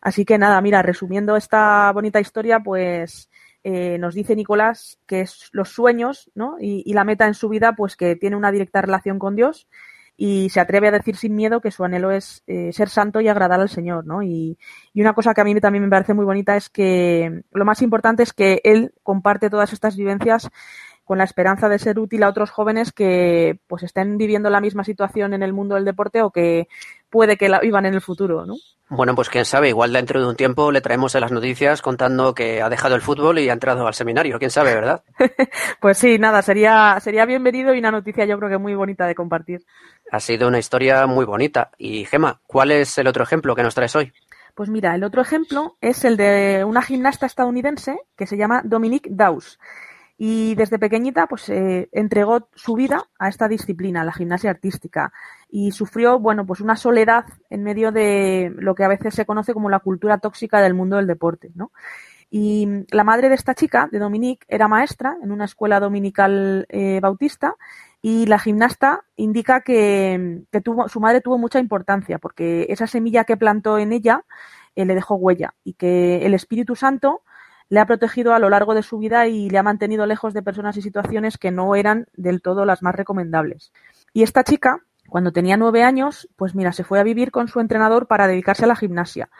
Así 0.00 0.24
que 0.24 0.38
nada, 0.38 0.60
mira, 0.60 0.82
resumiendo 0.82 1.36
esta 1.36 1.92
bonita 1.92 2.20
historia, 2.20 2.60
pues 2.60 3.30
eh, 3.62 3.98
nos 3.98 4.14
dice 4.14 4.34
Nicolás 4.34 4.98
que 5.06 5.24
los 5.52 5.68
sueños 5.68 6.30
¿no? 6.34 6.56
y, 6.58 6.92
la 6.92 7.04
meta 7.04 7.26
en 7.26 7.34
su 7.34 7.48
vida, 7.48 7.74
pues 7.76 7.96
que 7.96 8.16
tiene 8.16 8.34
una 8.34 8.50
directa 8.50 8.82
relación 8.82 9.20
con 9.20 9.36
Dios 9.36 9.68
y 10.24 10.50
se 10.50 10.60
atreve 10.60 10.86
a 10.86 10.92
decir 10.92 11.16
sin 11.16 11.34
miedo 11.34 11.60
que 11.60 11.72
su 11.72 11.82
anhelo 11.82 12.12
es 12.12 12.44
eh, 12.46 12.72
ser 12.72 12.88
santo 12.88 13.20
y 13.20 13.26
agradar 13.26 13.60
al 13.60 13.68
Señor, 13.68 14.06
¿no? 14.06 14.22
Y, 14.22 14.56
y, 14.94 15.00
una 15.00 15.14
cosa 15.14 15.34
que 15.34 15.40
a 15.40 15.44
mí 15.44 15.52
también 15.60 15.82
me 15.82 15.90
parece 15.90 16.14
muy 16.14 16.24
bonita 16.24 16.56
es 16.56 16.70
que 16.70 17.42
lo 17.50 17.64
más 17.64 17.82
importante 17.82 18.22
es 18.22 18.32
que 18.32 18.60
él 18.62 18.94
comparte 19.02 19.50
todas 19.50 19.72
estas 19.72 19.96
vivencias 19.96 20.48
con 21.02 21.18
la 21.18 21.24
esperanza 21.24 21.68
de 21.68 21.80
ser 21.80 21.98
útil 21.98 22.22
a 22.22 22.28
otros 22.28 22.52
jóvenes 22.52 22.92
que 22.92 23.58
pues 23.66 23.82
estén 23.82 24.16
viviendo 24.16 24.48
la 24.48 24.60
misma 24.60 24.84
situación 24.84 25.34
en 25.34 25.42
el 25.42 25.52
mundo 25.52 25.74
del 25.74 25.84
deporte 25.84 26.22
o 26.22 26.30
que 26.30 26.68
puede 27.12 27.36
que 27.36 27.50
la 27.50 27.60
vivan 27.60 27.84
en 27.84 27.94
el 27.94 28.00
futuro, 28.00 28.46
¿no? 28.46 28.56
Bueno, 28.88 29.14
pues 29.14 29.28
quién 29.28 29.44
sabe, 29.44 29.68
igual 29.68 29.92
dentro 29.92 30.20
de 30.20 30.26
un 30.26 30.34
tiempo 30.34 30.72
le 30.72 30.80
traemos 30.80 31.14
en 31.14 31.20
las 31.20 31.30
noticias 31.30 31.82
contando 31.82 32.34
que 32.34 32.62
ha 32.62 32.70
dejado 32.70 32.94
el 32.94 33.02
fútbol 33.02 33.38
y 33.38 33.48
ha 33.48 33.52
entrado 33.52 33.86
al 33.86 33.94
seminario, 33.94 34.38
quién 34.38 34.50
sabe, 34.50 34.74
¿verdad? 34.74 35.02
pues 35.80 35.98
sí, 35.98 36.18
nada, 36.18 36.42
sería, 36.42 36.98
sería 37.00 37.26
bienvenido 37.26 37.74
y 37.74 37.78
una 37.78 37.90
noticia 37.90 38.24
yo 38.24 38.38
creo 38.38 38.50
que 38.50 38.58
muy 38.58 38.74
bonita 38.74 39.06
de 39.06 39.14
compartir. 39.14 39.64
Ha 40.10 40.20
sido 40.20 40.48
una 40.48 40.58
historia 40.58 41.06
muy 41.06 41.24
bonita. 41.24 41.70
Y 41.78 42.06
Gema, 42.06 42.40
¿cuál 42.46 42.70
es 42.70 42.96
el 42.98 43.06
otro 43.06 43.22
ejemplo 43.22 43.54
que 43.54 43.62
nos 43.62 43.74
traes 43.74 43.94
hoy? 43.94 44.12
Pues 44.54 44.68
mira, 44.68 44.94
el 44.94 45.04
otro 45.04 45.22
ejemplo 45.22 45.76
es 45.80 46.04
el 46.04 46.16
de 46.16 46.64
una 46.64 46.82
gimnasta 46.82 47.26
estadounidense 47.26 47.98
que 48.16 48.26
se 48.26 48.36
llama 48.36 48.62
Dominique 48.64 49.08
Dawes. 49.10 49.58
Y 50.24 50.54
desde 50.54 50.78
pequeñita, 50.78 51.26
pues 51.26 51.48
eh, 51.48 51.88
entregó 51.90 52.48
su 52.54 52.74
vida 52.74 53.08
a 53.18 53.28
esta 53.28 53.48
disciplina, 53.48 54.04
la 54.04 54.12
gimnasia 54.12 54.50
artística, 54.50 55.12
y 55.50 55.72
sufrió, 55.72 56.20
bueno, 56.20 56.46
pues 56.46 56.60
una 56.60 56.76
soledad 56.76 57.24
en 57.50 57.64
medio 57.64 57.90
de 57.90 58.52
lo 58.56 58.76
que 58.76 58.84
a 58.84 58.88
veces 58.88 59.16
se 59.16 59.26
conoce 59.26 59.52
como 59.52 59.68
la 59.68 59.80
cultura 59.80 60.18
tóxica 60.18 60.60
del 60.60 60.74
mundo 60.74 60.94
del 60.94 61.08
deporte, 61.08 61.50
¿no? 61.56 61.72
Y 62.30 62.68
la 62.92 63.02
madre 63.02 63.30
de 63.30 63.34
esta 63.34 63.56
chica, 63.56 63.88
de 63.90 63.98
Dominique, 63.98 64.46
era 64.46 64.68
maestra 64.68 65.16
en 65.24 65.32
una 65.32 65.46
escuela 65.46 65.80
dominical 65.80 66.66
eh, 66.68 67.00
bautista 67.00 67.56
y 68.00 68.26
la 68.26 68.38
gimnasta 68.38 69.02
indica 69.16 69.62
que, 69.62 70.44
que, 70.52 70.60
tuvo, 70.60 70.88
su 70.88 71.00
madre 71.00 71.20
tuvo 71.20 71.36
mucha 71.36 71.58
importancia 71.58 72.20
porque 72.20 72.66
esa 72.68 72.86
semilla 72.86 73.24
que 73.24 73.36
plantó 73.36 73.76
en 73.76 73.90
ella 73.90 74.24
eh, 74.76 74.84
le 74.84 74.94
dejó 74.94 75.16
huella 75.16 75.54
y 75.64 75.72
que 75.72 76.24
el 76.24 76.32
Espíritu 76.32 76.76
Santo 76.76 77.22
le 77.72 77.80
ha 77.80 77.86
protegido 77.86 78.34
a 78.34 78.38
lo 78.38 78.50
largo 78.50 78.74
de 78.74 78.82
su 78.82 78.98
vida 78.98 79.28
y 79.28 79.48
le 79.48 79.56
ha 79.56 79.62
mantenido 79.62 80.04
lejos 80.04 80.34
de 80.34 80.42
personas 80.42 80.76
y 80.76 80.82
situaciones 80.82 81.38
que 81.38 81.50
no 81.50 81.74
eran 81.74 82.06
del 82.12 82.42
todo 82.42 82.66
las 82.66 82.82
más 82.82 82.94
recomendables. 82.94 83.72
Y 84.12 84.24
esta 84.24 84.44
chica, 84.44 84.84
cuando 85.08 85.32
tenía 85.32 85.56
nueve 85.56 85.82
años, 85.82 86.28
pues 86.36 86.54
mira, 86.54 86.72
se 86.72 86.84
fue 86.84 87.00
a 87.00 87.02
vivir 87.02 87.30
con 87.30 87.48
su 87.48 87.60
entrenador 87.60 88.08
para 88.08 88.26
dedicarse 88.26 88.64
a 88.64 88.66
la 88.66 88.76
gimnasia. 88.76 89.30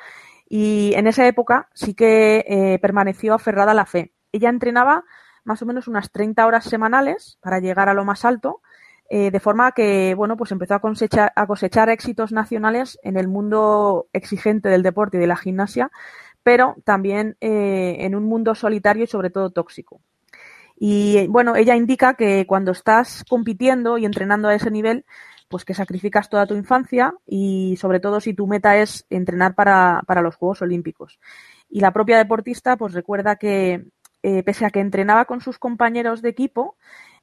Y 0.49 0.95
en 0.95 1.09
esa 1.09 1.27
época 1.27 1.69
sí 1.75 1.93
que 1.93 2.47
eh, 2.49 2.79
permaneció 2.81 3.35
aferrada 3.35 3.73
a 3.73 3.75
la 3.75 3.85
fe. 3.85 4.15
Ella 4.33 4.49
entrenaba 4.49 5.05
más 5.45 5.61
o 5.61 5.67
menos 5.67 5.87
unas 5.87 6.11
30 6.11 6.47
horas 6.47 6.65
semanales 6.65 7.37
para 7.43 7.61
llegar 7.61 7.91
a 7.91 7.95
lo 7.95 8.07
más 8.07 8.25
alto, 8.25 8.63
eh, 9.11 9.31
de 9.31 9.41
forma 9.41 9.73
que, 9.73 10.15
bueno, 10.15 10.39
pues 10.39 10.53
empezó 10.53 10.77
a 10.77 10.79
cosechar, 10.79 11.35
a 11.37 11.47
cosechar 11.47 11.91
éxitos 11.91 12.33
nacionales 12.33 12.99
en 13.03 13.19
el 13.19 13.29
mundo 13.29 14.07
exigente 14.15 14.71
del 14.71 14.83
deporte 14.83 15.19
y 15.19 15.21
de 15.21 15.27
la 15.27 15.37
gimnasia, 15.37 15.91
pero 16.43 16.77
también 16.85 17.37
eh, 17.41 17.97
en 18.01 18.15
un 18.15 18.25
mundo 18.25 18.55
solitario 18.55 19.05
y 19.05 19.09
sobre 19.09 19.31
todo 19.31 19.51
tóxico. 19.51 20.01
Y 20.77 21.27
bueno, 21.29 21.55
ella 21.55 21.77
indica 21.77 22.15
que 22.15 22.47
cuando 22.47 22.73
estás 22.73 23.25
compitiendo 23.29 23.99
y 23.99 24.05
entrenando 24.05 24.49
a 24.49 24.55
ese 24.55 24.71
nivel, 24.71 25.05
pues 25.49 25.65
que 25.65 25.75
sacrificas 25.75 26.29
toda 26.29 26.47
tu 26.47 26.55
infancia 26.55 27.15
y 27.27 27.77
sobre 27.77 28.01
todo 28.01 28.21
si 28.21 28.35
tu 28.35 28.47
meta 28.47 28.77
es 28.79 29.07
entrenar 29.11 29.55
para, 29.55 30.03
para 30.07 30.23
los 30.23 30.35
Juegos 30.35 30.63
Olímpicos. 30.63 31.21
Y 31.69 31.81
la 31.81 31.93
propia 31.93 32.19
deportista 32.19 32.77
pues 32.77 32.95
recuerda 32.95 33.37
que 33.37 33.85
eh, 34.23 34.43
pese 34.43 34.65
a 34.65 34.71
que 34.71 34.81
entrenaba 34.81 35.25
con 35.27 35.41
sus 35.41 35.59
compañeros 35.59 36.23
de 36.23 36.31
equipo, 36.31 36.77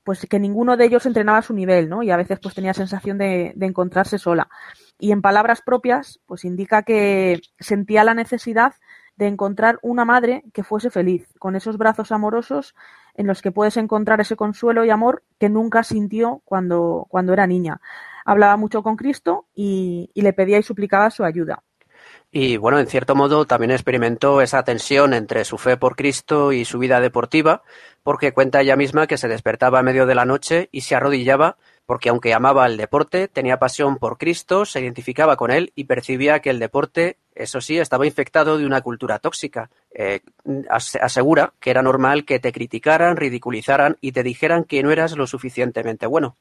pues 0.04 0.26
que 0.26 0.40
ninguno 0.40 0.78
de 0.78 0.86
ellos 0.86 1.06
entrenaba 1.06 1.40
a 1.40 1.42
su 1.42 1.54
nivel, 1.54 1.90
¿no? 1.90 2.04
Y 2.04 2.12
a 2.12 2.18
veces 2.18 2.40
pues 2.42 2.56
tenía 2.56 2.74
sensación 2.74 3.18
de, 3.18 3.54
de 3.56 3.66
encontrarse 3.66 4.18
sola. 4.18 4.48
Y 5.00 5.12
en 5.12 5.22
palabras 5.22 5.62
propias, 5.62 6.20
pues 6.26 6.46
indica 6.46 6.84
que 6.84 7.42
sentía 7.60 8.04
la 8.04 8.14
necesidad 8.14 8.74
de 9.20 9.28
encontrar 9.28 9.80
una 9.82 10.06
madre 10.06 10.46
que 10.54 10.64
fuese 10.64 10.90
feliz, 10.90 11.28
con 11.40 11.58
esos 11.58 11.78
brazos 11.78 12.14
amorosos 12.14 12.74
en 13.16 13.28
los 13.28 13.42
que 13.42 13.52
puedes 13.52 13.76
encontrar 13.76 14.22
ese 14.22 14.38
consuelo 14.38 14.86
y 14.86 14.90
amor 14.90 15.24
que 15.38 15.50
nunca 15.50 15.84
sintió 15.84 16.42
cuando, 16.46 17.06
cuando 17.10 17.34
era 17.34 17.46
niña. 17.46 17.82
Hablaba 18.24 18.56
mucho 18.56 18.82
con 18.82 18.96
Cristo 18.96 19.46
y, 19.54 20.10
y 20.14 20.22
le 20.22 20.32
pedía 20.32 20.58
y 20.58 20.64
suplicaba 20.64 21.12
su 21.12 21.26
ayuda. 21.26 21.64
Y 22.32 22.56
bueno, 22.56 22.80
en 22.80 22.88
cierto 22.88 23.14
modo 23.14 23.46
también 23.46 23.72
experimentó 23.72 24.40
esa 24.40 24.64
tensión 24.64 25.14
entre 25.14 25.44
su 25.44 25.58
fe 25.58 25.76
por 25.76 25.98
Cristo 25.98 26.54
y 26.54 26.64
su 26.64 26.80
vida 26.80 27.02
deportiva, 27.02 27.64
porque 28.04 28.32
cuenta 28.32 28.62
ella 28.62 28.78
misma 28.78 29.06
que 29.06 29.18
se 29.18 29.28
despertaba 29.28 29.80
a 29.80 29.84
medio 29.84 30.06
de 30.06 30.16
la 30.16 30.26
noche 30.26 30.70
y 30.72 30.82
se 30.82 30.96
arrodillaba 30.96 31.58
porque 31.90 32.10
aunque 32.10 32.36
amaba 32.36 32.68
el 32.68 32.78
deporte, 32.78 33.28
tenía 33.28 33.58
pasión 33.58 33.98
por 33.98 34.20
Cristo, 34.20 34.64
se 34.66 34.80
identificaba 34.80 35.38
con 35.38 35.50
él 35.50 35.74
y 35.74 35.86
percibía 35.86 36.40
que 36.40 36.52
el 36.52 36.60
deporte, 36.60 37.18
eso 37.40 37.62
sí, 37.62 37.78
estaba 37.78 38.06
infectado 38.06 38.58
de 38.58 38.66
una 38.66 38.82
cultura 38.82 39.20
tóxica. 39.20 39.70
Eh, 39.92 40.20
asegura 40.70 41.54
que 41.60 41.72
era 41.72 41.82
normal 41.82 42.26
que 42.26 42.40
te 42.40 42.52
criticaran, 42.52 43.18
ridiculizaran 43.18 43.98
y 44.02 44.12
te 44.12 44.24
dijeran 44.24 44.66
que 44.66 44.84
no 44.84 44.92
eras 44.92 45.16
lo 45.16 45.26
suficientemente 45.26 46.06
bueno. 46.06 46.36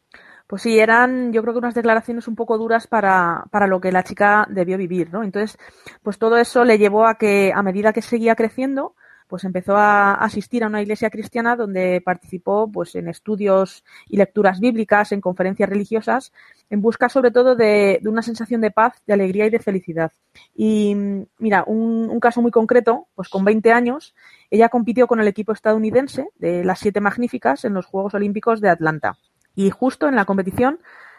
Pues 0.49 0.62
sí, 0.62 0.78
eran 0.78 1.32
yo 1.32 1.42
creo 1.42 1.55
que 1.55 1.59
unas 1.59 1.74
declaraciones 1.74 2.26
un 2.26 2.34
poco 2.34 2.59
duras 2.59 2.86
para, 2.86 3.44
para 3.51 3.66
lo 3.66 3.80
que 3.80 3.92
la 3.92 4.03
chica 4.03 4.46
debió 4.51 4.76
vivir, 4.78 5.12
¿no? 5.12 5.22
Entonces, 5.22 5.59
pues 6.03 6.18
todo 6.18 6.36
eso 6.38 6.64
le 6.64 6.78
llevó 6.78 7.07
a 7.07 7.16
que 7.16 7.53
a 7.55 7.62
medida 7.62 7.92
que 7.92 8.03
seguía 8.03 8.34
creciendo, 8.34 8.94
pues 9.29 9.45
empezó 9.45 9.76
a 9.76 10.14
asistir 10.14 10.64
a 10.64 10.66
una 10.66 10.83
iglesia 10.83 11.11
cristiana 11.11 11.55
donde 11.55 12.01
participó 12.05 12.70
pues 12.70 12.95
en 12.95 13.09
estudios 13.09 13.85
y 14.09 14.16
lecturas 14.16 14.59
bíblicas, 14.59 15.12
en 15.12 15.20
conferencias 15.20 15.68
religiosas, 15.68 16.33
en 16.70 16.81
busca 16.81 17.09
sobre 17.09 17.31
todo 17.31 17.55
de, 17.55 18.01
una 18.05 18.22
sensación 18.22 18.61
de 18.61 18.70
paz, 18.70 18.95
de 19.07 19.12
alegría 19.12 19.47
y 19.47 19.51
de 19.51 19.59
felicidad. 19.59 20.12
Y 20.55 20.97
mira, 21.39 21.64
un, 21.66 22.09
un, 22.11 22.20
caso 22.20 22.43
muy 22.43 22.51
concreto, 22.51 23.07
pues 23.14 23.29
con 23.29 23.45
20 23.45 23.70
años, 23.72 24.14
ella 24.51 24.68
compitió 24.68 25.07
con 25.07 25.20
el 25.20 25.29
equipo 25.29 25.53
estadounidense 25.53 26.29
de 26.39 26.64
las 26.64 26.79
siete 26.81 27.01
magníficas 27.01 27.64
en 27.64 27.74
los 27.74 27.87
Juegos 27.87 28.14
Olímpicos 28.14 28.61
de 28.61 28.70
Atlanta. 28.70 29.18
Y 29.55 29.70
justo 29.70 30.09
en 30.09 30.16
la 30.16 30.24
competición 30.24 30.79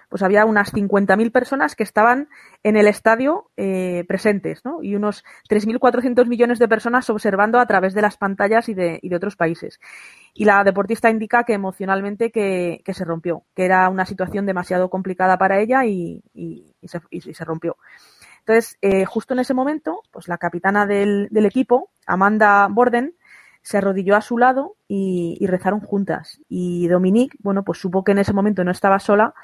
pues 0.10 0.24
había 0.24 0.46
unas 0.46 0.74
50.000 0.74 1.32
personas 1.32 1.76
que 1.76 1.84
estaban 1.84 2.30
en 2.64 2.76
el 2.76 2.88
estadio 2.88 3.52
eh, 3.56 4.04
presentes, 4.08 4.66
¿no? 4.66 4.82
Y 4.82 4.96
unos 4.96 5.24
3.400 5.50 6.28
millones 6.28 6.58
de 6.58 6.68
personas 6.68 7.10
observando 7.12 7.60
a 7.60 7.68
través 7.68 7.94
de 7.94 8.02
las 8.02 8.18
pantallas 8.18 8.68
y 8.70 8.74
de, 8.74 9.00
y 9.02 9.10
de 9.10 9.16
otros 9.16 9.36
países. 9.36 9.80
Y 10.34 10.46
la 10.46 10.64
deportista 10.64 11.12
indica 11.12 11.44
que 11.44 11.54
emocionalmente 11.54 12.32
que, 12.32 12.82
que, 12.84 12.94
se 12.96 13.06
rompió, 13.06 13.44
que 13.56 13.66
era 13.66 13.88
una 13.90 14.06
situación 14.06 14.48
demasiado 14.48 14.90
complicada 14.90 15.38
para 15.38 15.60
ella 15.60 15.86
y, 15.86 16.24
y, 16.34 16.76
y, 16.82 16.88
se, 16.88 17.46
rompió. 17.46 17.78
Entonces, 18.40 18.78
eh, 18.82 19.06
justo 19.06 19.36
en 19.36 19.42
ese 19.42 19.54
momento, 19.54 20.02
pues 20.12 20.28
la 20.28 20.40
capitana 20.40 20.88
del, 20.88 21.28
del 21.30 21.46
equipo, 21.46 21.92
Amanda 22.08 22.68
Borden, 22.68 23.14
se 23.62 23.78
arrodilló 23.78 24.16
a 24.16 24.22
su 24.22 24.38
lado 24.38 24.78
y, 24.88 25.38
y 25.40 25.46
rezaron 25.46 25.82
juntas. 25.82 26.42
Y 26.48 26.88
Dominique, 26.88 27.38
bueno, 27.42 27.64
pues 27.64 27.78
supo 27.78 28.04
que 28.04 28.14
en 28.14 28.20
ese 28.20 28.34
momento 28.34 28.64
no 28.64 28.72
estaba 28.72 29.00
sola, 29.00 29.36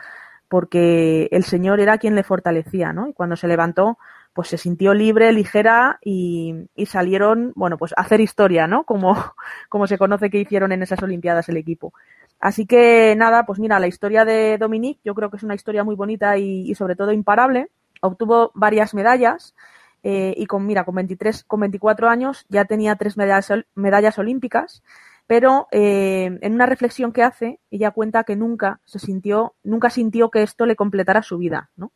porque 0.47 1.27
el 1.31 1.43
Señor 1.43 1.79
era 1.79 1.97
quien 1.97 2.15
le 2.15 2.23
fortalecía, 2.23 2.93
¿no? 2.93 3.07
Y 3.07 3.13
cuando 3.13 3.35
se 3.35 3.47
levantó, 3.47 3.97
pues 4.33 4.49
se 4.49 4.57
sintió 4.57 4.93
libre, 4.93 5.31
ligera 5.31 5.97
y, 6.03 6.67
y, 6.75 6.85
salieron, 6.87 7.53
bueno, 7.55 7.77
pues 7.77 7.93
a 7.95 8.01
hacer 8.01 8.19
historia, 8.19 8.67
¿no? 8.67 8.83
Como, 8.83 9.15
como 9.69 9.87
se 9.87 9.97
conoce 9.97 10.29
que 10.29 10.39
hicieron 10.39 10.71
en 10.71 10.83
esas 10.83 11.01
Olimpiadas 11.01 11.49
el 11.49 11.57
equipo. 11.57 11.93
Así 12.39 12.65
que 12.65 13.15
nada, 13.17 13.45
pues 13.45 13.59
mira, 13.59 13.79
la 13.79 13.87
historia 13.87 14.25
de 14.25 14.57
Dominique 14.57 14.99
yo 15.03 15.15
creo 15.15 15.29
que 15.31 15.37
es 15.37 15.43
una 15.43 15.55
historia 15.55 15.83
muy 15.83 15.95
bonita 15.95 16.37
y, 16.37 16.73
sobre 16.75 16.95
todo 16.95 17.11
imparable. 17.11 17.69
Obtuvo 18.01 18.51
varias 18.53 18.93
medallas 18.93 19.55
eh, 20.03 20.33
y 20.37 20.45
con, 20.45 20.65
mira, 20.65 20.83
con 20.83 20.95
23, 20.95 21.45
con 21.45 21.61
24 21.61 22.09
años 22.09 22.45
ya 22.49 22.65
tenía 22.65 22.95
tres 22.97 23.17
medallas, 23.17 23.51
medallas 23.73 24.19
olímpicas 24.19 24.83
pero 25.27 25.67
eh, 25.71 26.37
en 26.41 26.53
una 26.53 26.65
reflexión 26.65 27.11
que 27.11 27.23
hace, 27.23 27.59
ella 27.71 27.91
cuenta 27.91 28.23
que 28.23 28.35
nunca 28.35 28.79
se 28.85 28.99
sintió, 28.99 29.55
nunca 29.63 29.89
sintió 29.89 30.29
que 30.29 30.43
esto 30.43 30.65
le 30.65 30.75
completara 30.75 31.23
su 31.23 31.37
vida, 31.37 31.71
¿no? 31.75 31.91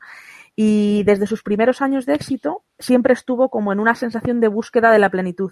Y 0.55 1.03
desde 1.03 1.27
sus 1.27 1.43
primeros 1.43 1.81
años 1.81 2.05
de 2.05 2.15
éxito 2.15 2.63
siempre 2.79 3.13
estuvo 3.13 3.49
como 3.49 3.71
en 3.71 3.79
una 3.79 3.95
sensación 3.95 4.39
de 4.39 4.47
búsqueda 4.47 4.91
de 4.91 4.99
la 4.99 5.09
plenitud, 5.09 5.51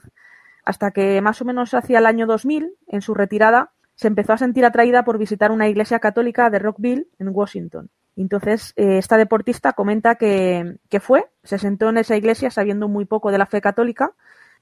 hasta 0.66 0.92
que 0.92 1.22
más 1.22 1.42
o 1.42 1.46
menos 1.46 1.74
hacia 1.74 2.00
el 2.00 2.06
año 2.06 2.26
2000, 2.26 2.74
en 2.88 3.02
su 3.02 3.14
retirada, 3.14 3.72
se 3.96 4.08
empezó 4.08 4.34
a 4.34 4.38
sentir 4.38 4.66
atraída 4.66 5.06
por 5.06 5.18
visitar 5.18 5.52
una 5.52 5.68
iglesia 5.68 6.00
católica 6.00 6.50
de 6.50 6.60
Rockville, 6.60 7.08
en 7.20 7.30
Washington. 7.30 7.90
Entonces, 8.16 8.74
eh, 8.76 8.98
esta 8.98 9.18
deportista 9.18 9.74
comenta 9.74 10.16
que, 10.16 10.78
que 10.90 11.00
fue, 11.00 11.26
se 11.44 11.58
sentó 11.58 11.90
en 11.90 11.98
esa 11.98 12.18
iglesia 12.18 12.52
sabiendo 12.52 12.88
muy 12.88 13.06
poco 13.06 13.32
de 13.32 13.38
la 13.38 13.46
fe 13.46 13.62
católica, 13.62 14.14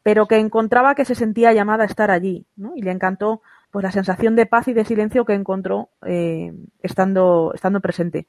pero 0.06 0.28
que 0.28 0.38
encontraba 0.38 0.94
que 0.94 1.04
se 1.04 1.16
sentía 1.16 1.52
llamada 1.52 1.82
a 1.82 1.88
estar 1.88 2.12
allí, 2.12 2.46
¿no? 2.56 2.74
Y 2.76 2.84
le 2.84 2.92
encantó 2.92 3.42
pues 3.72 3.82
la 3.82 3.90
sensación 3.92 4.36
de 4.36 4.46
paz 4.46 4.68
y 4.68 4.74
de 4.74 4.86
silencio 4.86 5.26
que 5.26 5.34
encontró 5.34 5.90
eh, 6.06 6.54
estando, 6.84 7.52
estando 7.56 7.82
presente. 7.82 8.28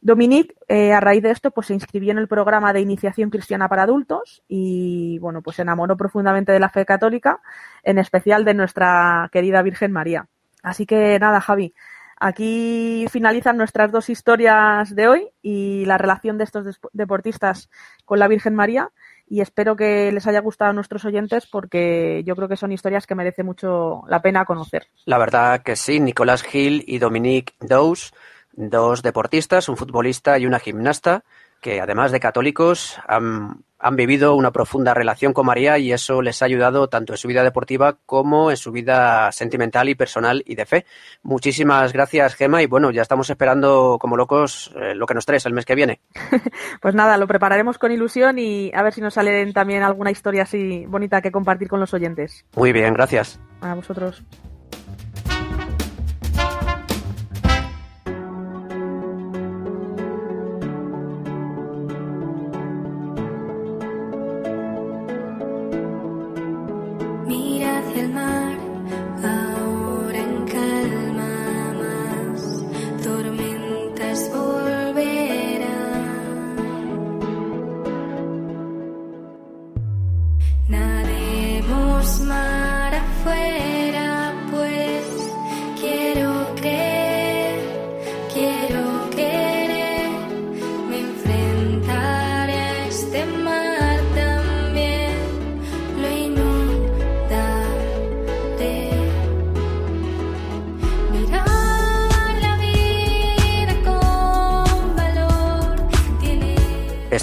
Dominique, 0.00 0.54
eh, 0.66 0.94
a 0.94 1.00
raíz 1.00 1.22
de 1.22 1.30
esto, 1.30 1.50
pues 1.50 1.66
se 1.66 1.74
inscribió 1.74 2.12
en 2.12 2.16
el 2.16 2.26
programa 2.26 2.72
de 2.72 2.80
iniciación 2.80 3.28
cristiana 3.28 3.68
para 3.68 3.82
adultos 3.82 4.42
y, 4.48 5.18
bueno, 5.18 5.42
pues 5.42 5.56
se 5.56 5.62
enamoró 5.62 5.94
profundamente 5.98 6.52
de 6.52 6.60
la 6.60 6.70
fe 6.70 6.86
católica, 6.86 7.42
en 7.82 7.98
especial 7.98 8.46
de 8.46 8.54
nuestra 8.54 9.28
querida 9.30 9.60
Virgen 9.60 9.92
María. 9.92 10.28
Así 10.62 10.86
que 10.86 11.18
nada, 11.18 11.42
Javi, 11.42 11.74
aquí 12.18 13.04
finalizan 13.10 13.58
nuestras 13.58 13.92
dos 13.92 14.08
historias 14.08 14.94
de 14.94 15.06
hoy 15.06 15.28
y 15.42 15.84
la 15.84 15.98
relación 15.98 16.38
de 16.38 16.44
estos 16.44 16.80
deportistas 16.94 17.68
con 18.06 18.18
la 18.18 18.26
Virgen 18.26 18.54
María 18.54 18.90
y 19.26 19.40
espero 19.40 19.76
que 19.76 20.12
les 20.12 20.26
haya 20.26 20.40
gustado 20.40 20.70
a 20.70 20.74
nuestros 20.74 21.04
oyentes 21.04 21.46
porque 21.46 22.22
yo 22.26 22.36
creo 22.36 22.48
que 22.48 22.56
son 22.56 22.72
historias 22.72 23.06
que 23.06 23.14
merece 23.14 23.42
mucho 23.42 24.02
la 24.08 24.20
pena 24.20 24.44
conocer. 24.44 24.86
La 25.06 25.18
verdad 25.18 25.62
que 25.62 25.76
sí, 25.76 26.00
Nicolás 26.00 26.42
Gil 26.42 26.84
y 26.86 26.98
Dominique 26.98 27.54
Dous, 27.60 28.12
dos 28.52 29.02
deportistas, 29.02 29.68
un 29.68 29.76
futbolista 29.76 30.38
y 30.38 30.46
una 30.46 30.58
gimnasta, 30.58 31.24
que 31.64 31.80
además 31.80 32.12
de 32.12 32.20
católicos 32.20 33.00
han, 33.08 33.64
han, 33.78 33.96
vivido 33.96 34.34
una 34.36 34.52
profunda 34.52 34.92
relación 34.92 35.32
con 35.32 35.46
María 35.46 35.78
y 35.78 35.94
eso 35.94 36.20
les 36.20 36.42
ha 36.42 36.44
ayudado 36.44 36.90
tanto 36.90 37.14
en 37.14 37.16
su 37.16 37.26
vida 37.26 37.42
deportiva 37.42 37.96
como 38.04 38.50
en 38.50 38.58
su 38.58 38.70
vida 38.70 39.32
sentimental 39.32 39.88
y 39.88 39.94
personal 39.94 40.42
y 40.44 40.56
de 40.56 40.66
fe. 40.66 40.84
Muchísimas 41.22 41.94
gracias, 41.94 42.34
Gema, 42.34 42.60
y 42.60 42.66
bueno, 42.66 42.90
ya 42.90 43.00
estamos 43.00 43.30
esperando 43.30 43.96
como 43.98 44.18
locos 44.18 44.74
eh, 44.76 44.94
lo 44.94 45.06
que 45.06 45.14
nos 45.14 45.24
traes 45.24 45.46
el 45.46 45.54
mes 45.54 45.64
que 45.64 45.74
viene. 45.74 46.02
pues 46.82 46.94
nada, 46.94 47.16
lo 47.16 47.26
prepararemos 47.26 47.78
con 47.78 47.92
ilusión 47.92 48.38
y 48.38 48.70
a 48.74 48.82
ver 48.82 48.92
si 48.92 49.00
nos 49.00 49.14
salen 49.14 49.54
también 49.54 49.82
alguna 49.82 50.10
historia 50.10 50.42
así 50.42 50.84
bonita 50.84 51.22
que 51.22 51.32
compartir 51.32 51.68
con 51.68 51.80
los 51.80 51.94
oyentes. 51.94 52.44
Muy 52.56 52.74
bien, 52.74 52.92
gracias. 52.92 53.40
A 53.62 53.74
vosotros. 53.74 54.22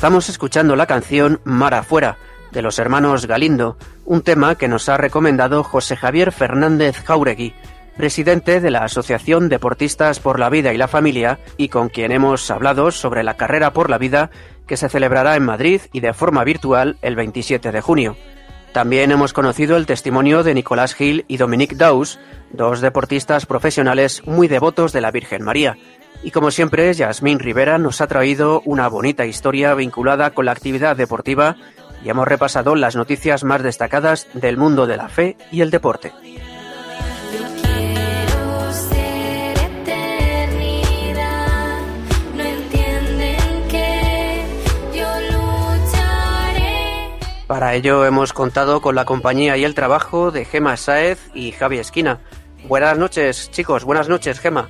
Estamos 0.01 0.29
escuchando 0.29 0.75
la 0.75 0.87
canción 0.87 1.41
Mar 1.43 1.75
afuera 1.75 2.17
de 2.51 2.63
los 2.63 2.79
hermanos 2.79 3.27
Galindo, 3.27 3.77
un 4.03 4.23
tema 4.23 4.55
que 4.55 4.67
nos 4.67 4.89
ha 4.89 4.97
recomendado 4.97 5.63
José 5.63 5.95
Javier 5.95 6.31
Fernández 6.31 7.03
Jauregui. 7.05 7.53
presidente 7.97 8.61
de 8.61 8.71
la 8.71 8.79
Asociación 8.79 9.47
Deportistas 9.47 10.19
por 10.19 10.39
la 10.39 10.49
Vida 10.49 10.73
y 10.73 10.77
la 10.77 10.87
Familia 10.87 11.37
y 11.55 11.69
con 11.69 11.89
quien 11.89 12.11
hemos 12.11 12.49
hablado 12.49 12.89
sobre 12.89 13.21
la 13.21 13.37
carrera 13.37 13.73
por 13.73 13.91
la 13.91 13.99
vida 13.99 14.31
que 14.65 14.75
se 14.75 14.89
celebrará 14.89 15.35
en 15.35 15.45
Madrid 15.45 15.81
y 15.93 15.99
de 15.99 16.13
forma 16.13 16.43
virtual 16.43 16.97
el 17.03 17.15
27 17.15 17.71
de 17.71 17.81
junio. 17.81 18.17
También 18.73 19.11
hemos 19.11 19.33
conocido 19.33 19.77
el 19.77 19.85
testimonio 19.85 20.41
de 20.41 20.55
Nicolás 20.55 20.95
Gil 20.95 21.25
y 21.27 21.37
Dominique 21.37 21.75
Daus, 21.75 22.17
dos 22.51 22.81
deportistas 22.81 23.45
profesionales 23.45 24.25
muy 24.25 24.47
devotos 24.47 24.93
de 24.93 25.01
la 25.01 25.11
Virgen 25.11 25.43
María. 25.43 25.77
Y 26.23 26.31
como 26.31 26.51
siempre, 26.51 26.93
Yasmín 26.93 27.39
Rivera 27.39 27.77
nos 27.77 28.01
ha 28.01 28.07
traído 28.07 28.61
una 28.65 28.87
bonita 28.87 29.25
historia 29.25 29.73
vinculada 29.73 30.31
con 30.31 30.45
la 30.45 30.51
actividad 30.51 30.95
deportiva 30.95 31.57
y 32.03 32.09
hemos 32.09 32.27
repasado 32.27 32.75
las 32.75 32.95
noticias 32.95 33.43
más 33.43 33.63
destacadas 33.63 34.27
del 34.33 34.57
mundo 34.57 34.87
de 34.87 34.97
la 34.97 35.09
fe 35.09 35.37
y 35.51 35.61
el 35.61 35.71
deporte. 35.71 36.11
Para 47.51 47.75
ello 47.75 48.05
hemos 48.05 48.31
contado 48.31 48.81
con 48.81 48.95
la 48.95 49.03
compañía 49.03 49.57
y 49.57 49.65
el 49.65 49.75
trabajo 49.75 50.31
de 50.31 50.45
Gema 50.45 50.77
Saez 50.77 51.19
y 51.33 51.51
Javi 51.51 51.79
Esquina. 51.79 52.21
Buenas 52.65 52.97
noches, 52.97 53.51
chicos. 53.51 53.83
Buenas 53.83 54.07
noches, 54.07 54.39
Gema. 54.39 54.69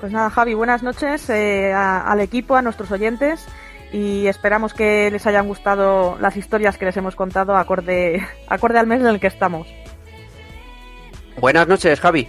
Pues 0.00 0.12
nada, 0.12 0.30
Javi, 0.30 0.54
buenas 0.54 0.82
noches 0.82 1.28
eh, 1.28 1.72
al 1.72 2.20
equipo, 2.20 2.54
a 2.56 2.62
nuestros 2.62 2.90
oyentes 2.92 3.46
y 3.92 4.26
esperamos 4.26 4.74
que 4.74 5.10
les 5.10 5.26
hayan 5.26 5.48
gustado 5.48 6.16
las 6.20 6.36
historias 6.36 6.78
que 6.78 6.84
les 6.84 6.96
hemos 6.96 7.16
contado 7.16 7.56
acorde, 7.56 8.26
acorde 8.48 8.78
al 8.78 8.86
mes 8.86 9.00
en 9.00 9.08
el 9.08 9.20
que 9.20 9.26
estamos. 9.26 9.66
Buenas 11.40 11.66
noches, 11.68 12.00
Javi. 12.00 12.28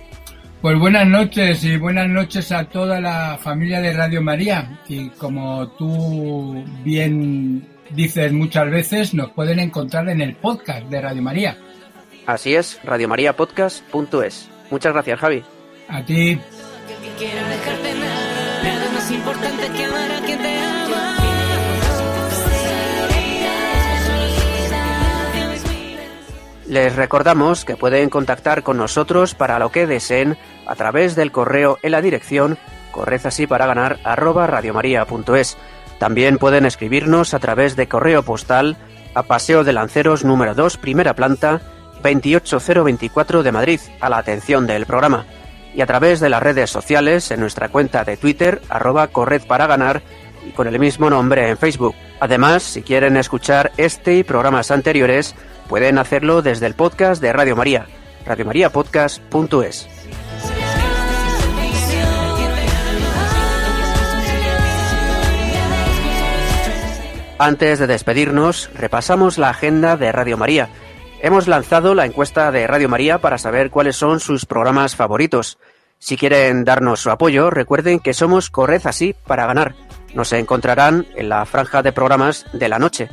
Pues 0.62 0.78
buenas 0.78 1.08
noches 1.08 1.64
y 1.64 1.78
buenas 1.78 2.10
noches 2.10 2.52
a 2.52 2.66
toda 2.66 3.00
la 3.00 3.38
familia 3.42 3.80
de 3.80 3.94
Radio 3.94 4.22
María, 4.22 4.82
y 4.90 5.10
como 5.12 5.70
tú 5.70 6.66
bien 6.84 7.66
dices 7.92 8.34
muchas 8.34 8.70
veces, 8.70 9.14
nos 9.14 9.32
pueden 9.32 9.60
encontrar 9.60 10.10
en 10.10 10.20
el 10.20 10.36
podcast 10.36 10.86
de 10.88 11.02
Radio 11.02 11.22
María. 11.22 11.58
Así 12.26 12.56
es, 12.56 12.80
radiomariapodcast.es. 12.84 14.50
Muchas 14.70 14.94
gracias, 14.94 15.20
Javi. 15.20 15.44
A 15.88 16.04
ti. 16.04 16.38
Les 26.68 26.96
recordamos 26.96 27.66
que 27.66 27.76
pueden 27.76 28.10
contactar 28.10 28.64
con 28.64 28.78
nosotros 28.78 29.34
para 29.34 29.58
lo 29.60 29.72
que 29.72 29.88
deseen 29.88 30.38
a 30.68 30.76
través 30.76 31.16
del 31.16 31.32
correo 31.32 31.80
en 31.82 31.92
la 31.92 32.02
dirección 32.02 32.58
ganar 33.68 34.00
arroba 34.04 34.48
radiomaria.es 34.48 35.58
también 36.00 36.38
pueden 36.38 36.66
escribirnos 36.66 37.34
a 37.34 37.40
través 37.40 37.76
de 37.76 37.88
correo 37.88 38.24
postal 38.24 38.78
a 39.14 39.24
Paseo 39.24 39.64
de 39.64 39.74
Lanceros 39.74 40.24
número 40.24 40.56
2, 40.56 40.78
primera 40.78 41.14
planta, 41.14 41.62
28024 42.02 43.44
de 43.44 43.52
Madrid, 43.52 43.80
a 44.00 44.10
la 44.10 44.18
atención 44.18 44.66
del 44.66 44.86
programa. 44.86 45.26
Y 45.76 45.82
a 45.82 45.86
través 45.86 46.20
de 46.20 46.30
las 46.30 46.42
redes 46.42 46.70
sociales 46.70 47.32
en 47.32 47.40
nuestra 47.40 47.70
cuenta 47.70 48.04
de 48.04 48.18
Twitter, 48.18 48.62
arroba 48.70 49.08
Corred 49.08 49.44
para 49.44 49.68
Ganar, 49.68 50.02
y 50.48 50.52
con 50.52 50.68
el 50.68 50.80
mismo 50.80 51.10
nombre 51.10 51.50
en 51.50 51.58
Facebook. 51.58 51.96
Además, 52.20 52.64
si 52.64 52.82
quieren 52.82 53.18
escuchar 53.18 53.72
este 53.78 54.16
y 54.16 54.24
programas 54.24 54.72
anteriores, 54.72 55.36
pueden 55.68 55.98
hacerlo 55.98 56.42
desde 56.42 56.66
el 56.66 56.74
podcast 56.74 57.22
de 57.22 57.34
Radio 57.34 57.56
María, 57.56 57.86
radiomariapodcast.es. 58.26 59.88
Antes 67.42 67.80
de 67.80 67.88
despedirnos, 67.88 68.70
repasamos 68.76 69.38
la 69.38 69.50
agenda 69.50 69.96
de 69.96 70.12
Radio 70.12 70.36
María. 70.36 70.68
Hemos 71.22 71.50
lanzado 71.50 71.96
la 71.96 72.06
encuesta 72.06 72.50
de 72.52 72.66
Radio 72.66 72.88
María 72.88 73.18
para 73.18 73.38
saber 73.38 73.70
cuáles 73.72 73.98
son 73.98 74.22
sus 74.22 74.46
programas 74.46 74.96
favoritos. 74.96 75.58
Si 75.98 76.16
quieren 76.16 76.64
darnos 76.64 77.02
su 77.02 77.12
apoyo, 77.12 77.50
recuerden 77.50 78.00
que 78.00 78.14
somos 78.14 78.50
Corred 78.50 78.82
Así 78.86 79.14
para 79.28 79.46
ganar. 79.46 79.76
Nos 80.14 80.32
encontrarán 80.32 81.08
en 81.16 81.28
la 81.28 81.46
franja 81.46 81.84
de 81.84 81.92
programas 81.92 82.46
de 82.54 82.70
la 82.70 82.80
noche. 82.80 83.10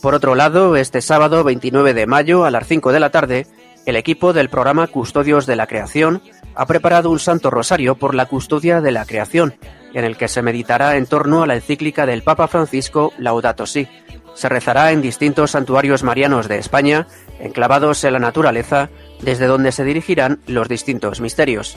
Por 0.00 0.14
otro 0.14 0.36
lado, 0.36 0.76
este 0.76 1.02
sábado 1.02 1.42
29 1.42 1.92
de 1.92 2.06
mayo 2.06 2.44
a 2.44 2.52
las 2.52 2.68
5 2.68 2.92
de 2.92 3.00
la 3.00 3.10
tarde, 3.10 3.46
el 3.84 3.96
equipo 3.96 4.32
del 4.32 4.48
programa 4.48 4.86
Custodios 4.86 5.44
de 5.46 5.56
la 5.56 5.66
Creación 5.66 6.22
ha 6.54 6.66
preparado 6.66 7.10
un 7.10 7.18
Santo 7.18 7.50
Rosario 7.50 7.96
por 7.96 8.14
la 8.14 8.26
custodia 8.26 8.80
de 8.80 8.92
la 8.92 9.06
creación, 9.06 9.56
en 9.92 10.04
el 10.04 10.16
que 10.16 10.28
se 10.28 10.42
meditará 10.42 10.96
en 10.96 11.06
torno 11.06 11.42
a 11.42 11.46
la 11.48 11.56
encíclica 11.56 12.06
del 12.06 12.22
Papa 12.22 12.46
Francisco 12.46 13.12
Laudato 13.18 13.66
Si. 13.66 13.88
Se 14.34 14.48
rezará 14.48 14.92
en 14.92 15.02
distintos 15.02 15.50
santuarios 15.50 16.02
marianos 16.02 16.48
de 16.48 16.58
España, 16.58 17.06
enclavados 17.40 18.04
en 18.04 18.12
la 18.12 18.18
naturaleza, 18.18 18.90
desde 19.22 19.46
donde 19.46 19.72
se 19.72 19.84
dirigirán 19.84 20.40
los 20.46 20.68
distintos 20.68 21.20
misterios. 21.20 21.76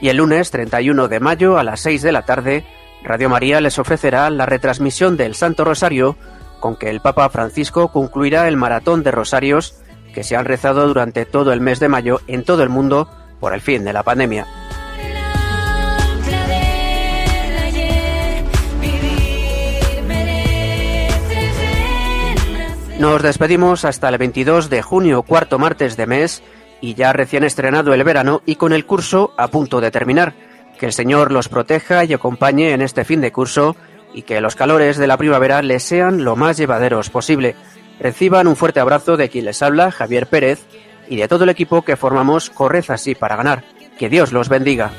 Y 0.00 0.08
el 0.08 0.16
lunes 0.16 0.50
31 0.50 1.08
de 1.08 1.20
mayo 1.20 1.58
a 1.58 1.64
las 1.64 1.80
6 1.80 2.02
de 2.02 2.12
la 2.12 2.22
tarde, 2.22 2.64
Radio 3.02 3.28
María 3.28 3.60
les 3.60 3.78
ofrecerá 3.78 4.28
la 4.30 4.46
retransmisión 4.46 5.16
del 5.16 5.34
Santo 5.34 5.64
Rosario, 5.64 6.16
con 6.60 6.76
que 6.76 6.90
el 6.90 7.00
Papa 7.00 7.28
Francisco 7.28 7.92
concluirá 7.92 8.48
el 8.48 8.56
maratón 8.56 9.02
de 9.02 9.10
rosarios 9.10 9.76
que 10.14 10.24
se 10.24 10.36
han 10.36 10.46
rezado 10.46 10.86
durante 10.86 11.26
todo 11.26 11.52
el 11.52 11.60
mes 11.60 11.80
de 11.80 11.88
mayo 11.88 12.20
en 12.26 12.44
todo 12.44 12.62
el 12.62 12.68
mundo 12.68 13.08
por 13.40 13.52
el 13.52 13.60
fin 13.60 13.84
de 13.84 13.92
la 13.92 14.02
pandemia. 14.02 14.46
Nos 22.98 23.22
despedimos 23.22 23.84
hasta 23.84 24.08
el 24.08 24.18
22 24.18 24.70
de 24.70 24.80
junio, 24.80 25.22
cuarto 25.22 25.58
martes 25.58 25.96
de 25.96 26.06
mes, 26.06 26.42
y 26.80 26.94
ya 26.94 27.12
recién 27.12 27.42
estrenado 27.42 27.92
el 27.92 28.04
verano 28.04 28.40
y 28.46 28.54
con 28.54 28.72
el 28.72 28.86
curso 28.86 29.34
a 29.36 29.48
punto 29.48 29.80
de 29.80 29.90
terminar. 29.90 30.34
Que 30.78 30.86
el 30.86 30.92
Señor 30.92 31.32
los 31.32 31.48
proteja 31.48 32.04
y 32.04 32.12
acompañe 32.12 32.72
en 32.72 32.82
este 32.82 33.04
fin 33.04 33.20
de 33.20 33.32
curso 33.32 33.74
y 34.12 34.22
que 34.22 34.40
los 34.40 34.54
calores 34.54 34.96
de 34.96 35.08
la 35.08 35.16
primavera 35.16 35.60
les 35.60 35.82
sean 35.82 36.24
lo 36.24 36.36
más 36.36 36.56
llevaderos 36.56 37.10
posible. 37.10 37.56
Reciban 37.98 38.46
un 38.46 38.56
fuerte 38.56 38.80
abrazo 38.80 39.16
de 39.16 39.28
quien 39.28 39.46
les 39.46 39.60
habla, 39.60 39.90
Javier 39.90 40.28
Pérez, 40.28 40.60
y 41.08 41.16
de 41.16 41.28
todo 41.28 41.44
el 41.44 41.50
equipo 41.50 41.82
que 41.82 41.96
formamos 41.96 42.48
Corred 42.48 42.84
así 42.88 43.14
para 43.16 43.36
ganar. 43.36 43.64
Que 43.98 44.08
Dios 44.08 44.32
los 44.32 44.48
bendiga. 44.48 44.92